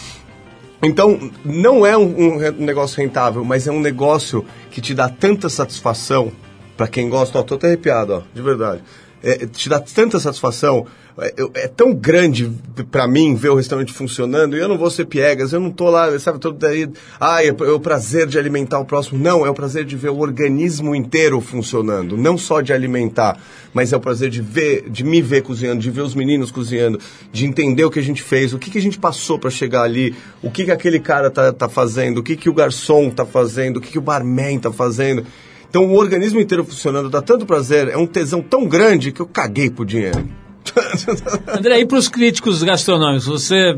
Então, 0.83 1.31
não 1.45 1.85
é 1.85 1.97
um, 1.97 2.37
um 2.37 2.65
negócio 2.65 3.01
rentável, 3.03 3.45
mas 3.45 3.67
é 3.67 3.73
um 3.73 3.81
negócio 3.81 4.45
que 4.71 4.81
te 4.81 4.95
dá 4.95 5.09
tanta 5.09 5.49
satisfação 5.49 6.31
para 6.77 6.87
quem 6.87 7.09
gosta. 7.09 7.39
Ó, 7.39 7.43
tô 7.43 7.55
até 7.57 7.67
arrepiado, 7.67 8.13
ó, 8.15 8.23
de 8.33 8.41
verdade. 8.43 8.83
É, 9.23 9.47
te 9.47 9.69
dá 9.69 9.81
tanta 9.81 10.21
satisfação. 10.21 10.87
É, 11.21 11.65
é 11.65 11.69
tão 11.69 11.93
grande 11.93 12.49
para 12.93 13.09
mim 13.09 13.35
ver 13.35 13.49
o 13.49 13.57
restaurante 13.57 13.93
funcionando 13.93 14.57
e 14.57 14.61
eu 14.61 14.69
não 14.69 14.79
vou 14.79 14.89
ser 14.89 15.05
piegas, 15.05 15.53
eu 15.53 15.59
não 15.59 15.71
tô 15.71 15.91
lá, 15.91 16.17
sabe, 16.21 16.39
todo 16.39 16.57
daí. 16.57 16.89
Ah, 17.19 17.45
é 17.45 17.51
o 17.51 17.81
prazer 17.81 18.29
de 18.29 18.39
alimentar 18.39 18.79
o 18.79 18.85
próximo. 18.85 19.19
Não, 19.19 19.45
é 19.45 19.51
o 19.51 19.55
prazer 19.55 19.85
de 19.85 19.97
ver 19.97 20.11
o 20.11 20.19
organismo 20.19 20.95
inteiro 20.95 21.41
funcionando. 21.41 22.17
Não 22.17 22.39
só 22.39 22.61
de 22.61 22.73
alimentar, 22.73 23.37
mas 23.75 23.93
é 23.93 23.97
o 23.97 24.01
prazer 24.01 24.31
de 24.31 24.41
ver, 24.41 24.89
de 24.89 25.03
me 25.03 25.21
ver 25.21 25.43
cozinhando, 25.43 25.81
de 25.81 25.91
ver 25.91 26.03
os 26.03 26.15
meninos 26.15 26.53
cozinhando, 26.53 27.01
de 27.33 27.45
entender 27.45 27.85
o 27.85 27.91
que 27.91 27.99
a 27.99 28.03
gente 28.03 28.23
fez, 28.23 28.53
o 28.53 28.59
que, 28.59 28.71
que 28.71 28.79
a 28.79 28.83
gente 28.83 28.99
passou 28.99 29.41
para 29.41 29.51
chegar 29.51 29.83
ali, 29.83 30.15
o 30.41 30.51
que, 30.53 30.67
que 30.67 30.71
aquele 30.71 31.01
cara 31.01 31.31
tá, 31.31 31.53
tá 31.53 31.69
fazendo, 31.69 32.19
o 32.19 32.23
que, 32.23 32.37
que 32.37 32.49
o 32.49 32.55
garçom 32.55 33.11
tá 33.11 33.27
fazendo, 33.27 33.79
o 33.79 33.81
que, 33.81 33.91
que 33.91 33.99
o 33.99 34.03
barman 34.03 34.61
tá 34.61 34.71
fazendo. 34.71 35.25
Então 35.69 35.87
o 35.87 35.97
organismo 35.97 36.41
inteiro 36.41 36.65
funcionando 36.65 37.11
dá 37.11 37.21
tanto 37.21 37.45
prazer, 37.47 37.89
é 37.89 37.97
um 37.97 38.07
tesão 38.07 38.41
tão 38.43 38.67
grande 38.67 39.13
que 39.13 39.21
eu 39.21 39.27
caguei 39.27 39.69
pro 39.71 39.85
dinheiro. 39.85 40.27
André, 41.49 41.81
e 41.81 41.87
para 41.87 41.99
os 41.99 42.09
críticos 42.09 42.63
gastronômicos, 42.63 43.27
você 43.27 43.77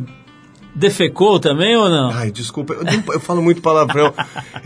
defecou 0.75 1.41
também 1.41 1.77
ou 1.77 1.89
não? 1.89 2.11
Ai, 2.11 2.31
desculpa, 2.31 2.75
eu, 2.75 2.85
não- 2.85 3.15
eu 3.15 3.21
falo 3.21 3.43
muito 3.43 3.61
palavrão. 3.61 4.13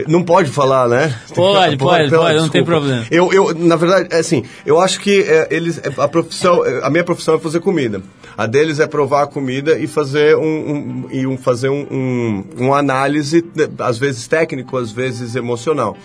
Não 0.07 0.23
pode 0.23 0.51
falar, 0.51 0.87
né? 0.89 1.19
Pode, 1.35 1.77
pode, 1.79 2.11
pela- 2.11 2.25
pode, 2.27 2.37
não 2.39 2.49
tem 2.49 2.65
problema. 2.65 3.07
Eu, 3.11 3.33
eu, 3.33 3.55
na 3.55 3.77
verdade, 3.77 4.09
é 4.11 4.19
assim, 4.19 4.45
eu 4.67 4.79
acho 4.79 5.01
que 5.01 5.21
é, 5.23 5.49
eles, 5.51 5.79
é, 5.79 5.93
a 5.97 6.07
profissão, 6.09 6.65
é, 6.65 6.85
a 6.85 6.91
minha 6.91 7.05
profissão 7.05 7.35
é 7.35 7.39
fazer 7.39 7.61
comida. 7.61 8.03
A 8.37 8.47
deles 8.47 8.81
é 8.81 8.87
provar 8.87 9.23
a 9.23 9.27
comida 9.27 9.79
e 9.79 9.87
fazer 9.87 10.37
um, 10.37 10.43
um- 10.43 11.09
e 11.11 11.27
um, 11.27 11.39
fazer 11.39 11.71
um, 11.71 11.87
um, 11.91 12.45
um 12.67 12.75
análise, 12.75 13.43
né, 13.55 13.67
às 13.79 13.97
vezes 13.99 14.29
técnico, 14.29 14.77
às 14.77 14.93
vezes 14.93 15.35
emocional. 15.37 15.97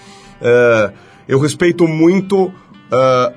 É, 0.41 0.91
eu 1.30 1.39
respeito 1.39 1.88
muito 1.88 2.51
ah, 2.91 3.32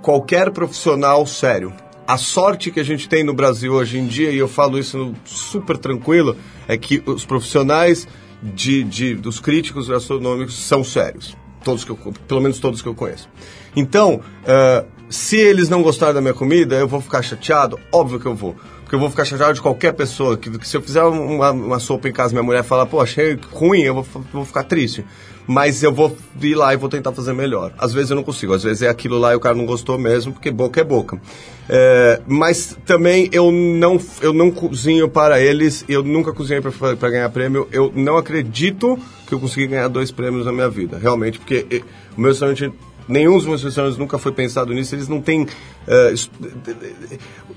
qualquer 0.00 0.50
profissional 0.50 1.26
sério. 1.26 1.72
A 2.06 2.16
sorte 2.16 2.70
que 2.70 2.78
a 2.78 2.84
gente 2.84 3.08
tem 3.08 3.24
no 3.24 3.34
Brasil 3.34 3.72
hoje 3.72 3.98
em 3.98 4.06
dia, 4.06 4.30
e 4.30 4.38
eu 4.38 4.46
falo 4.46 4.78
isso 4.78 5.14
super 5.24 5.76
tranquilo, 5.76 6.36
é 6.68 6.76
que 6.76 7.02
os 7.06 7.24
profissionais 7.24 8.06
de, 8.42 8.84
de- 8.84 9.14
dos 9.14 9.40
críticos 9.40 9.88
gastronômicos 9.88 10.54
são 10.54 10.84
sérios. 10.84 11.34
Todos 11.64 11.82
que 11.82 11.90
eu, 11.90 11.96
pelo 12.28 12.42
menos 12.42 12.58
todos 12.58 12.82
que 12.82 12.88
eu 12.88 12.94
conheço. 12.94 13.26
Então, 13.74 14.20
eh, 14.46 14.84
se 15.08 15.38
eles 15.38 15.70
não 15.70 15.82
gostarem 15.82 16.14
da 16.14 16.20
minha 16.20 16.34
comida, 16.34 16.76
eu 16.76 16.86
vou 16.86 17.00
ficar 17.00 17.22
chateado? 17.22 17.80
Óbvio 17.90 18.20
que 18.20 18.26
eu 18.26 18.34
vou. 18.34 18.54
Porque 18.82 18.94
eu 18.94 19.00
vou 19.00 19.08
ficar 19.08 19.24
chateado 19.24 19.54
de 19.54 19.62
qualquer 19.62 19.94
pessoa. 19.94 20.36
Que, 20.36 20.50
que 20.58 20.68
se 20.68 20.76
eu 20.76 20.82
fizer 20.82 21.02
uma, 21.04 21.52
uma 21.52 21.78
sopa 21.78 22.06
em 22.06 22.12
casa 22.12 22.34
minha 22.34 22.42
mulher 22.42 22.62
falar, 22.62 22.84
pô, 22.84 23.00
achei 23.00 23.38
ruim, 23.50 23.80
eu 23.80 23.94
vou, 23.94 24.06
vou 24.30 24.44
ficar 24.44 24.64
triste. 24.64 25.02
Mas 25.46 25.82
eu 25.82 25.92
vou 25.92 26.16
ir 26.40 26.54
lá 26.54 26.72
e 26.72 26.76
vou 26.76 26.88
tentar 26.88 27.12
fazer 27.12 27.32
melhor. 27.32 27.72
Às 27.78 27.92
vezes 27.92 28.10
eu 28.10 28.16
não 28.16 28.22
consigo, 28.22 28.54
às 28.54 28.62
vezes 28.62 28.82
é 28.82 28.88
aquilo 28.88 29.18
lá 29.18 29.32
e 29.32 29.36
o 29.36 29.40
cara 29.40 29.54
não 29.54 29.66
gostou 29.66 29.98
mesmo, 29.98 30.32
porque 30.32 30.50
boca 30.50 30.80
é 30.80 30.84
boca. 30.84 31.20
É, 31.68 32.20
mas 32.26 32.76
também 32.86 33.28
eu 33.32 33.50
não, 33.50 34.00
eu 34.20 34.32
não 34.32 34.50
cozinho 34.50 35.08
para 35.08 35.40
eles, 35.40 35.84
eu 35.88 36.02
nunca 36.02 36.32
cozinhei 36.32 36.62
para 36.62 37.10
ganhar 37.10 37.28
prêmio, 37.30 37.68
eu 37.72 37.92
não 37.94 38.16
acredito 38.16 38.98
que 39.26 39.34
eu 39.34 39.40
consegui 39.40 39.68
ganhar 39.68 39.88
dois 39.88 40.10
prêmios 40.10 40.44
na 40.44 40.52
minha 40.52 40.68
vida, 40.68 40.98
realmente, 40.98 41.38
porque 41.38 41.82
o 42.16 42.20
meu 42.20 42.30
restaurante 42.30 42.70
nenhum 43.08 43.36
dos 43.36 43.46
meus 43.46 43.62
restaurantes 43.62 43.98
nunca 43.98 44.18
foi 44.18 44.32
pensado 44.32 44.72
nisso. 44.72 44.94
Eles 44.94 45.08
não 45.08 45.20
têm 45.20 45.46
eh, 45.86 46.12
es- 46.12 46.30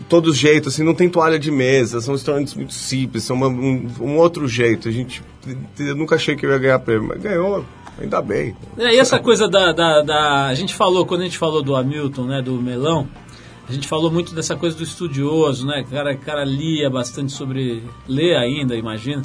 todo 0.10 0.34
jeito, 0.34 0.70
assim, 0.70 0.84
não 0.84 0.94
tem 0.94 1.10
toalha 1.10 1.38
de 1.40 1.52
mesa. 1.52 2.02
São 2.02 2.14
restaurantes 2.14 2.54
muito 2.56 2.74
simples, 2.74 3.24
são 3.24 3.36
uma- 3.36 3.48
um, 3.48 3.88
um 4.02 4.18
outro 4.18 4.48
jeito. 4.48 4.88
A 4.88 4.92
gente, 4.92 5.22
eu 5.80 5.96
nunca 5.96 6.16
achei 6.16 6.36
que 6.36 6.46
eu 6.46 6.52
ia 6.52 6.58
ganhar 6.58 6.80
prêmio, 6.80 7.08
mas 7.10 7.22
ganhou. 7.22 7.66
Ainda 8.00 8.22
bem. 8.22 8.56
É, 8.78 8.94
e 8.94 9.00
essa 9.00 9.18
coisa 9.20 9.48
da, 9.48 9.72
da, 9.72 10.02
da- 10.04 10.46
A 10.48 10.54
gente 10.54 10.74
falou, 10.76 11.04
quando 11.06 11.22
a 11.22 11.24
gente 11.24 11.38
falou 11.38 11.64
do 11.64 11.76
Hamilton, 11.76 12.26
né, 12.26 12.42
do 12.44 12.54
melão, 12.62 13.08
a 13.68 13.72
gente 13.72 13.88
falou 13.88 14.12
muito 14.12 14.36
dessa 14.36 14.56
coisa 14.56 14.78
do 14.78 14.84
estudioso, 14.84 15.66
né? 15.66 15.84
O 15.86 15.90
cara, 15.92 16.16
cara 16.16 16.44
lia 16.46 16.90
bastante 16.92 17.32
sobre. 17.32 17.84
lê 18.08 18.36
ainda, 18.36 18.76
imagino. 18.76 19.24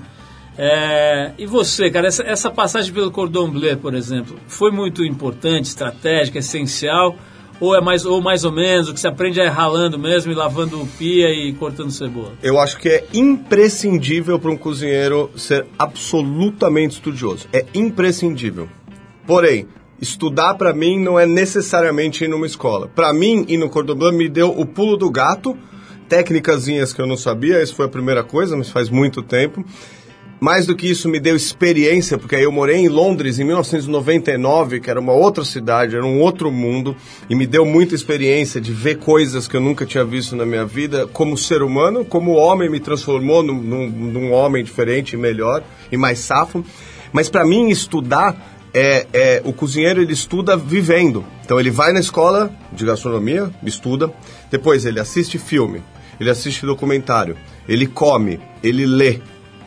É, 0.57 1.33
e 1.39 1.47
você, 1.47 1.91
cara, 1.91 2.09
essa, 2.09 2.23
essa 2.23 2.51
passagem 2.51 2.93
pelo 2.93 3.11
Cordon 3.11 3.51
Bleu, 3.51 3.77
por 3.79 3.95
exemplo, 3.95 4.37
foi 4.47 4.71
muito 4.71 5.05
importante, 5.05 5.67
estratégica, 5.67 6.39
essencial? 6.39 7.17
Ou 7.61 7.77
é 7.77 7.81
mais 7.81 8.05
ou, 8.05 8.21
mais 8.21 8.45
ou 8.45 8.51
menos, 8.51 8.89
o 8.89 8.95
que 8.95 8.99
você 8.99 9.07
aprende 9.07 9.41
é 9.41 9.47
ralando 9.47 9.97
mesmo 9.97 10.33
e 10.33 10.35
lavando 10.35 10.85
pia 10.99 11.31
e 11.31 11.53
cortando 11.53 11.93
cebola? 11.93 12.33
Eu 12.43 12.59
acho 12.59 12.77
que 12.77 12.89
é 12.89 13.07
imprescindível 13.15 14.37
para 14.39 14.51
um 14.51 14.57
cozinheiro 14.57 15.31
ser 15.37 15.67
absolutamente 15.79 16.95
estudioso. 16.95 17.47
É 17.53 17.65
imprescindível. 17.73 18.69
Porém, 19.25 19.69
estudar 20.01 20.55
para 20.55 20.75
mim 20.75 20.99
não 20.99 21.19
é 21.19 21.25
necessariamente 21.25 22.25
ir 22.25 22.29
numa 22.29 22.47
escola. 22.47 22.89
Para 22.89 23.13
mim, 23.13 23.45
ir 23.47 23.59
no 23.59 23.71
Cordon 23.71 23.95
Bleu 23.95 24.13
me 24.13 24.29
deu 24.29 24.49
o 24.51 24.67
pulo 24.67 24.97
do 24.97 25.09
gato, 25.09 25.57
técnicazinhas 26.09 26.93
que 26.93 27.01
eu 27.01 27.07
não 27.07 27.17
sabia, 27.17 27.63
isso 27.63 27.77
foi 27.77 27.87
a 27.87 27.89
primeira 27.89 28.25
coisa, 28.25 28.57
mas 28.57 28.69
faz 28.69 28.91
muito 28.91 29.23
tempo. 29.23 29.65
Mais 30.43 30.67
do 30.67 30.75
que 30.75 30.91
isso, 30.91 31.09
me 31.09 31.21
deu 31.21 31.37
experiência, 31.37 32.19
porque 32.19 32.35
eu 32.35 32.51
morei 32.51 32.79
em 32.79 32.89
Londres 32.89 33.39
em 33.39 33.45
1999, 33.45 34.81
que 34.81 34.91
era 34.91 34.99
uma 34.99 35.13
outra 35.13 35.45
cidade, 35.45 35.95
era 35.95 36.05
um 36.05 36.19
outro 36.19 36.51
mundo, 36.51 36.97
e 37.31 37.35
me 37.37 37.47
deu 37.47 37.65
muita 37.65 37.95
experiência 37.95 38.61
de 38.61 38.73
ver 38.73 38.97
coisas 38.97 39.47
que 39.47 39.57
eu 39.57 39.61
nunca 39.61 39.87
tinha 39.87 40.05
visto 40.05 40.35
na 40.35 40.45
minha 40.45 40.67
vida, 40.67 41.07
como 41.07 41.39
ser 41.39 41.63
humano, 41.63 42.05
como 42.05 42.33
homem 42.33 42.69
me 42.69 42.81
transformou 42.81 43.41
num, 43.41 43.55
num, 43.55 43.89
num 43.89 44.33
homem 44.33 44.65
diferente, 44.65 45.17
melhor 45.17 45.63
e 45.93 45.97
mais 45.97 46.19
safo. 46.19 46.65
Mas 47.13 47.29
para 47.29 47.47
mim, 47.47 47.69
estudar 47.69 48.59
é, 48.75 49.07
é, 49.13 49.43
o 49.45 49.53
cozinheiro 49.53 50.03
ele 50.03 50.13
estuda 50.13 50.57
vivendo. 50.57 51.25
Então 51.45 51.61
ele 51.61 51.71
vai 51.71 51.93
na 51.93 52.01
escola 52.01 52.51
de 52.73 52.85
gastronomia, 52.85 53.49
estuda, 53.65 54.13
depois 54.51 54.85
ele 54.87 54.99
assiste 54.99 55.39
filme, 55.39 55.85
ele 56.19 56.31
assiste 56.31 56.67
documentário, 56.67 57.37
ele 57.69 57.87
come, 57.87 58.41
ele 58.61 58.85
lê, 58.87 59.21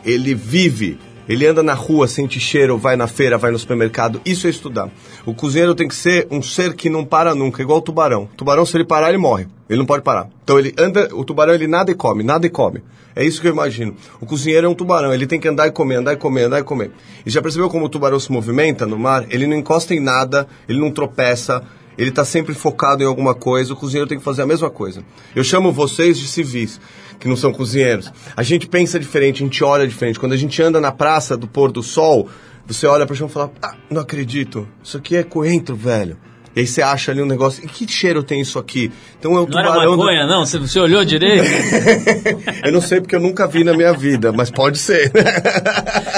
ele 0.06 0.34
vive, 0.34 0.96
ele 1.28 1.44
anda 1.44 1.62
na 1.62 1.74
rua, 1.74 2.06
sente 2.06 2.38
cheiro, 2.38 2.78
vai 2.78 2.94
na 2.94 3.08
feira, 3.08 3.36
vai 3.36 3.50
no 3.50 3.58
supermercado. 3.58 4.20
Isso 4.24 4.46
é 4.46 4.50
estudar. 4.50 4.88
O 5.26 5.34
cozinheiro 5.34 5.74
tem 5.74 5.88
que 5.88 5.94
ser 5.96 6.28
um 6.30 6.40
ser 6.40 6.74
que 6.74 6.88
não 6.88 7.04
para 7.04 7.34
nunca, 7.34 7.60
igual 7.60 7.78
o 7.78 7.82
tubarão. 7.82 8.28
O 8.32 8.36
tubarão, 8.36 8.64
se 8.64 8.76
ele 8.76 8.84
parar, 8.84 9.08
ele 9.08 9.18
morre. 9.18 9.48
Ele 9.68 9.80
não 9.80 9.86
pode 9.86 10.04
parar. 10.04 10.28
Então 10.44 10.56
ele 10.56 10.72
anda, 10.78 11.08
o 11.12 11.24
tubarão 11.24 11.52
ele 11.52 11.66
nada 11.66 11.90
e 11.90 11.94
come, 11.94 12.22
nada 12.22 12.46
e 12.46 12.50
come. 12.50 12.80
É 13.16 13.24
isso 13.24 13.40
que 13.40 13.48
eu 13.48 13.52
imagino. 13.52 13.96
O 14.20 14.26
cozinheiro 14.26 14.66
é 14.66 14.70
um 14.70 14.74
tubarão, 14.74 15.12
ele 15.12 15.26
tem 15.26 15.40
que 15.40 15.48
andar 15.48 15.66
e 15.66 15.72
comer, 15.72 15.96
andar 15.96 16.12
e 16.12 16.16
comer, 16.16 16.44
andar 16.44 16.60
e 16.60 16.62
comer. 16.62 16.92
E 17.24 17.30
já 17.30 17.42
percebeu 17.42 17.68
como 17.68 17.86
o 17.86 17.88
tubarão 17.88 18.20
se 18.20 18.30
movimenta 18.30 18.86
no 18.86 18.96
mar? 18.96 19.26
Ele 19.28 19.46
não 19.46 19.56
encosta 19.56 19.92
em 19.94 20.00
nada, 20.00 20.46
ele 20.68 20.78
não 20.78 20.92
tropeça, 20.92 21.64
ele 21.98 22.10
está 22.10 22.24
sempre 22.24 22.54
focado 22.54 23.02
em 23.02 23.06
alguma 23.06 23.34
coisa, 23.34 23.72
o 23.72 23.76
cozinheiro 23.76 24.08
tem 24.08 24.18
que 24.18 24.24
fazer 24.24 24.42
a 24.42 24.46
mesma 24.46 24.68
coisa. 24.68 25.02
Eu 25.34 25.42
chamo 25.42 25.72
vocês 25.72 26.18
de 26.18 26.28
civis, 26.28 26.78
que 27.18 27.28
não 27.28 27.36
são 27.36 27.52
cozinheiros. 27.52 28.12
A 28.36 28.42
gente 28.42 28.66
pensa 28.66 28.98
diferente, 28.98 29.42
a 29.42 29.46
gente 29.46 29.62
olha 29.64 29.86
diferente. 29.86 30.18
Quando 30.18 30.32
a 30.32 30.36
gente 30.36 30.60
anda 30.62 30.80
na 30.80 30.92
praça 30.92 31.36
do 31.36 31.46
pôr 31.46 31.70
do 31.72 31.82
sol, 31.82 32.28
você 32.66 32.86
olha 32.86 33.06
para 33.06 33.14
o 33.14 33.16
chão 33.16 33.28
e 33.28 33.30
fala: 33.30 33.50
Ah, 33.62 33.74
não 33.90 34.02
acredito, 34.02 34.66
isso 34.82 34.96
aqui 34.96 35.16
é 35.16 35.22
coentro, 35.22 35.74
velho. 35.76 36.16
E 36.54 36.60
aí 36.60 36.66
você 36.66 36.80
acha 36.80 37.12
ali 37.12 37.20
um 37.20 37.26
negócio, 37.26 37.62
e 37.62 37.68
que 37.68 37.86
cheiro 37.86 38.22
tem 38.22 38.40
isso 38.40 38.58
aqui? 38.58 38.90
Então 39.18 39.32
é 39.36 39.40
o 39.40 39.46
Não 39.46 39.58
era 39.58 39.68
tubarão. 39.68 39.90
do- 39.92 39.98
maconha, 39.98 40.26
não? 40.26 40.46
Você, 40.46 40.58
você 40.58 40.80
olhou 40.80 41.04
direito? 41.04 41.44
eu 42.64 42.72
não 42.72 42.80
sei 42.80 42.98
porque 42.98 43.14
eu 43.14 43.20
nunca 43.20 43.46
vi 43.46 43.62
na 43.62 43.74
minha 43.74 43.92
vida, 43.92 44.32
mas 44.32 44.50
pode 44.50 44.78
ser. 44.78 45.12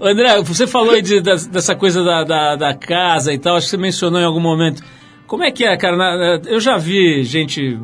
André, 0.00 0.40
você 0.42 0.66
falou 0.66 0.92
aí 0.94 1.02
de- 1.02 1.20
dessa 1.20 1.74
coisa 1.74 2.02
da, 2.04 2.24
da, 2.24 2.56
da 2.56 2.74
casa 2.74 3.32
e 3.32 3.38
tal, 3.38 3.56
acho 3.56 3.66
que 3.66 3.70
você 3.70 3.76
mencionou 3.76 4.20
em 4.20 4.24
algum 4.24 4.40
momento. 4.40 4.82
Como 5.26 5.42
é 5.42 5.50
que 5.50 5.64
é, 5.64 5.76
cara? 5.76 6.40
Eu 6.46 6.60
já 6.60 6.76
vi 6.78 7.24
gente, 7.24 7.78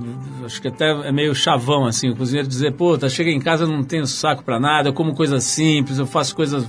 acho 0.45 0.61
que 0.61 0.69
até 0.69 0.91
é 0.91 1.13
meio 1.13 1.35
chavão, 1.35 1.87
assim, 1.87 2.11
o 2.11 2.17
cozinheiro 2.17 2.49
dizer, 2.49 2.73
pô, 2.73 2.97
tá, 2.97 3.09
chega 3.09 3.31
em 3.31 3.41
casa, 3.41 3.67
não 3.67 3.83
tenho 3.83 4.07
saco 4.07 4.43
pra 4.43 4.59
nada, 4.59 4.89
eu 4.89 4.93
como 4.93 5.15
coisas 5.15 5.45
simples, 5.45 5.99
eu 5.99 6.07
faço 6.07 6.35
coisas, 6.35 6.67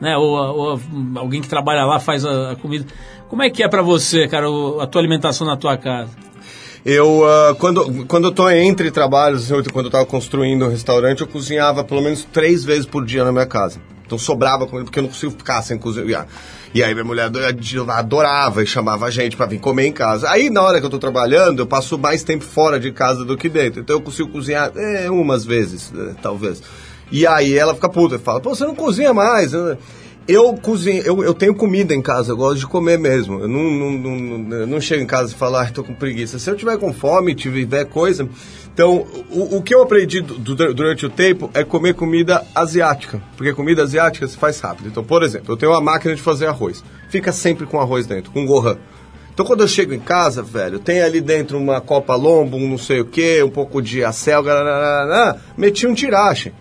né, 0.00 0.16
ou, 0.16 0.32
ou 0.34 0.80
alguém 1.16 1.40
que 1.40 1.48
trabalha 1.48 1.84
lá 1.84 1.98
faz 1.98 2.24
a, 2.24 2.52
a 2.52 2.56
comida. 2.56 2.86
Como 3.28 3.42
é 3.42 3.50
que 3.50 3.62
é 3.62 3.68
pra 3.68 3.82
você, 3.82 4.26
cara, 4.26 4.46
a 4.80 4.86
tua 4.86 5.00
alimentação 5.00 5.46
na 5.46 5.56
tua 5.56 5.76
casa? 5.76 6.10
Eu, 6.84 7.26
ah, 7.26 7.54
quando, 7.58 8.06
quando 8.06 8.24
eu 8.24 8.32
tô 8.32 8.48
entre 8.48 8.90
trabalhos, 8.90 9.50
assim, 9.50 9.70
quando 9.70 9.86
eu 9.86 9.92
tava 9.92 10.06
construindo 10.06 10.64
um 10.64 10.70
restaurante, 10.70 11.20
eu 11.20 11.26
cozinhava 11.26 11.84
pelo 11.84 12.00
menos 12.00 12.24
três 12.24 12.64
vezes 12.64 12.86
por 12.86 13.04
dia 13.04 13.24
na 13.24 13.32
minha 13.32 13.46
casa. 13.46 13.80
Então 14.06 14.16
sobrava 14.16 14.66
comida, 14.66 14.84
porque 14.84 14.98
eu 14.98 15.02
não 15.02 15.10
consigo 15.10 15.32
ficar 15.32 15.60
sem 15.60 15.76
cozinhar. 15.76 16.26
E 16.78 16.82
aí 16.84 16.94
minha 16.94 17.04
mulher 17.04 17.24
ado- 17.24 17.38
adorava 17.90 18.62
e 18.62 18.66
chamava 18.66 19.06
a 19.06 19.10
gente 19.10 19.36
pra 19.36 19.46
vir 19.46 19.58
comer 19.58 19.86
em 19.86 19.92
casa. 19.92 20.30
Aí 20.30 20.48
na 20.48 20.62
hora 20.62 20.78
que 20.80 20.86
eu 20.86 20.90
tô 20.90 20.98
trabalhando, 20.98 21.60
eu 21.60 21.66
passo 21.66 21.98
mais 21.98 22.22
tempo 22.22 22.44
fora 22.44 22.78
de 22.78 22.92
casa 22.92 23.24
do 23.24 23.36
que 23.36 23.48
dentro. 23.48 23.80
Então 23.80 23.96
eu 23.96 24.00
consigo 24.00 24.28
cozinhar 24.28 24.70
é, 24.76 25.10
umas 25.10 25.44
vezes, 25.44 25.90
né, 25.90 26.14
talvez. 26.22 26.62
E 27.10 27.26
aí 27.26 27.56
ela 27.56 27.74
fica 27.74 27.88
puta 27.88 28.14
e 28.14 28.18
fala, 28.18 28.40
pô, 28.40 28.50
você 28.54 28.64
não 28.64 28.74
cozinha 28.74 29.12
mais. 29.12 29.52
né? 29.52 29.76
Eu 30.28 30.52
cozinho, 30.54 31.02
eu, 31.04 31.24
eu 31.24 31.32
tenho 31.32 31.54
comida 31.54 31.94
em 31.94 32.02
casa, 32.02 32.32
eu 32.32 32.36
gosto 32.36 32.58
de 32.60 32.66
comer 32.66 32.98
mesmo. 32.98 33.40
Eu 33.40 33.48
não, 33.48 33.62
não, 33.62 33.90
não, 33.92 34.38
não- 34.38 34.66
não 34.66 34.80
chego 34.80 35.02
em 35.02 35.06
casa 35.06 35.32
e 35.32 35.34
falo, 35.34 35.56
ah, 35.56 35.64
tô 35.72 35.82
com 35.82 35.94
preguiça. 35.94 36.38
Se 36.38 36.50
eu 36.50 36.54
tiver 36.54 36.76
com 36.76 36.92
fome, 36.92 37.34
tiver 37.34 37.86
coisa. 37.86 38.28
Então, 38.78 39.04
o, 39.28 39.56
o 39.56 39.60
que 39.60 39.74
eu 39.74 39.82
aprendi 39.82 40.20
du- 40.20 40.54
durante 40.54 41.04
o 41.04 41.10
tempo 41.10 41.50
é 41.52 41.64
comer 41.64 41.94
comida 41.94 42.46
asiática. 42.54 43.20
Porque 43.36 43.52
comida 43.52 43.82
asiática 43.82 44.24
se 44.28 44.36
faz 44.36 44.60
rápido. 44.60 44.86
Então, 44.86 45.02
por 45.02 45.24
exemplo, 45.24 45.52
eu 45.52 45.56
tenho 45.56 45.72
uma 45.72 45.80
máquina 45.80 46.14
de 46.14 46.22
fazer 46.22 46.46
arroz. 46.46 46.84
Fica 47.10 47.32
sempre 47.32 47.66
com 47.66 47.80
arroz 47.80 48.06
dentro, 48.06 48.30
com 48.30 48.46
gohan. 48.46 48.78
Então, 49.34 49.44
quando 49.44 49.62
eu 49.62 49.66
chego 49.66 49.92
em 49.92 49.98
casa, 49.98 50.44
velho, 50.44 50.78
tem 50.78 51.02
ali 51.02 51.20
dentro 51.20 51.58
uma 51.58 51.80
copa 51.80 52.14
lombo, 52.14 52.56
um 52.56 52.68
não 52.68 52.78
sei 52.78 53.00
o 53.00 53.04
que, 53.04 53.42
um 53.42 53.50
pouco 53.50 53.82
de 53.82 54.04
acelga, 54.04 55.36
meti 55.56 55.84
um 55.84 55.92
tirache 55.94 56.52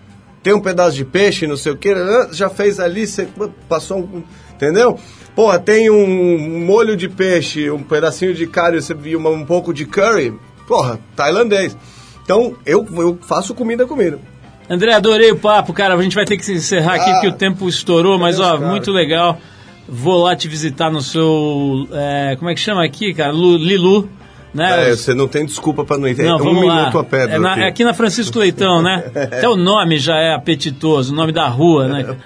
tem 0.42 0.54
um 0.54 0.62
pedaço 0.62 0.96
de 0.96 1.04
peixe, 1.04 1.46
não 1.46 1.58
sei 1.58 1.74
o 1.74 1.78
que, 1.78 1.94
já 2.32 2.50
fez 2.50 2.80
ali, 2.80 3.06
você 3.06 3.28
passou 3.68 4.00
um. 4.00 4.24
Entendeu? 4.54 4.98
Porra, 5.36 5.60
tem 5.60 5.90
um 5.90 6.66
molho 6.66 6.96
de 6.96 7.10
peixe, 7.10 7.70
um 7.70 7.84
pedacinho 7.84 8.34
de 8.34 8.48
carne, 8.48 8.82
você 8.82 8.94
viu 8.94 9.20
um 9.20 9.46
pouco 9.46 9.74
de 9.74 9.86
curry. 9.86 10.34
Porra, 10.66 11.00
tailandês. 11.18 11.76
Então, 12.28 12.58
eu, 12.66 12.86
eu 12.98 13.18
faço 13.22 13.56
comida 13.56 13.86
comida. 13.88 14.20
André, 14.70 14.94
adorei 14.94 15.32
o 15.32 15.38
papo, 15.38 15.72
cara. 15.72 15.96
A 15.96 16.02
gente 16.02 16.14
vai 16.14 16.26
ter 16.26 16.36
que 16.36 16.44
se 16.44 16.52
encerrar 16.52 16.96
aqui 16.96 17.10
Ah. 17.10 17.14
porque 17.14 17.28
o 17.30 17.32
tempo 17.32 17.70
estourou, 17.70 18.20
mas 18.20 18.36
Deus, 18.36 18.46
ó, 18.50 18.58
cara. 18.58 18.70
muito 18.70 18.92
legal. 18.92 19.38
Vou 19.88 20.24
lá 20.24 20.36
te 20.36 20.50
visitar 20.50 20.92
no 20.92 21.00
seu. 21.02 21.88
é, 21.94 22.36
como 22.38 22.50
é 22.50 22.54
que 22.54 22.60
chama 22.60 22.84
aqui, 22.84 23.14
cara? 23.14 23.32
Lu- 23.32 23.56
Lilu, 23.56 24.10
né? 24.54 24.90
É, 24.92 24.96
você 24.98 25.14
não 25.14 25.26
tem 25.26 25.46
desculpa 25.46 25.86
pra 25.86 25.98
não 25.98 26.06
ir. 26.06 26.18
Não, 26.18 26.36
um 26.36 26.40
vamos 26.40 26.66
lá. 26.68 26.76
minuto 26.80 27.00
a 27.00 27.04
pé 27.06 27.24
É 27.34 27.40
na- 27.40 27.50
daqui. 27.52 27.62
é 27.62 27.68
aqui 27.70 27.84
na 27.86 27.94
Francisco 27.94 28.40
Leitão, 28.40 28.82
né? 28.82 29.06
Até 29.16 29.48
o 29.48 29.56
nome 29.56 29.98
já 29.98 30.18
é 30.18 30.34
apetitoso, 30.34 31.14
o 31.14 31.16
nome 31.16 31.32
da 31.32 31.48
rua, 31.48 31.88
né? 31.88 32.18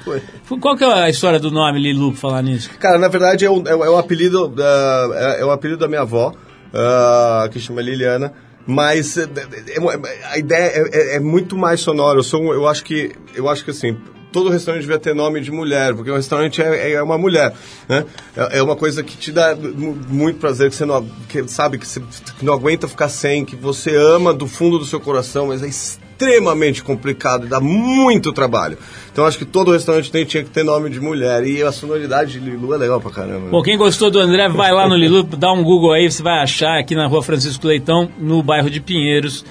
Qual 0.60 0.76
que 0.76 0.84
é 0.84 0.92
a 0.92 1.10
história 1.12 1.40
do 1.40 1.52
nome 1.52 1.80
Lilu, 1.80 2.12
pra 2.14 2.20
falar 2.22 2.42
nisso? 2.42 2.72
Cara, 2.80 2.98
na 2.98 3.08
verdade 3.08 3.46
é 3.46 3.52
um, 3.52 3.62
é 3.68 3.76
um- 3.76 3.86
é 3.86 3.90
um 3.92 3.98
apelido 4.00 4.48
da, 4.48 5.10
é, 5.38 5.42
é 5.42 5.46
um 5.46 5.52
apelido 5.52 5.80
da 5.80 5.88
minha 5.88 6.02
avó, 6.02 6.34
ah, 6.74 7.48
que 7.52 7.60
chama 7.60 7.84
Liliana. 7.84 8.34
Mas 8.66 9.18
é, 9.18 9.24
é- 9.24 9.76
é- 9.78 10.26
a 10.32 10.38
ideia 10.38 10.72
é, 10.76 10.90
é- 10.92 11.16
é 11.16 11.20
muito 11.20 11.58
mais 11.58 11.80
sonora. 11.82 12.20
Eu 12.20 12.24
sou, 12.24 12.54
eu 12.54 12.68
acho 12.68 12.84
que, 12.84 13.12
eu 13.36 13.50
acho 13.50 13.64
que 13.66 13.72
assim, 13.72 13.98
todo 14.32 14.50
restaurante 14.50 14.82
devia 14.84 15.00
ter 15.00 15.14
nome 15.16 15.42
de 15.42 15.52
mulher, 15.52 15.94
porque 15.94 16.10
o 16.12 16.16
restaurante 16.16 16.62
é, 16.62 16.92
é 16.94 17.04
uma 17.04 17.18
mulher, 17.18 17.54
né? 17.90 18.06
É, 18.36 18.62
uma 18.62 18.76
coisa 18.76 19.04
que 19.04 19.18
te 19.18 19.32
dá 19.32 19.56
mu- 19.56 19.98
muito 20.08 20.40
prazer, 20.40 20.70
que 20.70 20.76
você 20.76 20.86
não, 20.86 21.06
que, 21.28 21.48
sabe, 21.48 21.78
que 21.78 21.88
você 21.88 22.02
não 22.42 22.54
aguenta 22.54 22.88
ficar 22.88 23.10
sem, 23.10 23.44
que 23.44 23.56
você 23.56 23.96
ama 23.96 24.34
do 24.34 24.48
fundo 24.48 24.78
do 24.80 24.86
seu 24.86 25.00
coração, 25.00 25.48
mas 25.48 25.64
é 25.64 25.68
extremamente 25.68 26.84
complicado, 26.84 27.48
dá 27.48 27.60
muito 27.60 28.32
trabalho. 28.32 28.78
Então 29.12 29.26
acho 29.26 29.38
que 29.38 29.46
todo 29.46 29.72
restaurante 29.72 30.10
tem, 30.10 30.24
tinha 30.24 30.44
que 30.44 30.50
ter 30.50 30.64
nome 30.64 30.90
de 30.90 31.00
mulher. 31.00 31.46
E 31.46 31.62
a 31.62 31.72
sonoridade 31.72 32.34
de 32.34 32.40
Lilu 32.40 32.74
é 32.74 32.78
legal 32.78 33.02
pra 33.02 33.12
caramba. 33.12 33.50
Bom, 33.50 33.62
quem 33.62 33.78
gostou 33.78 34.10
do 34.10 34.20
André, 34.20 34.48
vai 34.48 34.72
lá 34.72 34.88
no 34.88 34.96
Lilu, 34.96 35.24
dá 35.24 35.52
um 35.52 35.64
Google 35.64 35.92
aí, 35.92 36.10
você 36.10 36.24
vai 36.24 36.40
achar 36.42 36.80
aqui 36.80 36.96
na 36.96 37.08
rua 37.08 37.22
Francisco 37.22 37.68
Leitão, 37.68 38.10
no 38.18 38.42
bairro 38.42 38.70
de 38.70 38.80
Pinheiros, 38.80 39.44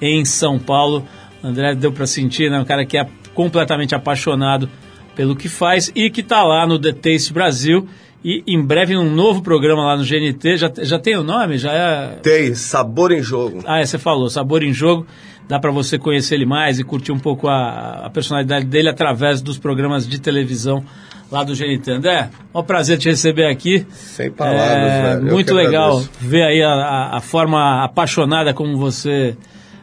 em 0.00 0.24
São 0.24 0.58
Paulo. 0.58 1.04
O 1.42 1.46
André 1.46 1.74
deu 1.74 1.92
pra 1.92 2.06
sentir, 2.06 2.50
né? 2.50 2.60
Um 2.60 2.64
cara 2.64 2.86
que 2.86 2.96
é 2.96 3.06
completamente 3.34 3.94
apaixonado 3.94 4.68
pelo 5.16 5.34
que 5.34 5.48
faz 5.48 5.90
e 5.96 6.10
que 6.10 6.20
está 6.20 6.44
lá 6.44 6.64
no 6.64 6.78
The 6.78 6.92
Taste 6.92 7.32
Brasil 7.32 7.88
e 8.24 8.42
em 8.46 8.60
breve 8.60 8.94
num 8.94 9.10
novo 9.10 9.42
programa 9.42 9.84
lá 9.84 9.96
no 9.96 10.04
GNT. 10.04 10.56
Já, 10.56 10.72
já 10.82 10.98
tem 10.98 11.16
o 11.16 11.22
nome? 11.22 11.58
Já 11.58 11.72
é. 11.72 12.06
Tem 12.22 12.54
sabor 12.54 13.12
em 13.12 13.22
jogo. 13.22 13.62
Ah, 13.66 13.80
é, 13.80 13.86
você 13.86 13.98
falou, 13.98 14.28
Sabor 14.28 14.62
em 14.62 14.72
Jogo. 14.72 15.06
Dá 15.48 15.58
para 15.58 15.70
você 15.70 15.98
conhecer 15.98 16.34
ele 16.34 16.44
mais 16.46 16.78
e 16.78 16.84
curtir 16.84 17.10
um 17.12 17.18
pouco 17.18 17.48
a, 17.48 18.02
a 18.06 18.10
personalidade 18.10 18.66
dele 18.66 18.88
através 18.90 19.40
dos 19.40 19.56
programas 19.58 20.06
de 20.06 20.20
televisão 20.20 20.84
lá 21.32 21.42
do 21.42 21.54
GNT. 21.54 21.90
André, 21.90 22.28
é 22.54 22.58
um 22.58 22.62
prazer 22.62 22.98
te 22.98 23.08
receber 23.08 23.46
aqui. 23.46 23.86
Sem 23.90 24.30
palavras, 24.30 24.62
É, 24.70 25.02
velho. 25.16 25.32
Muito 25.32 25.54
legal 25.54 25.98
agradeço. 25.98 26.10
ver 26.20 26.42
aí 26.42 26.62
a, 26.62 26.68
a- 26.70 27.16
a 27.16 27.20
forma 27.20 27.82
apaixonada 27.82 28.52
como 28.52 28.76
você 28.76 29.36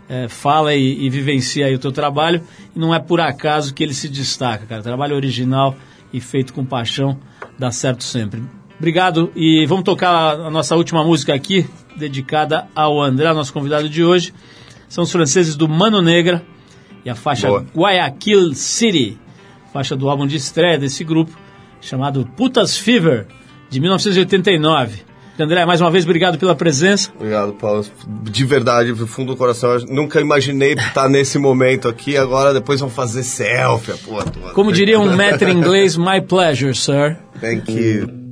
é, 0.08 0.28
fala 0.28 0.76
e, 0.76 1.04
e 1.06 1.10
vivencia 1.10 1.66
aí 1.66 1.74
o 1.74 1.80
teu 1.80 1.92
trabalho. 1.92 2.42
E 2.76 2.80
não 2.80 2.94
é 2.94 3.00
por 3.00 3.20
acaso 3.20 3.74
que 3.74 3.84
ele 3.84 3.94
se 3.96 4.08
destaca, 4.08 4.66
cara. 4.68 4.84
Trabalho 4.84 5.16
original 5.16 5.76
e 6.14 6.22
feito 6.22 6.54
com 6.54 6.64
paixão 6.64 7.18
dá 7.58 7.72
certo 7.72 8.04
sempre. 8.04 8.44
Obrigado 8.78 9.32
e 9.36 9.66
vamos 9.66 9.84
tocar 9.84 10.36
a 10.40 10.50
nossa 10.52 10.76
última 10.76 11.04
música 11.04 11.34
aqui, 11.34 11.66
dedicada 11.98 12.68
ao 12.76 13.02
André, 13.02 13.34
nosso 13.34 13.52
convidado 13.54 13.88
de 13.90 14.04
hoje. 14.04 14.32
São 14.88 15.04
os 15.04 15.12
franceses 15.12 15.56
do 15.56 15.68
Mano 15.68 16.02
Negra 16.02 16.44
e 17.04 17.10
a 17.10 17.16
faixa 17.16 17.48
Boa. 17.48 17.66
Guayaquil 17.76 18.54
City, 18.54 19.18
faixa 19.74 19.96
do 19.96 20.10
álbum 20.10 20.26
de 20.26 20.38
estreia 20.38 20.78
desse 20.78 21.04
grupo, 21.04 21.32
chamado 21.82 22.28
Putas 22.36 22.78
Fever, 22.78 23.28
de 23.70 23.80
1989. 23.80 25.04
André, 25.38 25.66
mais 25.66 25.82
uma 25.82 25.92
vez, 25.92 26.06
obrigado 26.06 26.38
pela 26.38 26.56
presença. 26.56 27.12
Obrigado, 27.14 27.54
Paulo. 27.54 27.86
De 28.24 28.46
verdade, 28.46 28.94
do 28.94 29.06
fundo 29.06 29.34
do 29.34 29.38
coração. 29.38 29.74
Eu 29.74 29.86
nunca 29.88 30.22
imaginei 30.22 30.74
estar 30.74 31.10
nesse 31.10 31.38
momento 31.38 31.90
aqui. 31.90 32.16
Agora, 32.16 32.54
depois 32.54 32.80
vão 32.80 32.90
fazer 32.90 33.24
selfie, 33.24 33.92
a 33.92 33.98
porra 33.98 34.24
toda. 34.24 34.54
Como 34.54 34.72
diria 34.72 34.98
um 34.98 35.14
metro 35.14 35.50
em 35.50 35.58
inglês, 35.58 35.98
my 35.98 36.22
pleasure, 36.22 36.74
sir. 36.74 37.18
Thank 37.42 37.70
you. 37.70 38.25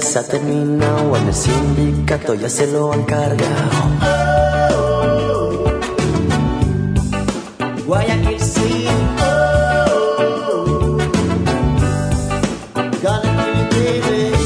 Se 0.00 0.18
ha 0.18 0.22
terminado, 0.22 1.16
en 1.16 1.28
el 1.28 1.34
sindicato 1.34 2.34
ya 2.34 2.48
se 2.48 2.66
lo 2.66 2.92
han 2.92 3.04
cargado. 3.04 3.46
Guayaquil. 7.86 8.36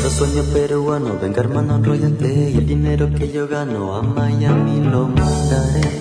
Los 0.03 0.13
sueños 0.13 0.47
peruanos, 0.47 1.21
venga 1.21 1.41
hermano, 1.41 1.77
enrollate 1.77 2.51
y 2.51 2.57
el 2.59 2.67
dinero 2.67 3.11
que 3.15 3.31
yo 3.31 3.47
gano 3.49 3.97
a 3.97 4.03
Miami 4.03 4.81
lo 4.81 5.07
mandaré. 5.09 6.00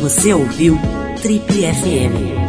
Você 0.01 0.35
ouviu 0.35 0.77
Trip 1.23 1.53
FM. 1.53 2.48